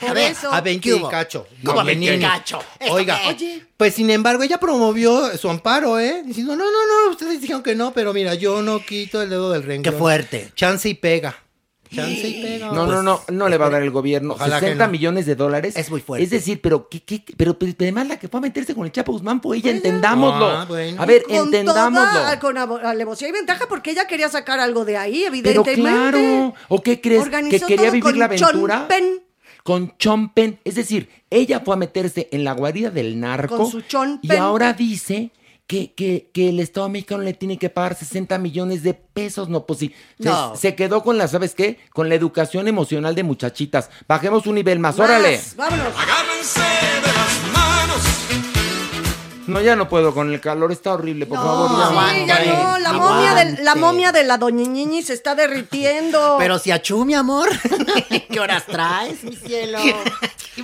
[0.00, 0.52] Por a ver, eso.
[0.52, 1.08] a 20 ¿Qué y hubo?
[1.08, 1.46] cacho.
[1.64, 2.26] ¿Cómo No, 20 y 20.
[2.26, 2.60] cacho?
[2.78, 3.28] ¿Esto Oiga, qué?
[3.28, 3.66] Oye.
[3.76, 6.22] pues sin embargo, ella promovió su amparo, ¿eh?
[6.26, 6.70] Diciendo, no, no,
[7.04, 9.82] no, ustedes dijeron que no, pero mira, yo no quito el dedo del renglón.
[9.94, 10.52] Qué fuerte.
[10.56, 11.36] Chance y pega.
[11.94, 12.72] Chance y pega.
[12.72, 14.92] No, no, no, no le va a dar el gobierno Ojalá que 60 no.
[14.92, 15.76] millones de dólares.
[15.76, 16.24] Es muy fuerte.
[16.24, 18.92] Es decir, pero, ¿qué, qué, pero, pero además la que fue a meterse con el
[18.92, 20.46] Chapo Guzmán fue ella, entendámoslo.
[20.48, 21.00] Ah, bueno.
[21.02, 22.08] A ver, Con entendámoslo.
[22.10, 25.80] toda- con alevosía y ventaja porque ella quería sacar algo de ahí, Pero evidentemente.
[25.80, 27.22] claro, ¿o qué crees?
[27.22, 28.78] Organizó ¿Que quería vivir la aventura?
[28.88, 29.22] Chompen.
[29.62, 30.58] Con Chompen.
[30.64, 33.56] Es decir, ella fue a meterse en la guarida del narco.
[33.58, 34.38] Con su Y Chompen.
[34.38, 35.30] ahora dice
[35.68, 39.48] que, que, que el Estado mexicano le tiene que pagar 60 millones de pesos.
[39.48, 39.94] No, pues sí.
[40.18, 40.56] Se, No.
[40.56, 41.78] se quedó con la, ¿sabes qué?
[41.92, 43.90] Con la educación emocional de muchachitas.
[44.08, 45.36] Bajemos un nivel más, órale.
[45.36, 45.94] Más, vámonos.
[45.94, 47.27] Agárrense de.
[49.48, 51.70] No, ya no puedo con el calor, está horrible, por favor.
[51.70, 52.10] ya.
[52.12, 56.36] Sí, ya no, la momia, de, la momia de la doñiñiñi se está derritiendo.
[56.38, 57.48] Pero si achú, mi amor.
[58.30, 59.78] ¿Qué horas traes, mi cielo?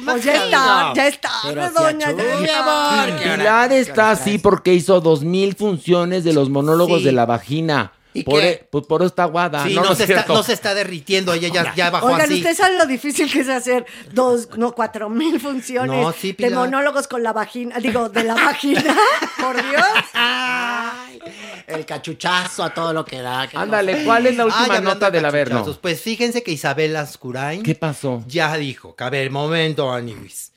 [0.04, 3.02] Pues ya está, ya está, Pero si doña, achú, ya mi está.
[3.02, 3.18] amor.
[3.18, 7.04] ¿qué horas- Pilar está así porque hizo dos mil funciones de los monólogos Sí.
[7.04, 7.92] de la vagina.
[8.14, 8.48] ¿Y por, qué?
[8.48, 9.64] e- pues por eso está aguada.
[9.64, 12.06] Sí, no, no, no es se está, no se está derritiendo, ella ya, ya bajó
[12.06, 12.34] Oigan, así.
[12.36, 16.50] ustedes saben lo difícil que es hacer dos, no, cuatro mil funciones No, sí, de
[16.50, 18.82] monólogos con la vagina, digo, de la vagina,
[19.40, 19.84] por Dios.
[20.14, 21.18] Ay,
[21.66, 23.48] el cachuchazo a todo lo que da.
[23.54, 25.78] Ándale, ¿cuál es la Ay, última hablando nota de del Averno?
[25.80, 28.22] Pues fíjense que Isabel Ascurain ¿Qué pasó?
[28.28, 30.52] ya dijo, que a ver, momento, Aniwis.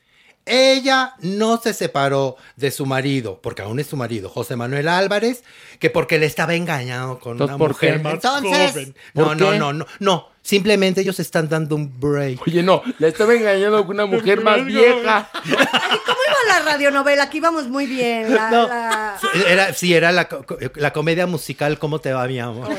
[0.46, 5.44] Ella no se separó de su marido, porque aún es su marido, José Manuel Álvarez,
[5.80, 8.96] que porque le estaba engañado con Entonces, una ¿por mujer más Entonces, joven.
[9.14, 9.60] ¿por No, no, qué?
[9.60, 10.38] no, no, no.
[10.48, 12.42] Simplemente ellos están dando un break.
[12.48, 15.30] Oye, no, le estaba engañando con una mujer más vieja.
[15.34, 15.42] Ay,
[16.06, 17.24] ¿Cómo iba la radionovela?
[17.24, 18.34] Aquí íbamos muy bien.
[18.34, 18.66] La, No.
[18.66, 20.46] la- Era, sí, era la, co-
[20.76, 22.70] la comedia musical ¿Cómo te va, mi amor?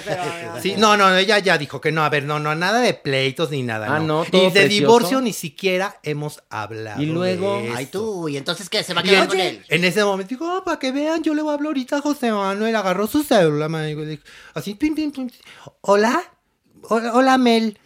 [0.62, 3.50] Sí, no, no, ella ya dijo que no, a ver, no, no, nada de pleitos
[3.50, 3.96] ni nada.
[3.96, 4.70] Ah, no, Y todo de precioso.
[4.80, 7.02] divorcio ni siquiera hemos hablado.
[7.02, 8.82] Y luego- de Ay, tú, ¿y entonces qué?
[8.82, 9.62] ¿Se va a Y quedar en, con él?
[9.68, 12.00] en ese momento digo, "Ah, para que vean, yo le voy a hablar ahorita a
[12.00, 12.74] José Manuel.
[12.88, 14.22] Agarró su cédula, man, y dijo,
[14.54, 15.28] así, pim, pim, pim.
[15.82, 16.22] Hola,
[16.84, 17.78] hola, hola, Mel.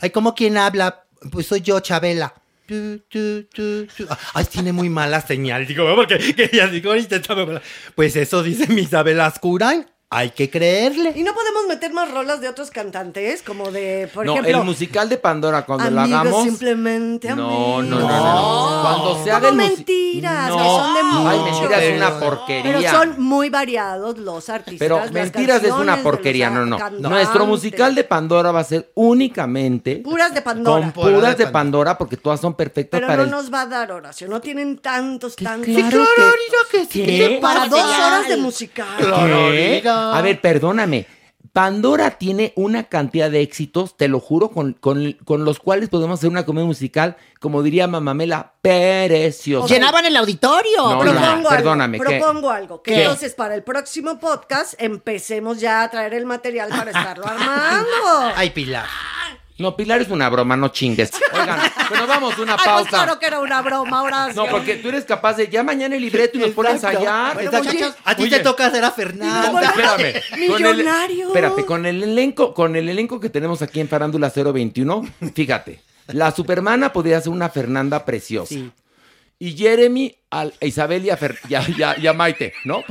[0.00, 1.04] Ay, ¿cómo quién habla?
[1.30, 2.34] Pues soy yo, Chabela.
[2.66, 3.86] Tu, tu, tu.
[4.34, 5.64] Ay, tiene muy mala señal.
[5.64, 7.62] Digo, porque que dijo, ahorita está muy mala".
[7.94, 9.86] Pues eso dice mi Isabel Ascurain.
[10.10, 11.12] Hay que creerle.
[11.16, 14.64] Y no podemos meter más rolas de otros cantantes, como de, por no, ejemplo, el
[14.64, 16.44] musical de Pandora, cuando lo Amigos, hagamos.
[16.44, 17.84] simplemente No, amigos.
[17.84, 18.80] no, no, no, no.
[18.82, 20.56] Cuando se haga el mentiras, No.
[20.56, 22.90] que son de Ay, mentiras es una Pero porquería.
[22.90, 24.78] son muy variados los artistas.
[24.78, 26.78] Pero las mentiras es una porquería, no, no.
[26.78, 27.10] cantantes.
[27.10, 30.80] Nuestro musical de Pandora va a ser únicamente Puras de Pandora.
[30.80, 33.66] con puras de Pandora porque todas son perfectas Pero para no el nos va a
[33.66, 35.66] dar Horacio, no tienen tantos, tantos.
[35.66, 36.06] claro
[36.70, 37.02] que- sí.
[37.04, 37.38] ¿Qué?
[37.42, 38.86] Para dos horas de musical.
[38.96, 39.82] ¿Qué?
[39.98, 41.06] A ver, perdóname.
[41.52, 46.18] Pandora tiene una cantidad de éxitos, te lo juro, con, con- con los cuales podemos
[46.20, 49.66] hacer una comedia musical, como diría Mamamela, preciosa.
[49.72, 50.76] Llenaban el auditorio.
[50.88, 52.82] No, Propongo perdóname, propongo algo.
[52.82, 53.02] Que ¿Qué?
[53.02, 58.32] entonces para el próximo podcast empecemos ya a traer el material para estarlo armando.
[58.36, 58.86] Ay, Pilar.
[59.58, 61.10] No, Pilar es una broma, no chingues.
[61.32, 61.58] Oigan,
[61.88, 62.90] bueno, vamos, una Ay, pues pausa.
[62.90, 64.34] claro que era una broma, Horacio.
[64.44, 67.34] No, porque tú eres capaz de ya mañana el libreto y nos pones a ensayar.
[67.34, 67.50] Bueno,
[68.04, 69.62] a ti Oye, te toca hacer a Fernanda.
[69.62, 70.12] Espérame.
[70.48, 71.26] Con el, Millonario.
[71.28, 75.02] espérate, con el elenco, con el elenco que tenemos aquí en Farándula 021,
[75.34, 78.54] fíjate, la Supermana podría ser una Fernanda preciosa.
[79.40, 82.54] Y Jeremy a a Isabel y a, Fer- y a- y a- y a Maite,
[82.64, 82.84] ¿no?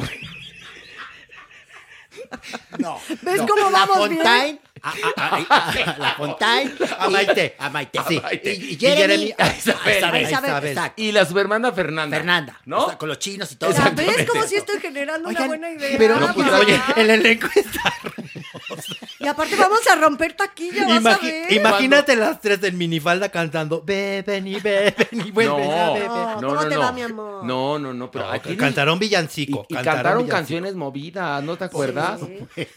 [2.77, 2.99] No.
[3.22, 3.48] ¿Ves no.
[3.48, 4.22] cómo La vamos bien?
[4.22, 4.60] Fontaine.
[4.64, 6.74] A, a- a- a- la Fontaine.
[7.00, 7.56] A Maite.
[7.60, 8.00] A Maite.
[8.08, 8.22] Sí.
[8.44, 9.34] Y, y Y Jeremy.
[9.38, 10.78] A Isabel.
[10.96, 12.18] Y la Supermana Fernanda.
[12.18, 12.62] Fernanda.
[12.66, 12.86] ¿No?
[12.86, 13.72] O sea, con los chinos y todo.
[13.94, 15.98] Ves como si estoy generando una buena idea.
[15.98, 17.82] Pero, No, pues, oye, el elenco está
[19.28, 21.52] Y aparte vamos a romper taquilla, vas a ver.
[21.52, 26.08] imagínate las tres en minifalda cantando Beben y beben y vuelven a No, beber.
[26.08, 26.80] No, no, ¿cómo no, te no.
[26.82, 27.44] va, mi amor?
[27.44, 29.66] No, no, no, pero No, aquí cantaron villancico.
[29.68, 30.34] Y, y cantaron, villancico.
[30.38, 32.22] canciones movidas, ¿no te acuerdas?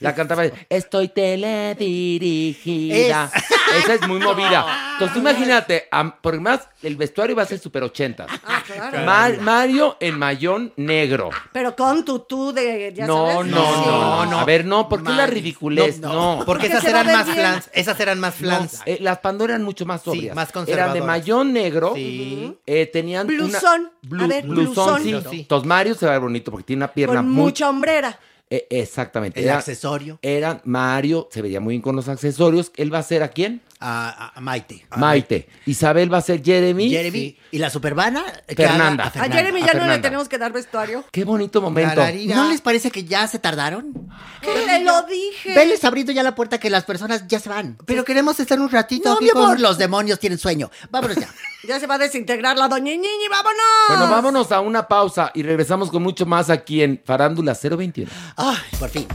[0.00, 3.30] La cantaba, estoy teledirigida.
[3.76, 4.66] Esa es muy movida.
[4.94, 8.26] Entonces tú imagínate, am- porque más el vestuario va a ser super 80.
[8.44, 9.40] Ah, claro.
[9.42, 11.30] Mario en mayón negro.
[11.52, 13.46] Pero con tutú de, ya No, sabes.
[13.52, 13.80] no, Sí.
[13.86, 14.38] no, no.
[14.40, 16.00] A ver, no, ¿por qué la ridiculez?
[16.00, 17.36] No, No, no, porque Porque esas eran más bien.
[17.38, 17.70] flans.
[17.72, 18.80] Esas eran más flans.
[18.86, 20.34] Eh, las Pandora eran mucho más sobrias.
[20.34, 21.06] más Eran de conservadoras.
[21.06, 21.92] mayón negro.
[21.94, 22.56] Sí.
[22.66, 23.90] eh, tenían una- Blusón.
[24.06, 25.30] blu- A ver, blusón, blusón.
[25.30, 25.40] sí.
[25.40, 28.18] Entonces Mario se va bonito porque tiene una pierna Con muy mucha hombrera.
[28.50, 29.38] Eh, exactamente.
[29.40, 30.18] El Era- accesorio.
[30.22, 32.72] Era Mario, se veía muy bien con los accesorios.
[32.76, 33.62] ¿Él va a ser a quién?
[33.82, 34.84] A, a Maite.
[34.96, 35.48] Maite.
[35.64, 36.90] Isabel va a ser Jeremy.
[36.90, 37.38] Jeremy.
[37.52, 38.22] Y la supervana.
[38.46, 39.04] Fernanda.
[39.14, 41.04] A Jeremy A ya no le tenemos que dar vestuario.
[41.10, 42.02] Qué bonito momento.
[42.34, 43.94] ¿No les parece que ya se tardaron?
[44.42, 45.54] Te lo dije.
[45.54, 47.78] Veles abriendo ya la puerta que las personas ya se van.
[47.86, 49.60] Pero queremos estar un ratito No, aquí mi con amor.
[49.60, 50.70] los demonios tienen sueño.
[50.90, 51.28] Vámonos ya.
[51.68, 53.54] Ya se va a desintegrar la doña Ñiñi, vámonos.
[53.88, 58.10] Bueno, vámonos a una pausa y regresamos con mucho más aquí en Farándula 021.
[58.78, 59.06] Por fin.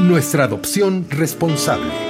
[0.00, 2.07] Nuestra adopción responsable.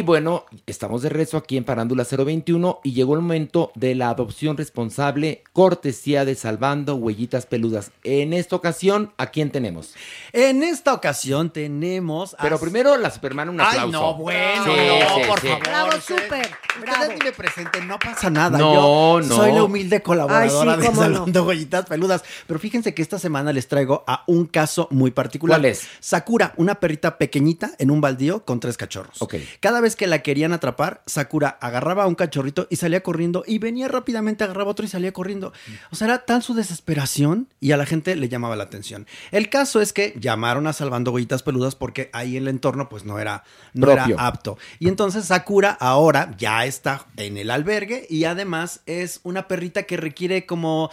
[0.00, 4.08] Y bueno, estamos de regreso aquí en Farándula 021 y llegó el momento de la
[4.08, 7.90] adopción responsable, cortesía de Salvando Huellitas Peludas.
[8.02, 9.92] En esta ocasión, ¿a quién tenemos?
[10.32, 12.32] En esta ocasión tenemos.
[12.32, 13.90] a- Pero primero la Superman, un Ay, aplauso.
[13.92, 15.48] no, bueno, Sí, no, sí, por sí.
[15.48, 15.62] favor.
[15.64, 16.48] Bravo, súper.
[16.80, 17.02] Bravo.
[17.02, 18.56] Ustedes ni me presenten, no pasa nada.
[18.56, 18.72] No,
[19.20, 19.36] Yo no.
[19.36, 21.12] Soy la humilde colaboradora Ay, sí, de cómo no.
[21.16, 22.24] Salvando Huellitas Peludas.
[22.46, 25.58] Pero fíjense que esta semana les traigo a un caso muy particular.
[25.60, 25.86] ¿Cuál es?
[26.00, 29.20] Sakura, una perrita pequeñita en un baldío con tres cachorros.
[29.20, 29.34] Ok.
[29.60, 33.58] Cada vez que la querían atrapar, Sakura agarraba a un cachorrito y salía corriendo y
[33.58, 35.52] venía rápidamente, agarraba otro y salía corriendo.
[35.90, 39.06] O sea, era tal su desesperación y a la gente le llamaba la atención.
[39.30, 43.18] El caso es que llamaron a Salvando Huellitas Peludas porque ahí el entorno pues no
[43.18, 43.44] era,
[43.74, 44.58] no era apto.
[44.78, 49.96] Y entonces Sakura ahora ya está en el albergue y además es una perrita que
[49.96, 50.90] requiere como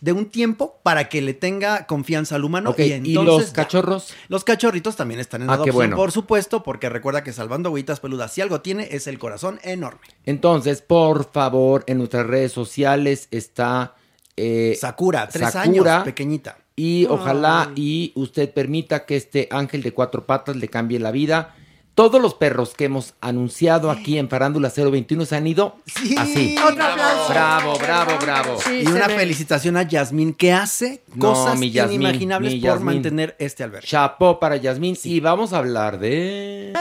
[0.00, 2.74] de un tiempo para que le tenga confianza al humano.
[2.76, 4.14] Y, ¿y entonces los ya- cachorros?
[4.28, 5.96] Los cachorritos también están en Ah, adopción, bueno.
[5.96, 9.98] por supuesto, porque recuerda que Salvando Huellitas Peludas, si algo tiene, es el corazón enorme.
[10.24, 13.96] Entonces, por favor, en nuestras redes sociales está
[14.36, 16.58] eh, Sakura, tres Sakura, años, pequeñita.
[16.76, 21.56] Y ojalá y usted permita que este ángel de cuatro patas le cambie la vida.
[21.98, 25.78] Todos los perros que hemos anunciado aquí en Farándula 021 se han ido
[26.16, 26.54] así.
[26.56, 27.28] Otro aplauso.
[27.28, 28.60] Bravo, bravo, bravo.
[28.60, 29.16] Sí, y una ve.
[29.16, 32.84] felicitación a Yasmín que hace No, cosas mi Yasmín, inimaginables mi por Yasmín.
[32.84, 33.88] mantener este albergue.
[33.88, 34.96] Chapó para Yasmín.
[35.02, 36.72] Y vamos a hablar de...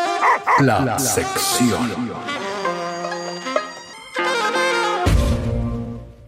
[0.60, 2.12] La, sección.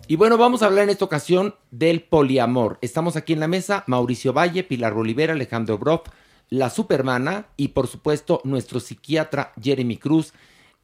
[0.07, 2.79] Y bueno, vamos a hablar en esta ocasión del poliamor.
[2.81, 6.07] Estamos aquí en la mesa, Mauricio Valle, Pilar Olivera, Alejandro Broff,
[6.49, 10.33] la Supermana y por supuesto nuestro psiquiatra Jeremy Cruz.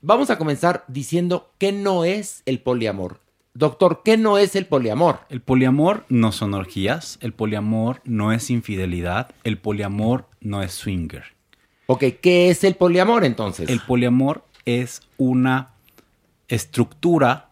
[0.02, 3.20] Vamos a comenzar diciendo qué no es el poliamor.
[3.54, 5.20] Doctor, ¿qué no es el poliamor?
[5.30, 11.24] El poliamor no son orgías, el poliamor no es infidelidad, el poliamor no es swinger.
[11.88, 13.70] Ok, ¿qué es el poliamor entonces?
[13.70, 15.70] El poliamor es una
[16.50, 17.52] estructura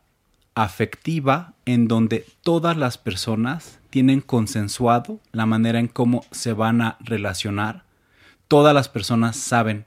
[0.56, 6.98] afectiva en donde todas las personas tienen consensuado la manera en cómo se van a
[7.00, 7.84] relacionar.
[8.48, 9.86] Todas las personas saben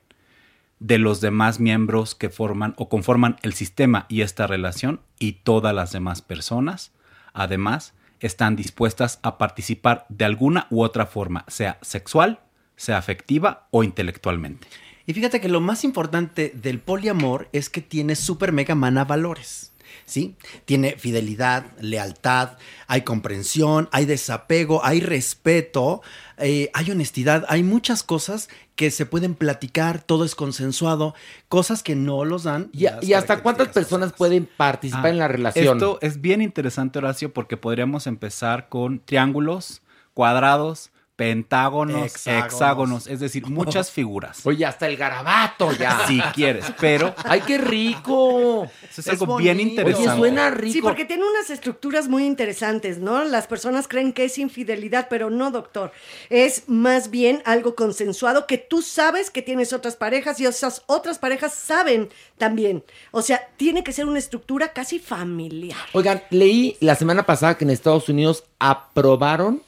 [0.78, 5.74] de los demás miembros que forman o conforman el sistema y esta relación y todas
[5.74, 6.92] las demás personas,
[7.32, 12.40] además, están dispuestas a participar de alguna u otra forma, sea sexual,
[12.76, 14.66] sea afectiva o intelectualmente.
[15.06, 19.72] Y fíjate que lo más importante del poliamor es que tiene super mega mana valores.
[20.04, 20.36] ¿Sí?
[20.66, 26.02] Tiene fidelidad, lealtad, hay comprensión, hay desapego, hay respeto,
[26.38, 31.14] eh, hay honestidad, hay muchas cosas que se pueden platicar, todo es consensuado,
[31.48, 32.68] cosas que no los dan.
[32.72, 35.76] ¿Y, y hasta cuántas personas pueden participar Ah, en la relación?
[35.78, 39.82] Esto es bien interesante, Horacio, porque podríamos empezar con triángulos,
[40.14, 42.52] cuadrados, pentágonos, Hexágonos.
[42.52, 44.44] hexágonos, es decir, muchas figuras.
[44.44, 45.96] Oye, hasta el garabato ya.
[46.06, 48.70] Si quieres, pero ¡Ay, qué rico!
[48.88, 50.08] eso es, algo bien interesante.
[50.10, 50.72] Oye, suena rico.
[50.72, 53.24] Sí, porque tiene unas estructuras muy interesantes, ¿no?
[53.24, 55.90] Las personas creen que es infidelidad, pero no, doctor.
[56.28, 61.18] Es más bien algo consensuado que tú sabes que tienes otras parejas y esas otras
[61.18, 62.84] parejas saben también.
[63.10, 65.78] O sea, tiene que ser una estructura casi familiar.
[65.92, 69.62] Oigan, leí la semana pasada que en Estados Unidos aprobaron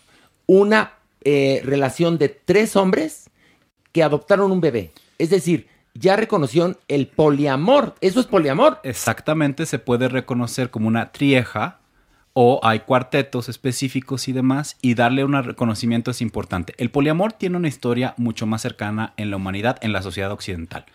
[0.47, 3.31] una eh, relación de tres hombres
[3.93, 4.93] que adoptaron un bebé.
[5.19, 7.95] Es decir, ya reconocieron el poliamor.
[8.01, 8.81] Eso es poliamor.
[8.85, 11.81] Exactamente, se puede reconocer como una trieja
[12.33, 16.75] o hay cuartetos específicos y demás y darle un reconocimiento es importante.
[16.79, 20.87] El poliamor tiene una historia mucho más cercana en la humanidad, en la sociedad occidental.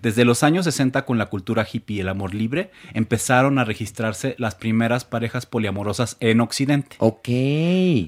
[0.00, 4.36] Desde los años 60 con la cultura hippie y el amor libre empezaron a registrarse
[4.38, 6.96] las primeras parejas poliamorosas en Occidente.
[6.98, 7.28] Ok.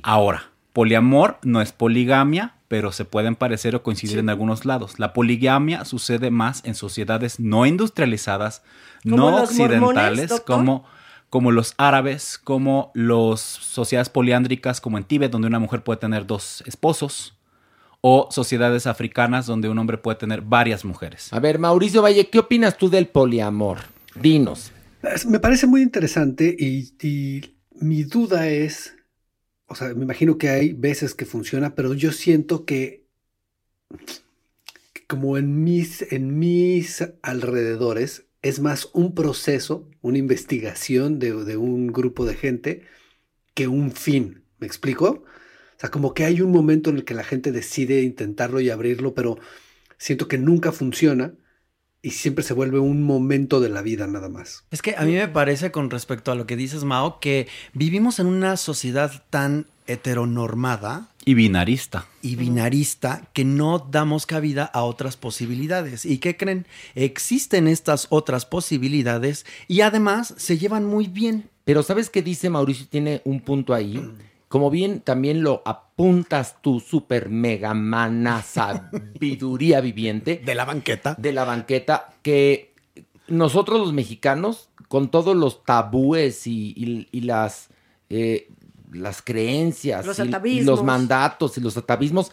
[0.03, 5.01] Ahora, poliamor no es poligamia, pero se pueden parecer o coincidir en algunos lados.
[5.01, 8.63] La poligamia sucede más en sociedades no industrializadas,
[9.03, 10.85] ¿Como no occidentales, mormones, como,
[11.31, 16.29] como los árabes, como las sociedades poliándricas, como en Tíbet, donde una mujer puede tener
[16.29, 17.37] dos esposos,
[18.01, 21.33] o sociedades africanas, donde un hombre puede tener varias mujeres.
[21.33, 23.79] A ver, Mauricio Valle, ¿qué opinas tú del poliamor?
[24.15, 24.71] Dinos.
[25.27, 28.95] Me parece muy interesante y, y mi duda es
[29.69, 33.07] o sea, me imagino que hay veces que funciona, pero yo siento que,
[35.07, 41.89] como en mis, en mis alrededores es más un proceso, una investigación de, de un
[41.89, 42.83] grupo de gente
[43.55, 44.45] que un fin.
[44.59, 45.25] ¿Me explico?
[45.77, 48.71] O sea, como que hay un momento en el que la gente decide intentarlo y
[48.71, 49.39] abrirlo, pero
[49.99, 51.35] siento que nunca funciona
[52.03, 54.65] y siempre se vuelve un momento de la vida nada más.
[54.71, 58.19] Es que a mí me parece con respecto a lo que dices, Mao, que vivimos
[58.19, 62.07] en una sociedad tan heteronormada Y binarista.
[62.23, 66.05] y binarista que no damos cabida a otras posibilidades.
[66.05, 66.67] ¿Y qué creen?
[66.95, 71.49] Existen estas otras posibilidades y además se llevan muy bien.
[71.65, 72.87] Pero ¿sabes qué dice Mauricio?
[72.89, 74.03] Tiene un punto ahí.
[74.49, 80.41] Como bien también lo apuntas tú, super mega mana sabiduría viviente.
[80.45, 81.15] De la banqueta.
[81.19, 82.73] De la banqueta, que
[83.29, 87.69] nosotros los mexicanos, con todos los tabúes y, y- y las,
[88.09, 88.49] eh,
[88.91, 92.33] las creencias, Los y- los mandatos y los atavismos,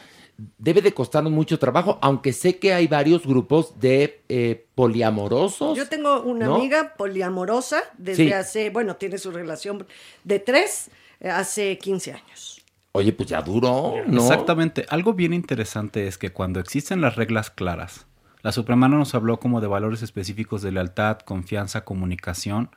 [0.57, 5.77] debe de costarnos mucho trabajo, aunque sé que hay varios grupos de eh, poliamorosos.
[5.77, 6.55] Yo tengo una ¿no?
[6.55, 8.31] amiga poliamorosa desde Sí.
[8.33, 9.85] hace, bueno, tiene su relación
[10.23, 10.89] de tres,
[11.21, 12.61] hace 15 años.
[12.91, 14.21] Oye, pues ya duró, ¿no?
[14.21, 14.85] Exactamente.
[14.89, 18.05] Algo bien interesante es que cuando existen las reglas claras,
[18.41, 22.69] la Supremana nos habló como de valores específicos de lealtad, confianza, comunicación.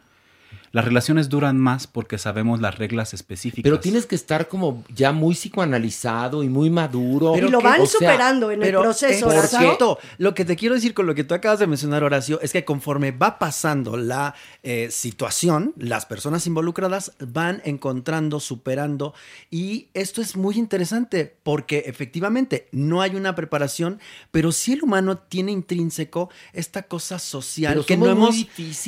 [0.72, 3.62] Las relaciones duran más porque sabemos las reglas específicas.
[3.62, 7.36] Pero tienes que estar como ya muy psicoanalizado y muy maduro.
[7.36, 9.30] y lo que- van o sea, superando en el Pero, proceso.
[9.32, 9.98] Exacto.
[10.18, 12.64] Lo que te quiero decir con lo que tú acabas de mencionar, Horacio, es que
[12.64, 19.14] conforme va pasando la eh, situación, las personas involucradas van encontrando, superando.
[19.50, 24.00] Y esto es muy interesante porque efectivamente no hay una preparación,
[24.30, 28.36] pero sí el humano tiene intrínseco esta cosa social Pero que no, hemos,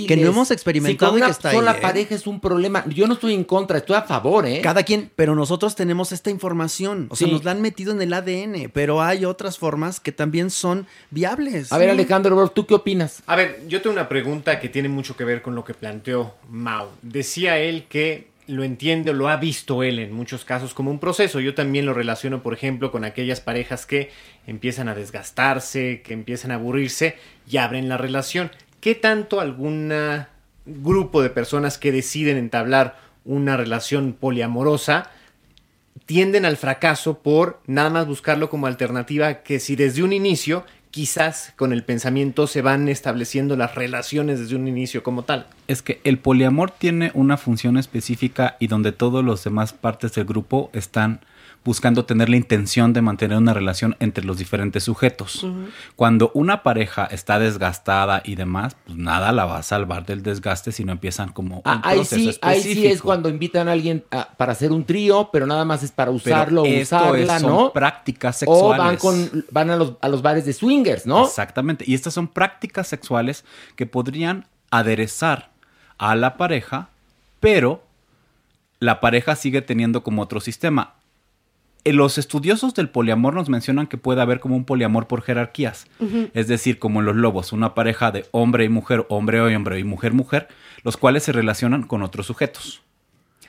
[0.07, 1.57] que no hemos experimentado y que está ahí.
[1.77, 1.81] ¿Eh?
[1.81, 2.85] pareja es un problema.
[2.89, 4.61] Yo no estoy en contra, estoy a favor, ¿eh?
[4.63, 7.33] Cada quien, pero nosotros tenemos esta información, o sea, Sí.
[7.33, 11.73] nos la han metido en el ADN, pero hay otras formas que también son viables.
[11.73, 13.23] A ver, Alejandro, ¿tú qué opinas?
[13.27, 16.35] A ver, yo tengo una pregunta que tiene mucho que ver con lo que planteó
[16.49, 16.91] Mao.
[17.03, 21.39] Decía él que lo entiende, lo ha visto él en muchos casos como un proceso.
[21.39, 24.11] Yo también lo relaciono, por ejemplo, con aquellas parejas que
[24.47, 27.17] empiezan a desgastarse, que empiezan a aburrirse
[27.49, 28.51] y abren la relación.
[28.81, 29.93] ¿Qué tanto algún
[30.67, 35.11] grupo de personas que deciden entablar una relación poliamorosa
[36.07, 41.53] tienden al fracaso por nada más buscarlo como alternativa que si desde un inicio quizás
[41.57, 45.47] con el pensamiento se van estableciendo las relaciones desde un inicio como tal.
[45.69, 50.25] Es que el poliamor tiene una función específica y donde todos los demás partes del
[50.25, 51.21] grupo están
[51.63, 55.47] buscando tener la intención de mantener una relación entre los diferentes sujetos.
[55.95, 60.73] Cuando una pareja está desgastada y demás, pues nada la va a salvar del desgaste
[60.73, 62.81] si no empiezan como un Ah, ahí, proceso sí, ahí específico.
[62.81, 65.93] sí es cuando invitan a alguien a- para hacer un trío, pero nada más es
[65.93, 67.73] para usarlo o Pero esto usarla, es- son ¿no?
[67.73, 68.79] prácticas O sexuales.
[68.79, 71.27] van, con, van a, los, a los bares de swingers, ¿no?
[71.27, 71.85] Exactamente.
[71.87, 73.45] Y estas son prácticas sexuales
[73.77, 75.51] que podrían aderezar
[75.99, 76.89] a la pareja,
[77.39, 77.83] pero
[78.79, 80.95] la pareja sigue teniendo como otro sistema.
[81.85, 85.87] Eh, Los estudiosos del poliamor nos mencionan que puede haber como un poliamor por jerarquías.
[86.35, 89.79] Es decir, como en los lobos, una pareja de hombre y mujer, hombre y hombre
[89.79, 90.49] y mujer, mujer,
[90.83, 92.83] los cuales se relacionan con otros sujetos.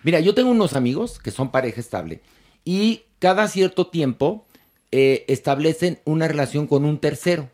[0.04, 2.22] Mira, yo tengo unos amigos que son pareja estable
[2.66, 4.46] y cada cierto tiempo
[4.92, 7.50] eh, establecen una relación con un tercero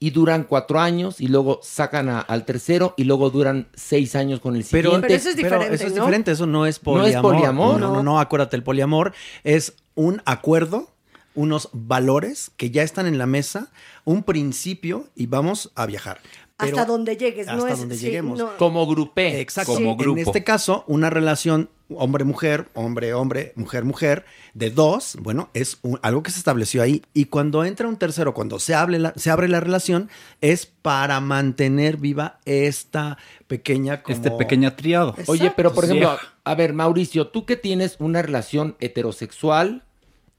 [0.00, 4.40] y duran cuatro años y luego sacan a- al tercero y luego duran seis años
[4.40, 5.14] con el Pero, siguiente.
[5.14, 7.08] eso es diferente, eso no es ¿No poliamor.
[7.34, 7.80] es poliamor?
[7.80, 9.12] No, no, no, acuérdate, el poliamor
[9.44, 10.90] es un acuerdo,
[11.34, 13.70] unos valores que ya están en la mesa,
[14.04, 16.20] un principio y vamos a viajar.
[16.58, 18.38] Pero hasta donde llegues, no hasta es donde sí, lleguemos.
[18.38, 18.56] no.
[18.56, 19.40] Como grupé.
[19.40, 19.74] Exacto.
[19.74, 20.20] Como En grupo.
[20.20, 24.24] este caso, una relación hombre-mujer, hombre-hombre, mujer-mujer,
[24.54, 27.02] de dos, bueno, es un- algo que se estableció ahí.
[27.14, 30.08] Y cuando entra un tercero, cuando se, abre la, se abre la relación,
[30.40, 34.02] es para mantener viva esta pequeña...
[34.02, 34.14] Como...
[34.14, 35.14] Este pequeña triado.
[35.26, 39.84] Oye, pero por ejemplo, a ver, Mauricio, tú que tienes una relación heterosexual,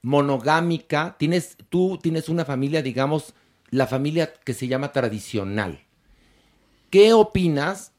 [0.02, 3.34] monogámica, tienes, tú tienes una familia, digamos,
[3.70, 5.80] la familia que se llama tradicional.
[6.90, 7.92] ¿Qué opinas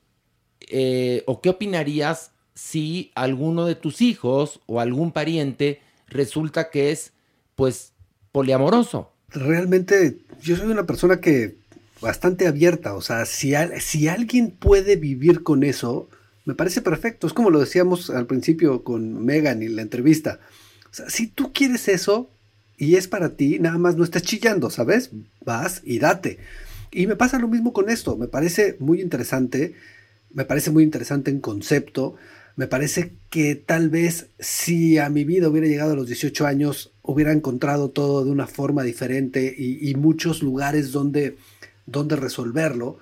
[0.68, 7.12] eh, o qué opinarías si alguno de tus hijos o algún pariente resulta que es,
[7.56, 7.93] pues,
[8.32, 9.10] poliamoroso?
[9.31, 11.56] Realmente yo soy una persona que
[12.01, 16.09] bastante abierta, o sea, si, al- si alguien puede vivir con eso,
[16.45, 17.27] me parece perfecto.
[17.27, 20.41] Es como lo decíamos al principio con Megan y la entrevista.
[21.09, 22.31] Si tú quieres eso
[22.77, 25.11] y es para ti, nada más no estés chillando, ¿sabes?
[25.45, 26.39] Vas y date.
[26.91, 29.75] Y me pasa lo mismo con esto, me parece muy interesante,
[30.33, 32.15] me parece muy interesante en concepto.
[32.57, 36.93] Me parece que tal vez si a mi vida hubiera llegado a los 18 años,
[37.03, 41.37] hubiera encontrado todo de una forma diferente y, y muchos lugares donde,
[41.87, 42.99] donde resolverlo.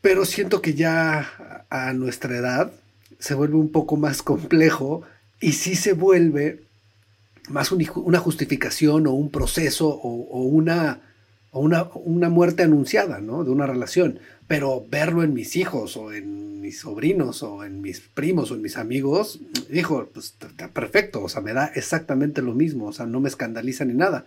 [0.00, 2.72] Pero siento que ya a nuestra edad
[3.18, 5.02] se vuelve un poco más complejo
[5.40, 6.62] y sí se vuelve
[7.48, 11.00] más un- una justificación o un proceso o, una,
[11.50, 13.44] o una, una muerte anunciada, ¿no?
[13.44, 14.20] De una relación.
[14.46, 18.62] Pero verlo en mis hijos o en mis sobrinos o en mis primos o en
[18.62, 20.34] mis amigos, dijo, pues
[20.72, 24.24] perfecto, o sea, me da exactamente lo mismo, o sea, no me escandaliza ni nada.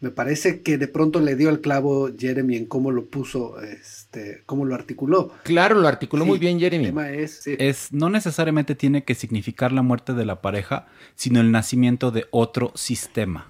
[0.00, 4.42] Me parece que de pronto le dio al clavo Jeremy en cómo lo puso, este,
[4.46, 5.32] cómo lo articuló.
[5.42, 6.84] Claro, lo articuló Sí, muy bien Jeremy.
[6.84, 7.56] El tema es, sí.
[7.58, 12.26] es no necesariamente tiene que significar la muerte de la pareja, sino el nacimiento de
[12.30, 13.48] otro sistema.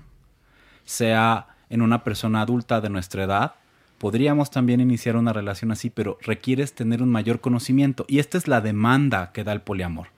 [0.84, 3.54] Sea en una persona adulta de nuestra edad,
[3.98, 8.48] podríamos también iniciar una relación así, pero requieres tener un mayor conocimiento y esta es
[8.48, 10.08] la demanda que da el poliamor.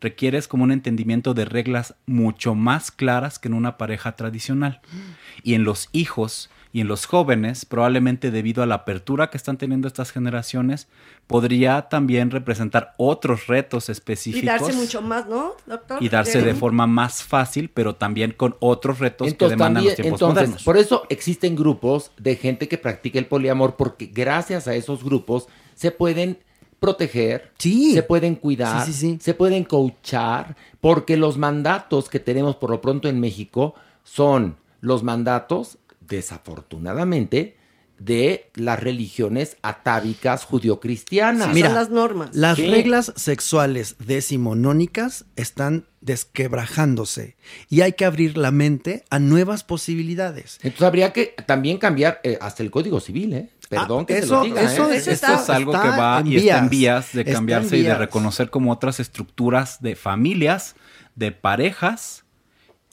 [0.00, 4.80] Requieres como un entendimiento de reglas mucho más claras que en una pareja tradicional.
[5.42, 9.56] Y en los hijos y en los jóvenes, probablemente debido a la apertura que están
[9.56, 10.86] teniendo estas generaciones,
[11.26, 16.02] podría también representar otros retos Y específicos darse mucho más, ¿no, doctor?
[16.02, 19.94] y darse de forma más fácil, pero también con otros retos que demandan también- los
[19.96, 20.62] tiempos entonces, modernos.
[20.64, 25.48] por eso existen grupos de gente que practica el poliamor, porque gracias a esos grupos
[25.74, 26.38] se pueden
[26.80, 32.70] proteger, se pueden cuidar, Sí, sí, se pueden coachar, porque los mandatos que tenemos por
[32.70, 33.74] lo pronto en México
[34.04, 37.56] son los mandatos, desafortunadamente,
[37.98, 41.52] de las religiones atávicas judio-cristianas.
[41.52, 41.70] Mira,
[42.32, 42.68] Las Sí.
[42.68, 47.36] reglas sexuales decimonónicas están desquebrajándose
[47.68, 50.60] y hay que abrir la mente a nuevas posibilidades.
[50.62, 53.50] Entonces habría que también cambiar eh, hasta el Código Civil, ¿eh?
[53.68, 54.96] Perdón que eso- te lo diga, eso- ¿eh?
[54.96, 58.48] eso Esto es algo que va y está en vías de cambiarse y de reconocer
[58.48, 60.76] como otras estructuras de familias,
[61.16, 62.24] de parejas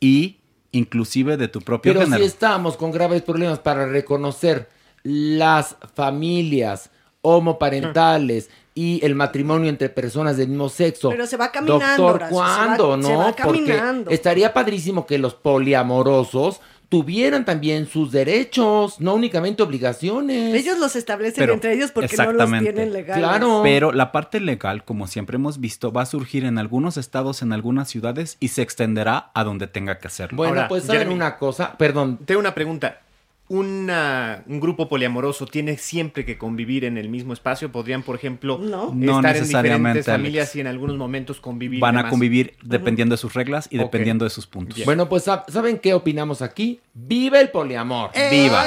[0.01, 0.39] y
[0.77, 2.21] inclusive de tu propio Pero género.
[2.21, 4.69] si estamos con graves problemas para reconocer
[5.03, 6.89] las familias
[7.21, 11.09] homoparentales y el matrimonio entre personas del mismo sexo.
[11.09, 13.01] Pero se va caminando, Doctor, Horacio, se va- ¿cuándo?
[13.07, 16.59] se no, porque estaría padrísimo que los poliamorosos
[16.89, 20.53] tuvieran también sus derechos, no únicamente obligaciones.
[20.53, 23.23] Ellos los establecen Pero- entre ellos porque no los tienen legales.
[23.23, 23.61] Claro.
[23.63, 27.53] Pero la parte legal, como siempre hemos visto, va a surgir en algunos estados, en
[27.53, 30.37] algunas ciudades y se extenderá a donde tenga que hacerlo.
[30.37, 32.19] Bueno, Ahora, pues saben Jeremy, una cosa, perdón.
[32.25, 33.01] Tengo una pregunta.
[33.47, 37.71] Una- un grupo poliamoroso tiene siempre que convivir en el mismo espacio.
[37.71, 40.55] Podrían, por ejemplo, No estar en necesariamente, diferentes familias Alex.
[40.55, 41.79] y en algunos momentos convivir.
[41.79, 42.09] Van a demás.
[42.11, 44.83] convivir dependiendo de sus reglas y dependiendo de sus puntos.
[44.85, 46.79] Bueno, pues ¿sab- ¿saben qué opinamos aquí?
[46.95, 48.09] ¡Viva el poliamor!
[48.31, 48.65] ¡Viva!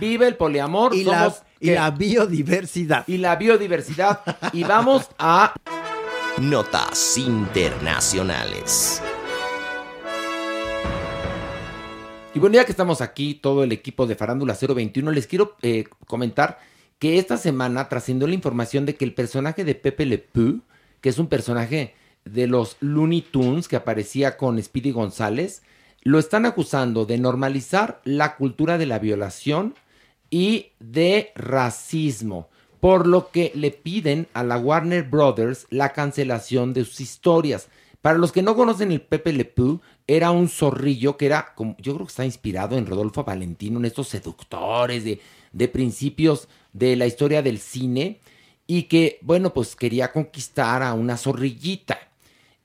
[0.00, 0.94] ¡Viva el poliamor!
[0.94, 3.04] Y la- y la biodiversidad.
[3.06, 4.20] Y la biodiversidad.
[4.54, 5.52] y vamos a...
[6.38, 9.02] Notas internacionales.
[12.36, 15.84] Y bueno, ya que estamos aquí, todo el equipo de Farándula 021, les quiero eh,
[16.06, 16.58] comentar
[16.98, 20.60] que esta semana trascendió la información de que el personaje de Pepe Le Pew,
[21.00, 21.94] que es un personaje
[22.26, 25.62] de los Looney Tunes que aparecía con Speedy González,
[26.02, 29.74] lo están acusando de normalizar la cultura de la violación
[30.28, 32.50] y de racismo,
[32.80, 37.70] por lo que le piden a la Warner Brothers la cancelación de sus historias.
[38.02, 41.76] Para los que no conocen el Pepe Le Pew, era un zorrillo que era, como,
[41.78, 45.20] yo creo que está inspirado en Rodolfo Valentino, en estos seductores de,
[45.52, 48.20] de principios de la historia del cine,
[48.66, 51.98] y que, bueno, pues quería conquistar a una zorrillita.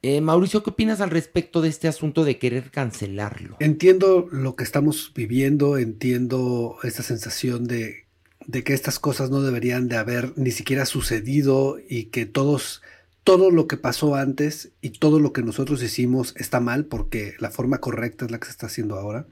[0.04, 3.58] Eh, Mauricio, ¿qué opinas al respecto de este asunto de querer cancelarlo?
[3.60, 8.06] Entiendo lo que estamos viviendo, entiendo esta sensación de,
[8.48, 12.82] de que estas cosas no deberían de haber ni siquiera sucedido y que todos,
[13.24, 17.52] todo lo que pasó antes y todo lo que nosotros hicimos está mal porque la
[17.52, 19.28] forma correcta es la que se está haciendo ahora.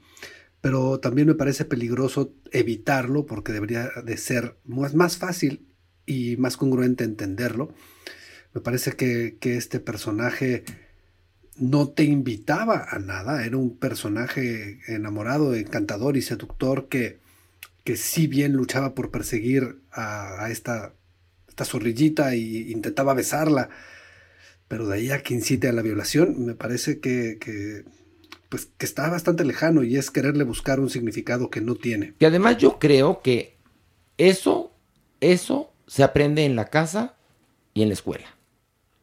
[0.60, 5.66] Pero también me parece peligroso evitarlo porque debería de ser más, más fácil
[6.06, 7.72] y más congruente entenderlo.
[8.54, 10.64] Me parece que, que este personaje
[11.56, 17.20] no te invitaba a nada, era un personaje enamorado, encantador y seductor que,
[17.84, 20.94] que si bien luchaba por perseguir a, a esta,
[21.60, 22.38] esta zorrillita e
[22.70, 23.68] intentaba besarla,
[24.68, 27.84] pero de ahí a que incite a la violación, me parece que, que,
[28.48, 32.14] pues, que está bastante lejano y es quererle buscar un significado que no tiene.
[32.18, 33.56] Y además yo creo que
[34.16, 34.72] eso,
[35.20, 37.16] eso se aprende en la casa
[37.74, 38.26] y en la escuela.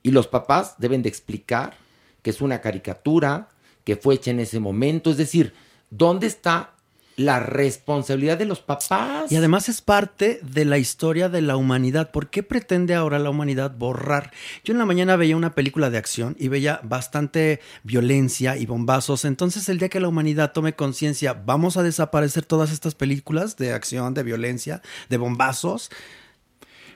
[0.01, 1.75] Y los papás deben de explicar
[2.23, 3.49] que es una caricatura,
[3.83, 5.11] que fue hecha en ese momento.
[5.11, 5.53] Es decir,
[5.91, 6.76] ¿dónde está
[7.17, 9.31] la responsabilidad de los papás.
[9.31, 12.11] Y además es parte de la historia de la humanidad.
[12.11, 14.31] ¿Por qué pretende ahora la humanidad borrar?
[14.63, 19.25] Yo en la mañana veía una película de acción y veía bastante violencia y bombazos.
[19.25, 23.73] Entonces el día que la humanidad tome conciencia, vamos a desaparecer todas estas películas de
[23.73, 25.89] acción, de violencia, de bombazos.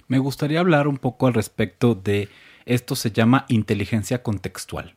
[0.08, 2.30] Me gustaría hablar un poco al respecto de
[2.68, 4.96] esto se llama inteligencia contextual.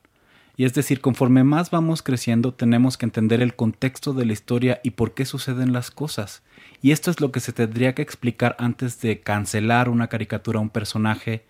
[0.57, 4.81] Y es decir, conforme más vamos creciendo, tenemos que entender el contexto de la historia
[4.85, 6.43] y por qué suceden las cosas.
[6.81, 10.71] Y esto es lo que se tendría que explicar antes de cancelar una caricatura, un
[10.71, 11.45] personaje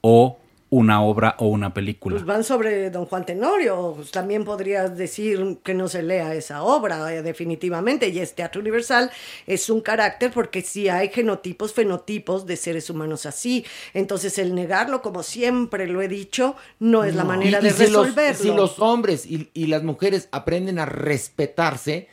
[0.00, 2.14] o una obra o una película.
[2.16, 3.92] Pues van sobre Don Juan Tenorio.
[3.96, 8.08] Pues también podrías decir que no se lea esa obra, eh, definitivamente.
[8.08, 9.10] Y es Teatro Universal,
[9.46, 13.64] es un carácter porque sí hay genotipos, fenotipos de seres humanos así.
[13.94, 17.72] Entonces, el negarlo, como siempre lo he dicho, no es la manera Y- de y
[17.72, 18.42] si los- resolverlo.
[18.42, 22.08] Si los hombres y, y las mujeres aprenden a respetarse,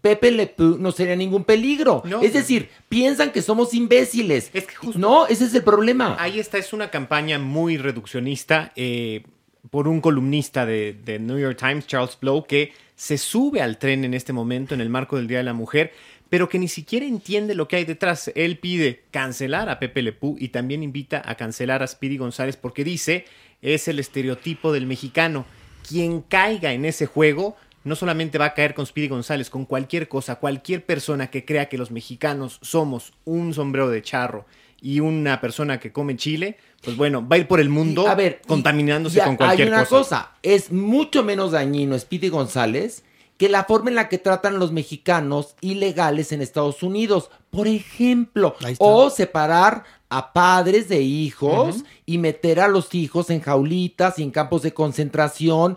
[0.00, 2.02] Pepe Le Pew no sería ningún peligro.
[2.04, 2.22] No.
[2.22, 4.50] es decir, piensan que somos imbéciles.
[4.94, 6.16] No, ese es el problema.
[6.18, 9.22] Ahí está, es una campaña muy reduccionista eh,
[9.70, 14.04] por un columnista de, de New York Times, Charles Blow, que se sube al tren
[14.04, 15.92] en este momento en el marco del Día de la Mujer,
[16.28, 18.32] pero que ni siquiera entiende lo que hay detrás.
[18.34, 22.56] Él pide cancelar a Pepe Le Pew y también invita a cancelar a Speedy González
[22.56, 23.26] porque dice
[23.62, 25.44] es el estereotipo del mexicano.
[25.86, 27.56] Quien caiga en ese juego
[27.86, 31.68] no solamente va a caer con Speedy González, con cualquier cosa, cualquier persona que crea
[31.68, 34.44] que los mexicanos somos un sombrero de charro
[34.80, 38.14] y una persona que come chile, pues bueno, va a ir por el mundo A
[38.14, 39.98] ver, y- contaminándose ya, con cualquier hay una cosa.
[39.98, 40.32] cosa.
[40.42, 43.04] es mucho menos dañino Speedy González
[43.38, 47.30] que la forma en la que tratan los mexicanos ilegales en Estados Unidos.
[47.50, 54.18] Por ejemplo, o separar a padres de hijos y meter a los hijos en jaulitas
[54.18, 55.76] y en campos de concentración.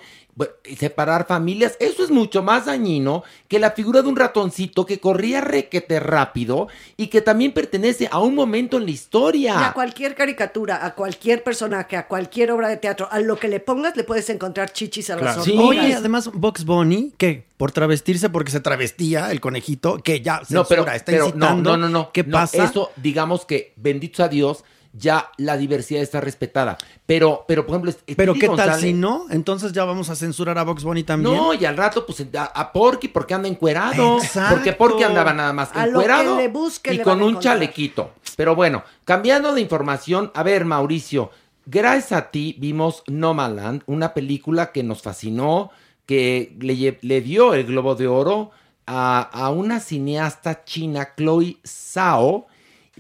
[0.64, 5.00] y Separar familias, eso es mucho más dañino que la figura de un ratoncito que
[5.00, 9.72] corría requete rápido y que también pertenece a un momento en la Y a historia.
[9.74, 13.98] cualquier caricatura, a cualquier personaje, a cualquier obra de teatro, a lo que le pongas
[13.98, 15.42] le puedes encontrar chichis a las Claro.
[15.42, 15.86] hormigas.
[15.86, 20.64] Oye, además, Box Bunny, que por travestirse porque se travestía el conejito, que ya No,
[20.64, 21.72] pero, censura, está pero incitando.
[21.72, 22.12] no, no, no, no.
[22.14, 22.64] ¿Qué No, pasa?
[22.64, 24.64] Eso, digamos que, bendito sea Dios,
[24.94, 26.78] ya la diversidad está respetada.
[27.06, 29.26] Pero, pero por ejemplo, Pero Speedy ¿qué tal si no?
[29.30, 31.36] Entonces ya vamos a censurar a Box Bunny también.
[31.36, 34.18] No, y al rato, pues a, a Porky porque anda encuerado.
[34.18, 34.56] Exacto.
[34.56, 37.40] Porque Porky andaba nada más A lo encuerado que le busque y le con un
[37.40, 38.12] chalequito.
[38.36, 41.32] Pero bueno, cambiando de información, a ver, Mauricio,
[41.66, 45.72] gracias a ti vimos Nomadland, una película que nos fascinó,
[46.06, 48.52] que le, le dio el Globo de Oro
[48.88, 52.48] a, a una cineasta china, Chloe Zhao,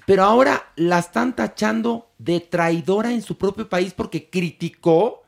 [0.10, 5.22] pero ahora la están tachando de traidora en su propio país porque criticó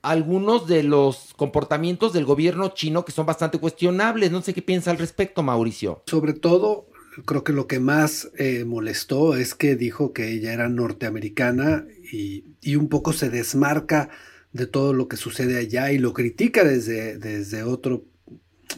[0.00, 4.30] algunos de los comportamientos del gobierno chino que son bastante cuestionables.
[4.30, 6.04] No sé qué piensa al respecto, Mauricio.
[6.06, 6.86] Sobre todo,
[7.24, 12.44] creo que lo que más eh, molestó es que dijo que ella era norteamericana y,
[12.60, 14.08] y un poco se desmarca
[14.52, 18.04] de todo lo que sucede allá y lo critica desde, desde, otro,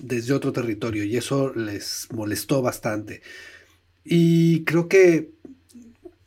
[0.01, 3.21] desde otro territorio y eso les molestó bastante.
[4.05, 5.33] Y creo que,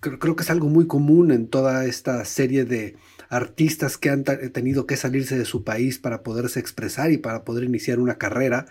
[0.03, 2.95] creo, creo que es algo muy común en toda esta serie de
[3.29, 7.63] artistas que han tenido que salirse de su país para poderse expresar y para poder
[7.63, 8.67] iniciar una carrera.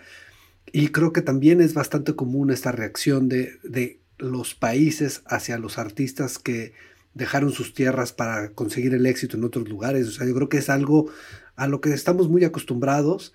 [0.71, 5.79] Y creo que también es bastante común esta reacción de, de los países hacia los
[5.79, 6.75] artistas que
[7.15, 10.07] dejaron sus tierras para conseguir el éxito en otros lugares.
[10.07, 11.11] O sea, yo creo que es algo
[11.57, 13.35] a lo que estamos muy acostumbrados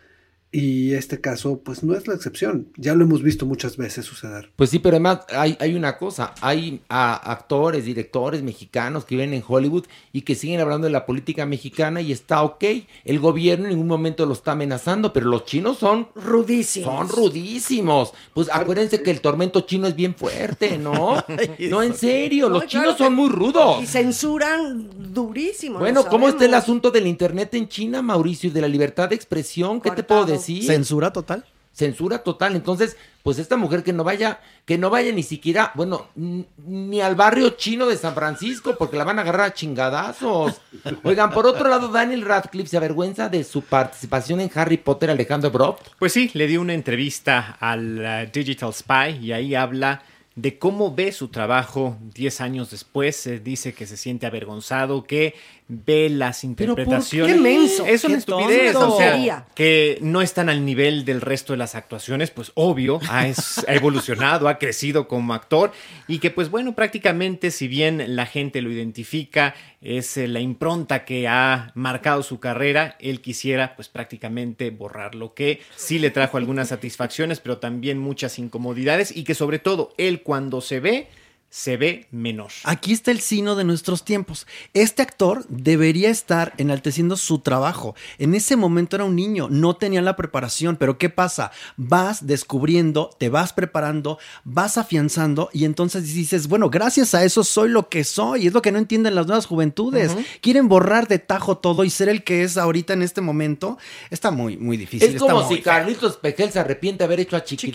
[0.50, 2.68] y este caso pues no es la excepción.
[2.78, 4.50] Ya lo hemos visto muchas veces suceder.
[4.56, 9.34] Pues sí, pero además hay, hay una cosa, hay a, actores, directores mexicanos que viven
[9.34, 12.64] en Hollywood y que siguen hablando de la política mexicana y está ok.
[13.04, 16.94] El gobierno en ningún momento lo está amenazando, pero los chinos son rudísimos.
[16.96, 18.14] Son rudísimos.
[18.34, 21.24] Pues acuérdense que el tormento chino es bien fuerte, ¿no?
[21.70, 23.84] no, en serio, los No, chinos claro son que- muy rudos.
[23.84, 25.80] Y censuran durísimo.
[25.80, 29.16] Bueno, ¿cómo está el asunto del internet en China, Mauricio, y de la libertad de
[29.16, 29.82] expresión?
[29.82, 30.37] ¿Qué te puedo decir?
[30.38, 31.46] ¿Censura total?
[31.78, 32.56] Censura total.
[32.56, 37.14] Entonces, pues esta mujer que no vaya, que no vaya ni siquiera, bueno, ni al
[37.14, 40.60] barrio chino de San Francisco, porque la van a agarrar a chingadazos.
[41.04, 45.52] Oigan, por otro lado, Daniel Radcliffe se avergüenza de su participación en Harry Potter, Alejandro
[45.52, 45.82] Brock.
[46.00, 50.02] Pues sí, le dio una entrevista al uh, Digital Spy y ahí habla
[50.38, 53.26] de cómo ve su trabajo 10 años después.
[53.28, 55.34] Eh, dice que se siente avergonzado, que
[55.70, 57.36] ve las ¿por interpretaciones.
[57.36, 57.86] qué menso?
[57.86, 58.96] Es una Qué estupidez, tonto.
[58.96, 63.28] o sea, que no están al nivel del resto de las actuaciones, pues obvio, ha,
[63.28, 65.72] es- ha evolucionado, ha crecido como actor
[66.08, 71.04] y que pues bueno, prácticamente si bien la gente lo identifica, es eh, la impronta
[71.06, 76.70] que ha marcado su carrera, él quisiera pues prácticamente borrarlo, que sí le trajo algunas
[76.70, 81.08] satisfacciones, pero también muchas incomodidades y que sobre todo él cuando se ve,
[81.50, 82.52] se ve menor.
[82.64, 84.48] Aquí está el sino de nuestros tiempos.
[84.74, 87.96] Este actor debería estar enalteciendo su trabajo.
[88.18, 91.52] En ese momento era un niño, no tenía la preparación, pero ¿qué pasa?
[91.78, 97.70] Vas descubriendo, te vas preparando, vas afianzando y entonces dices, bueno, gracias a eso soy
[97.70, 98.48] lo que soy.
[98.48, 100.16] Es lo que no entienden las nuevas juventudes.
[100.42, 103.78] Quieren borrar de tajo todo y ser el que es ahorita en este momento.
[104.10, 105.08] Está muy, muy difícil.
[105.08, 105.74] Es está como muy si feo.
[105.74, 107.72] Carlitos Pejel se arrepiente de haber hecho a Chiqui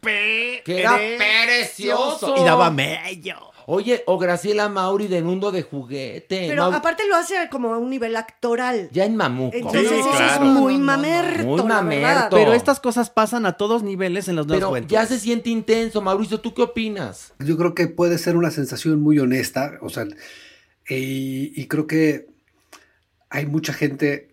[0.00, 2.34] Que era precioso.
[2.38, 3.36] Y daba mello.
[3.66, 6.46] Oye, o Graciela Mauri de Mundo de Juguete.
[6.48, 8.88] Pero Mau- aparte lo hace como a un nivel actoral.
[8.90, 9.56] ya en Mamuco.
[9.56, 12.34] Entonces eso es muy mamerto, Muy mamerto.
[12.36, 14.92] Pero estas cosas pasan a todos niveles en las nuevas Pero juventudes.
[14.92, 16.00] ya se siente intenso.
[16.02, 17.32] Mauricio, ¿tú qué opinas?
[17.38, 20.04] Yo creo que puede ser una sensación muy honesta, o sea,
[20.88, 22.26] y, y creo que
[23.28, 24.29] hay mucha gente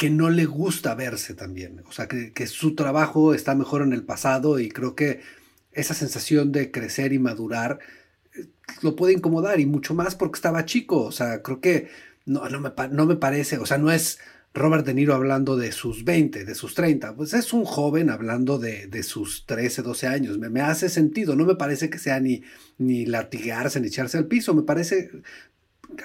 [0.00, 3.92] que no le gusta verse también, o sea, que, que su trabajo está mejor en
[3.92, 5.20] el pasado y creo que
[5.72, 7.80] esa sensación de crecer y madurar
[8.34, 8.46] eh,
[8.80, 11.90] lo puede incomodar y mucho más porque estaba chico, o sea, creo que
[12.24, 14.20] no, no, me, no me parece, o sea, no es
[14.54, 18.58] Robert De Niro hablando de sus 20, de sus 30, pues es un joven hablando
[18.58, 22.20] de, de sus 13, 12 años, me, me hace sentido, no me parece que sea
[22.20, 22.42] ni,
[22.78, 25.10] ni latigarse ni echarse al piso, me parece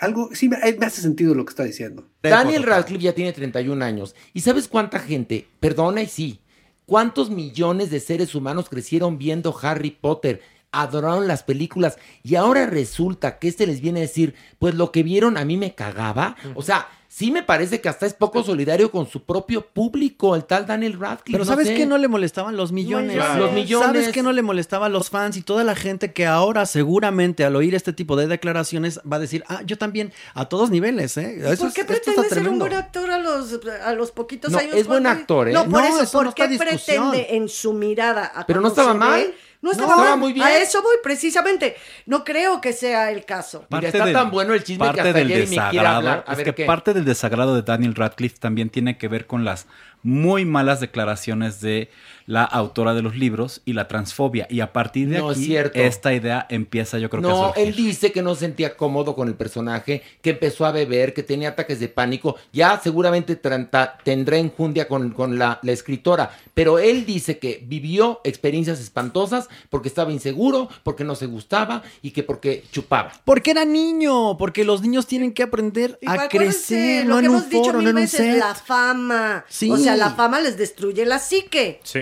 [0.02, 2.08] algo, sí, me, me hace sentido lo que está diciendo.
[2.22, 4.16] Daniel Radcliffe ya tiene 31 años.
[4.34, 6.40] ¿Y sabes cuánta gente, perdona y sí,
[6.86, 10.42] cuántos millones de seres humanos crecieron viendo Harry Potter?
[10.82, 15.04] Adoraron las películas y ahora resulta que este les viene a decir, pues lo que
[15.04, 16.36] vieron a mí me cagaba.
[16.56, 20.44] O sea, sí me parece que hasta es poco solidario con su propio público, el
[20.44, 21.32] tal Daniel Radcliffe.
[21.32, 21.76] Pero no ¿sabes sé.
[21.76, 23.16] qué no le molestaban los millones?
[23.38, 23.86] Los millones.
[23.88, 27.46] ¿Sabes qué no le molestaba a los fans y toda la gente que ahora seguramente
[27.46, 31.16] al oír este tipo de declaraciones va a decir, ah, yo también, a todos niveles,
[31.18, 31.38] ¿eh?
[31.54, 34.76] Eso ¿Por qué pretende ser un buen actor a los, a los poquitos No, años?
[34.76, 35.54] es buen actor, ¿eh?
[35.54, 37.12] No, por No, eso, eso ¿por no qué está discusión.
[37.12, 39.22] pretende en su mirada a Pero no estaba mal.
[39.22, 39.36] ve?
[39.66, 40.20] No No, estaba, estaba mal.
[40.20, 40.46] muy bien.
[40.46, 41.76] A eso voy precisamente.
[42.06, 43.66] No creo que sea el caso.
[43.72, 46.24] Mira, está del- tan bueno el chisme que parte hasta del Jeremy quiere desagrado, hablar.
[46.28, 46.66] A es ver que qué.
[46.66, 49.66] parte del desagrado de Daniel Radcliffe también tiene que ver con las
[50.04, 51.90] muy malas declaraciones de
[52.28, 54.48] la autora de los libros y la transfobia.
[54.50, 55.80] Y a partir de No, es aquí, cierto.
[55.80, 57.64] esta idea empieza yo creo que a No, surgir.
[57.68, 61.24] él dice que no se sentía cómodo con el personaje, que empezó a beber, que
[61.24, 62.36] tenía ataques de pánico.
[62.52, 68.80] Ya seguramente tendrá enjundia con, con la, la escritora, pero él dice que vivió experiencias
[68.80, 73.12] espantosas porque estaba inseguro, porque no se gustaba y que porque chupaba.
[73.24, 77.26] Porque era niño, porque los niños tienen que aprender Y a crecer, lo no que
[77.26, 78.40] en un hemos dicho foro, mil no en un veces, set.
[78.40, 79.46] la fama.
[79.48, 79.70] Sí.
[79.70, 81.80] O sea, la fama les destruye la psique.
[81.84, 82.02] Sí.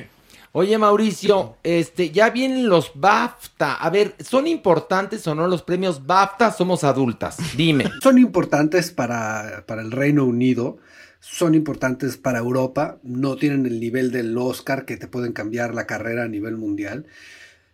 [0.56, 3.74] Oye, Mauricio, este, ya vienen los BAFTA.
[3.74, 6.52] A ver, ¿son importantes o no los premios BAFTA?
[6.52, 7.38] Somos adultas.
[7.58, 7.86] Dime.
[8.04, 10.78] Son importantes para, para el Reino Unido,
[11.20, 15.88] son importantes para Europa, no tienen el nivel del Oscar que te pueden cambiar la
[15.88, 17.08] carrera a nivel mundial,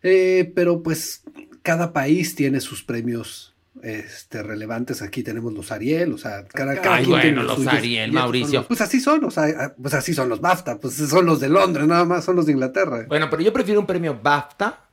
[0.01, 1.23] Eh, pero pues
[1.61, 3.53] cada país tiene sus premios
[3.84, 5.01] este, relevantes.
[5.01, 7.73] Aquí tenemos los Ariel, o sea, cada, cada Ay, quien bueno, tiene los suyos.
[7.73, 8.60] Ariel, Mauricio.
[8.60, 11.49] los- pues así son, o sea, pues así son los BAFTA, pues son los de
[11.49, 13.06] Londres, nada más son los de Inglaterra.
[13.07, 14.85] Bueno, pero yo prefiero un premio BAFTA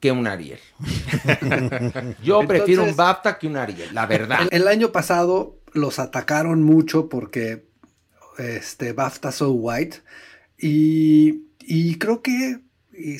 [0.00, 0.58] que un Ariel.
[2.22, 4.40] Yo prefiero un BAFTA que un Ariel, la verdad.
[4.50, 7.66] El, el año pasado los atacaron mucho porque
[8.38, 9.98] este BAFTA So White
[10.58, 12.58] y, y creo que
[12.96, 13.16] y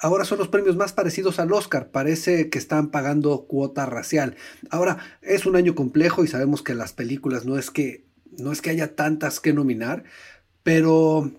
[0.00, 1.90] ahora son los premios más parecidos al Oscar.
[1.90, 4.36] Parece que están pagando cuota racial.
[4.70, 8.06] Ahora es un año complejo y sabemos que las películas no es que
[8.38, 10.04] no es que haya tantas que nominar,
[10.62, 11.30] pero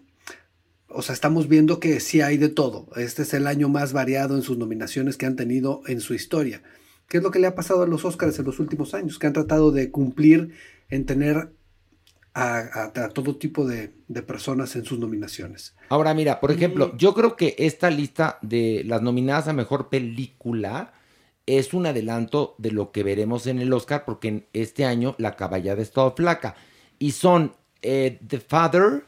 [0.90, 2.90] o sea, estamos viendo que sí hay de todo.
[2.95, 6.64] Este es el año más variado en sus nominaciones que han tenido en su historia.
[7.07, 9.19] ¿Qué es lo que le ha pasado a los Oscars en los últimos años?
[9.19, 10.53] Que han tratado de cumplir
[10.90, 11.53] en tener
[12.41, 15.76] a, a- a todo tipo de, de personas en sus nominaciones.
[15.90, 20.94] Ahora, mira, por ejemplo, yo creo que esta lista de las nominadas a mejor película
[21.45, 25.36] es un adelanto de lo que veremos en el Oscar, porque en este año la
[25.36, 26.56] caballada es toda flaca.
[26.99, 29.03] Y son eh, The Father,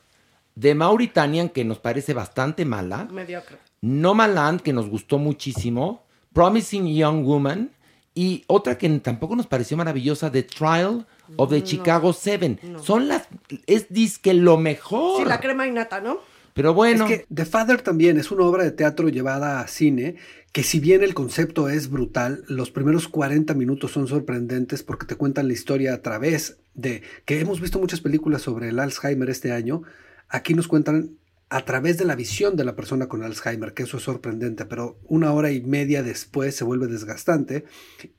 [0.56, 3.06] de Mauritanian, que nos parece bastante mala.
[3.12, 3.58] Mediocre.
[3.82, 6.04] Nomaland, que nos gustó muchísimo,
[6.34, 7.72] Promising Young Woman,
[8.14, 11.06] y otra que tampoco nos pareció maravillosa, The Trial
[11.38, 12.60] of the Chicago Seven.
[12.82, 13.28] Son las,
[13.68, 15.24] es disque lo mejor.
[15.24, 16.20] Sí, la crema innata, ¿no?
[16.54, 17.08] Pero bueno.
[17.08, 20.18] Es que The Father también es una obra de teatro llevada a cine
[20.52, 25.16] que si bien el concepto es brutal, los primeros 40 minutos son sorprendentes porque te
[25.16, 29.54] cuentan la historia a través de que hemos visto muchas películas sobre el Alzheimer este
[29.54, 29.84] año,
[30.28, 31.12] aquí nos cuentan
[31.52, 34.98] a través de la visión de la persona con Alzheimer, que eso es sorprendente, pero
[35.04, 37.66] una hora y media después se vuelve desgastante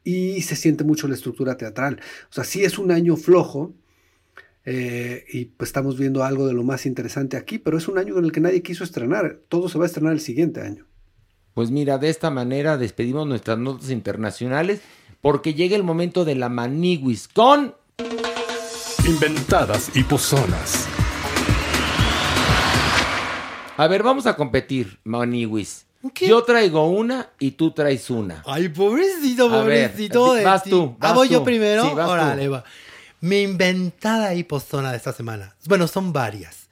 [0.05, 1.99] y se siente mucho la estructura teatral.
[2.31, 3.73] O sea, sí es un año flojo,
[4.67, 8.19] eh, y pues estamos viendo algo de lo más interesante aquí, pero es un año
[8.19, 9.41] en el que nadie quiso estrenar.
[9.49, 10.87] Todo se va a estrenar el siguiente año.
[11.55, 14.83] Pues mira, de esta manera despedimos nuestras notas internacionales
[15.23, 17.75] porque llega el momento de la Maniguis con...
[19.07, 20.87] Inventadas y pozonas.
[23.77, 25.87] A ver, vamos a competir, Maniguis.
[26.21, 28.43] Yo traigo una y tú traes una.
[28.47, 30.35] Ay, pobrecito, A ver, pobrecito.
[30.35, 31.85] de vas tú, Ah, vas voy yo primero.
[31.85, 32.13] Sí, vas tú.
[32.13, 32.65] Órale, va.
[33.21, 35.55] Mi inventada hipozona de esta semana.
[35.67, 36.69] Bueno, son varias.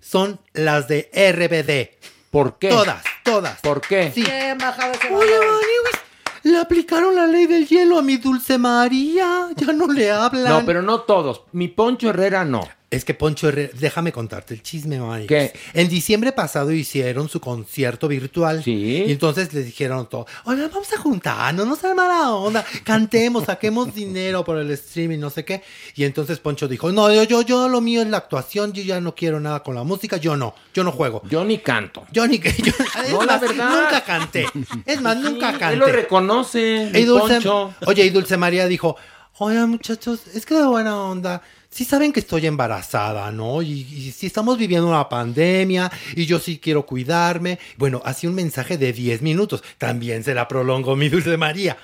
[0.00, 1.96] Son las de RBD.
[2.30, 2.68] ¿Por qué?
[2.68, 3.60] Todas, todas.
[3.60, 4.10] ¿Por qué?
[4.12, 4.22] Sí.
[4.22, 5.30] Bien bajado ese Oye.
[5.38, 6.00] Maniwis,
[6.42, 9.48] le aplicaron la ley del hielo a mi dulce María.
[9.56, 10.52] Ya no le hablan.
[10.52, 11.42] No, pero no todos.
[11.52, 12.68] Mi Poncho Herrera no.
[12.94, 15.28] Es que Poncho Herrera, déjame contarte el chisme, Maniwis.
[15.28, 15.52] ¿Qué?
[15.72, 18.62] En diciembre pasado hicieron su concierto virtual.
[18.62, 19.04] Sí.
[19.06, 23.94] Y entonces les dijeron todo, oigan, vamos a juntarnos, no sean mala onda, cantemos, saquemos
[23.94, 25.62] dinero por el streaming, no sé qué.
[25.94, 29.00] Y entonces Poncho dijo, no, yo, yo, yo, lo mío es la actuación, yo ya
[29.00, 31.22] no quiero nada con la música, yo no, yo no juego.
[31.28, 32.04] Yo ni canto.
[32.12, 32.72] Yo ni yo,
[33.10, 33.82] No, la más, verdad.
[33.82, 34.46] nunca canté.
[34.86, 35.74] Es más, nunca canté.
[35.74, 37.74] Él lo reconoce, mi Y Dulce- Poncho.
[37.86, 38.96] oye, y Dulce María dijo,
[39.38, 41.42] oigan muchachos, es que de buena onda.
[41.74, 43.60] Sí saben que estoy embarazada, ¿no?
[43.60, 47.58] Y, y sí estamos viviendo una pandemia y yo sí quiero cuidarme.
[47.78, 49.64] Bueno, así un mensaje de 10 minutos.
[49.76, 51.76] También se la prolongó mi Dulce María.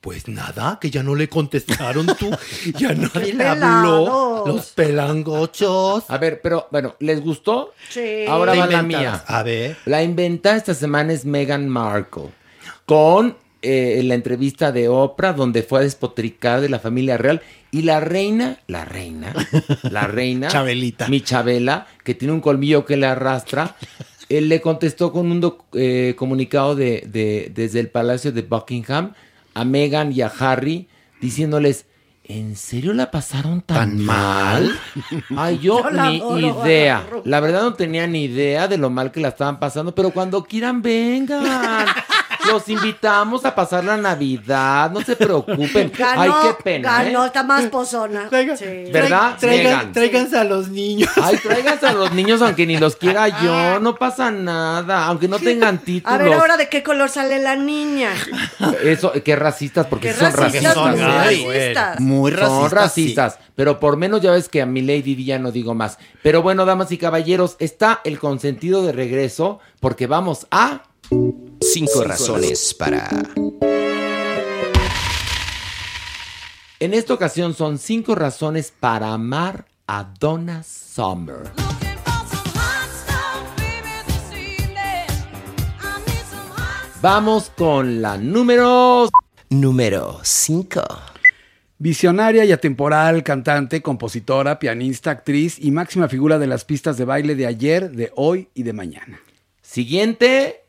[0.00, 2.36] Pues nada, que ya no le contestaron tú.
[2.78, 4.42] Ya nadie le habló.
[4.44, 6.02] Los pelangochos.
[6.08, 7.74] A ver, pero bueno, ¿les gustó?
[7.90, 8.24] Sí.
[8.26, 9.22] Ahora va la mía.
[9.24, 9.76] A ver.
[9.84, 12.30] La inventada esta semana es Meghan Markle.
[12.86, 17.42] Con eh, la entrevista de Oprah, donde fue a despotricar de la familia real.
[17.70, 19.34] Y la reina, la reina,
[19.90, 20.48] la reina.
[20.48, 21.08] Chabelita.
[21.08, 23.76] Mi Chabela, que tiene un colmillo que le arrastra.
[24.28, 29.12] Él le contestó con un doc- eh, comunicado de, de- desde el Palacio de Buckingham
[29.54, 30.88] a Meghan y a Harry,
[31.20, 31.84] diciéndoles.
[32.30, 34.70] ¿En serio la pasaron tan, ¿Tan mal?
[35.34, 37.06] Ay, yo, Yo la ni adoro, idea.
[37.24, 40.44] La verdad no tenía ni idea de lo mal que la estaban pasando, pero cuando
[40.44, 41.86] quieran vengan.
[42.50, 45.92] Los invitamos a pasar la Navidad, no se preocupen.
[45.98, 47.02] Ganó, Ay, qué pena.
[47.04, 47.26] ganó, ¿eh?
[47.26, 48.28] está más pozona.
[48.56, 48.90] Sí.
[48.92, 49.36] ¿Verdad?
[49.40, 51.10] Traigan- tráiganse a los niños.
[51.22, 55.38] Ay, tráiganse a los niños aunque ni los quiera yo, no pasa nada, aunque no
[55.38, 56.18] tengan títulos.
[56.20, 58.10] A ver, ahora de qué color sale la niña.
[58.82, 60.94] Eso, qué racistas, porque Qué sí son racistas, racistas.
[60.94, 61.74] muy ¿eh?
[61.74, 62.00] racistas.
[62.00, 62.72] Muy Son racistas.
[62.72, 65.98] racistas, pero por menos ya ves que a mi Lady Di ya no digo más.
[66.22, 70.82] Pero bueno, damas y caballeros, está el consentido de regreso porque vamos a...
[71.10, 73.08] Cinco razones para...
[76.80, 81.50] En esta ocasión son cinco razones para amar a Donna Summer.
[87.00, 89.08] Vamos con la número...
[89.48, 90.82] Número 5.
[91.78, 97.34] Visionaria y atemporal, cantante, compositora, pianista, actriz y máxima figura de las pistas de baile
[97.34, 99.22] de ayer, de hoy y de mañana.
[99.62, 100.67] Siguiente.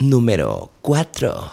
[0.00, 1.52] Número 4.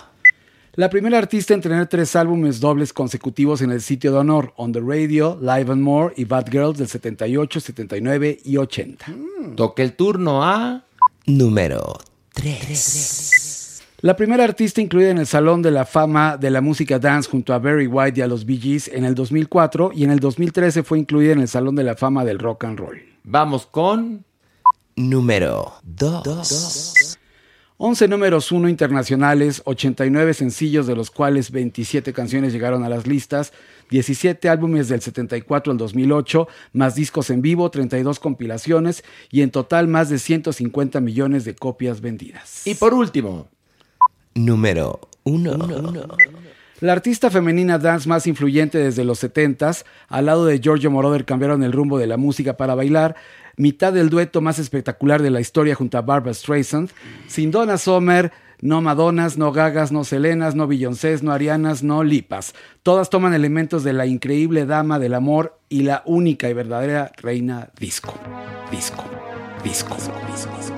[0.76, 4.72] La primera artista en tener tres álbumes dobles consecutivos en el sitio de honor, On
[4.72, 9.06] the Radio, Live and More y Bad Girls del 78, 79 y 80.
[9.58, 10.86] Toca el turno a...
[11.26, 11.98] Número
[12.36, 13.84] 3.
[14.00, 17.54] La primera artista incluida en el Salón de la Fama de la Música Dance junto
[17.54, 20.84] a Barry White y a los Bee Gees en el 2004 y en el 2013
[20.84, 23.02] fue incluida en el Salón de la Fama del Rock and Roll.
[23.26, 24.24] Vamos con...
[24.96, 27.18] Número 2.
[27.80, 33.54] 11 números 1 internacionales, 89 sencillos de los cuales 27 canciones llegaron a las listas,
[33.92, 39.88] 17 álbumes del 74 al 2008, más discos en vivo, 32 compilaciones y en total
[39.88, 42.66] más de 150 millones de copias vendidas.
[42.66, 43.48] Y por último...
[44.34, 45.58] Número 1.
[46.80, 51.64] La artista femenina dance más influyente desde los 70s, al lado de Giorgio Moroder cambiaron
[51.64, 53.16] el rumbo de la música para bailar,
[53.58, 56.90] mitad del dueto más espectacular de la historia junto a Barbara Streisand,
[57.28, 58.32] sin Donna Summer,
[58.62, 62.56] no Madonas, no Gagas, no Selenas, no Beyoncés, no Arianas, no Lipas.
[62.82, 67.70] Todas toman elementos de la increíble dama del amor y la única y verdadera reina
[67.80, 68.14] disco.
[68.72, 69.04] Disco.
[69.64, 69.96] Disco.
[69.96, 70.14] disco,
[70.56, 70.77] disco,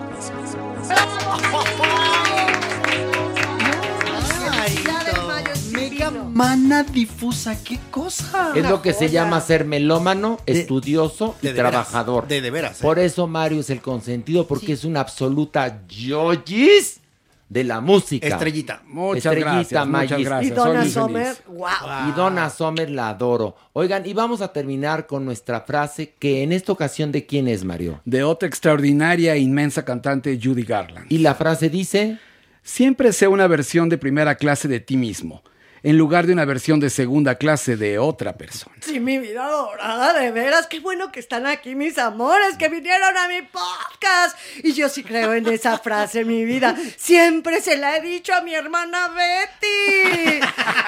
[6.11, 8.53] Mana difusa, ¿qué cosa?
[8.55, 12.27] Es lo que se llama ser melómano, estudioso y de veras, trabajador.
[12.27, 12.83] de- de veras, ¿eh?
[12.83, 16.99] Por eso Mario es el consentido, porque es una absoluta yoyis
[17.47, 18.27] de la música.
[18.27, 18.83] Estrellita.
[18.85, 20.51] Muchas Estrellita, gracias, muchas gracias.
[20.51, 21.67] Y Donna wow.
[22.09, 23.55] Y Donna Sommer la adoro.
[23.73, 27.63] Oigan, y vamos a terminar con nuestra frase que en esta ocasión de quién es,
[27.63, 28.01] Mario.
[28.05, 31.07] De otra extraordinaria e inmensa cantante Judy Garland.
[31.09, 32.19] Y la frase dice...
[32.61, 35.41] Siempre sé una versión de primera clase de ti mismo,
[35.83, 38.75] en lugar de una versión de segunda clase de otra persona.
[38.81, 43.15] Sí, mi vida dorada, de veras, qué bueno que están aquí mis amores, que vinieron
[43.17, 44.37] a mi podcast.
[44.63, 46.75] Y yo sí creo en esa frase, mi vida.
[46.97, 50.39] Siempre se la he dicho a mi hermana Betty.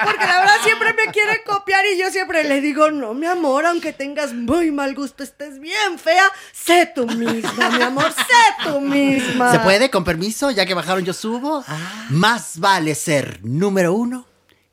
[0.04, 3.66] Porque la verdad siempre me quiere copiar y yo siempre le digo, no, mi amor,
[3.66, 8.80] aunque tengas muy mal gusto, estés bien fea, sé tú misma, mi amor, sé tú
[8.80, 9.52] misma.
[9.52, 9.90] ¿Se puede?
[9.90, 11.64] Con permiso, ya que bajaron yo subo.
[12.10, 14.31] Más vale ser número uno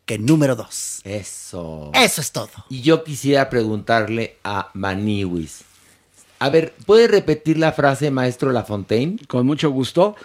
[0.10, 1.02] que número dos.
[1.04, 1.92] Eso.
[1.94, 2.50] Eso es todo.
[2.68, 5.62] Y yo quisiera preguntarle a Maniwis.
[6.40, 9.20] A ver, ¿puede repetir la frase, maestro Lafontaine?
[9.28, 10.16] Con mucho gusto.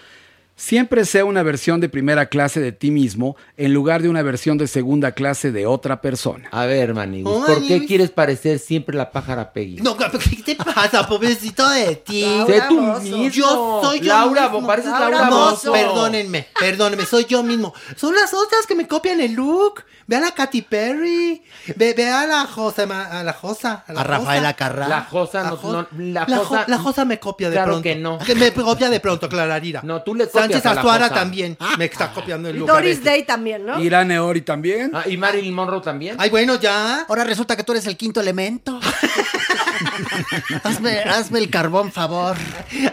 [0.57, 4.57] Siempre sé una versión de primera clase de ti mismo, en lugar de una versión
[4.57, 6.49] de segunda clase de otra persona.
[6.53, 9.77] A ver, Maniwis, Oh, ¿por qué quieres parecer siempre la pájara Peggy?
[9.83, 10.07] No, ¿qué
[10.45, 12.25] te pasa, pobrecito de ti?
[12.47, 13.29] Sé tú mismo.
[13.31, 14.65] Yo soy yo Laura, mismo.
[14.67, 15.73] pareces Laura Bozo.
[15.73, 17.75] Perdónenme, perdónenme, soy yo mismo.
[17.97, 19.83] Son las otras que me copian el look.
[20.07, 21.43] Vean a Katy Perry.
[21.77, 22.83] Ve, ve a la Josa,
[23.21, 23.85] a la Josa.
[23.89, 24.57] la A Rafaela Josa.
[24.57, 24.89] Carrá.
[24.89, 27.55] La Josa, La no, Jo- no, la La, Josa, Jo- la Josa me copia de
[27.57, 27.83] claro pronto.
[27.83, 28.19] que no.
[28.37, 29.81] Me copia de pronto, Clararira.
[29.83, 33.05] No, tú le Sánchez Azuara también me está copiando el a Doris veces.
[33.05, 33.81] Day también, ¿no?
[33.83, 34.91] Irán Eori también.
[34.95, 36.17] Ah, ¿Y Marilyn Monroe también?
[36.19, 37.03] Ay, bueno, ya.
[37.09, 38.79] Ahora resulta que tú eres el quinto elemento.
[40.65, 42.37] hazme, hazme el carbón, favor.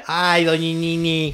[0.07, 1.34] Ay, doñinini.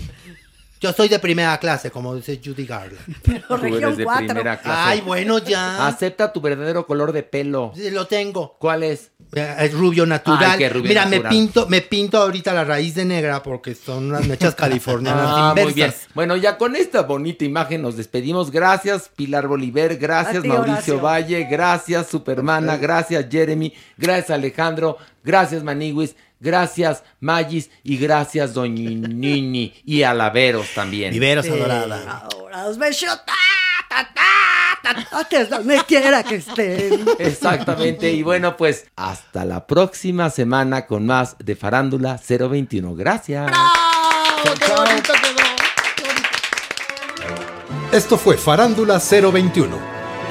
[0.79, 2.99] Yo soy de primera clase, como dice Judy Garland.
[3.23, 4.25] Pero Tú región eres de 4.
[4.27, 4.79] primera clase.
[4.79, 5.87] Ay, bueno, ya.
[5.87, 7.71] Acepta tu verdadero color de pelo.
[7.75, 8.57] Sí, Lo tengo.
[8.59, 9.11] ¿Cuál es?
[9.33, 10.51] Eh, Es rubio natural.
[10.51, 14.05] Ay, qué rubio Mira, me pinto, me pinto ahorita la raíz de negra porque son
[14.09, 15.93] unas mechas californianas Ah, muy bien.
[16.13, 18.51] Bueno, ya con esta bonita imagen nos despedimos.
[18.51, 19.95] Gracias, Pilar Bolívar.
[19.97, 21.01] Gracias, A ti, Mauricio Horacio.
[21.01, 21.47] Valle.
[21.49, 22.77] Gracias, Supermana.
[22.77, 23.73] Gracias, Jeremy.
[23.97, 24.97] Gracias, Alejandro.
[25.23, 26.15] Gracias, Maniguis.
[26.39, 27.69] Gracias, Magis.
[27.83, 29.73] Y gracias, Doñinini.
[29.85, 31.11] Y Alaveros también.
[31.11, 32.27] Viveros adorada.
[32.31, 33.07] Ahora os beso.
[33.25, 33.33] Ta,
[33.89, 34.21] ta, ta,
[34.83, 37.05] hasta donde quiera que estén.
[37.19, 38.11] Exactamente.
[38.11, 42.95] Y bueno, pues hasta la próxima semana con más de Farándula 021.
[42.95, 43.51] Gracias.
[44.43, 45.47] ¡Qué bonito quedó!
[47.91, 49.77] Esto fue Farándula 021.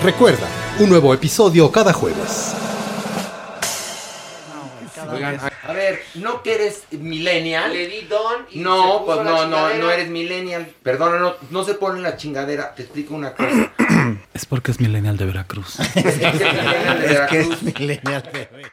[0.02, 0.46] Recuerda,
[0.78, 2.54] un nuevo episodio cada jueves.
[5.14, 7.72] Oigan, a, ver, ¿no que eres millennial?
[7.72, 10.72] Le di don y se No, puso pues la no, no, no eres millennial.
[10.82, 12.74] Perdona, no, no se pone la chingadera.
[12.74, 13.72] Te explico una cosa.
[14.34, 15.80] Es porque es millennial de Veracruz.
[15.94, 17.52] Es millennial de Es que Veracruz.
[17.56, 18.72] es millennial, bebé.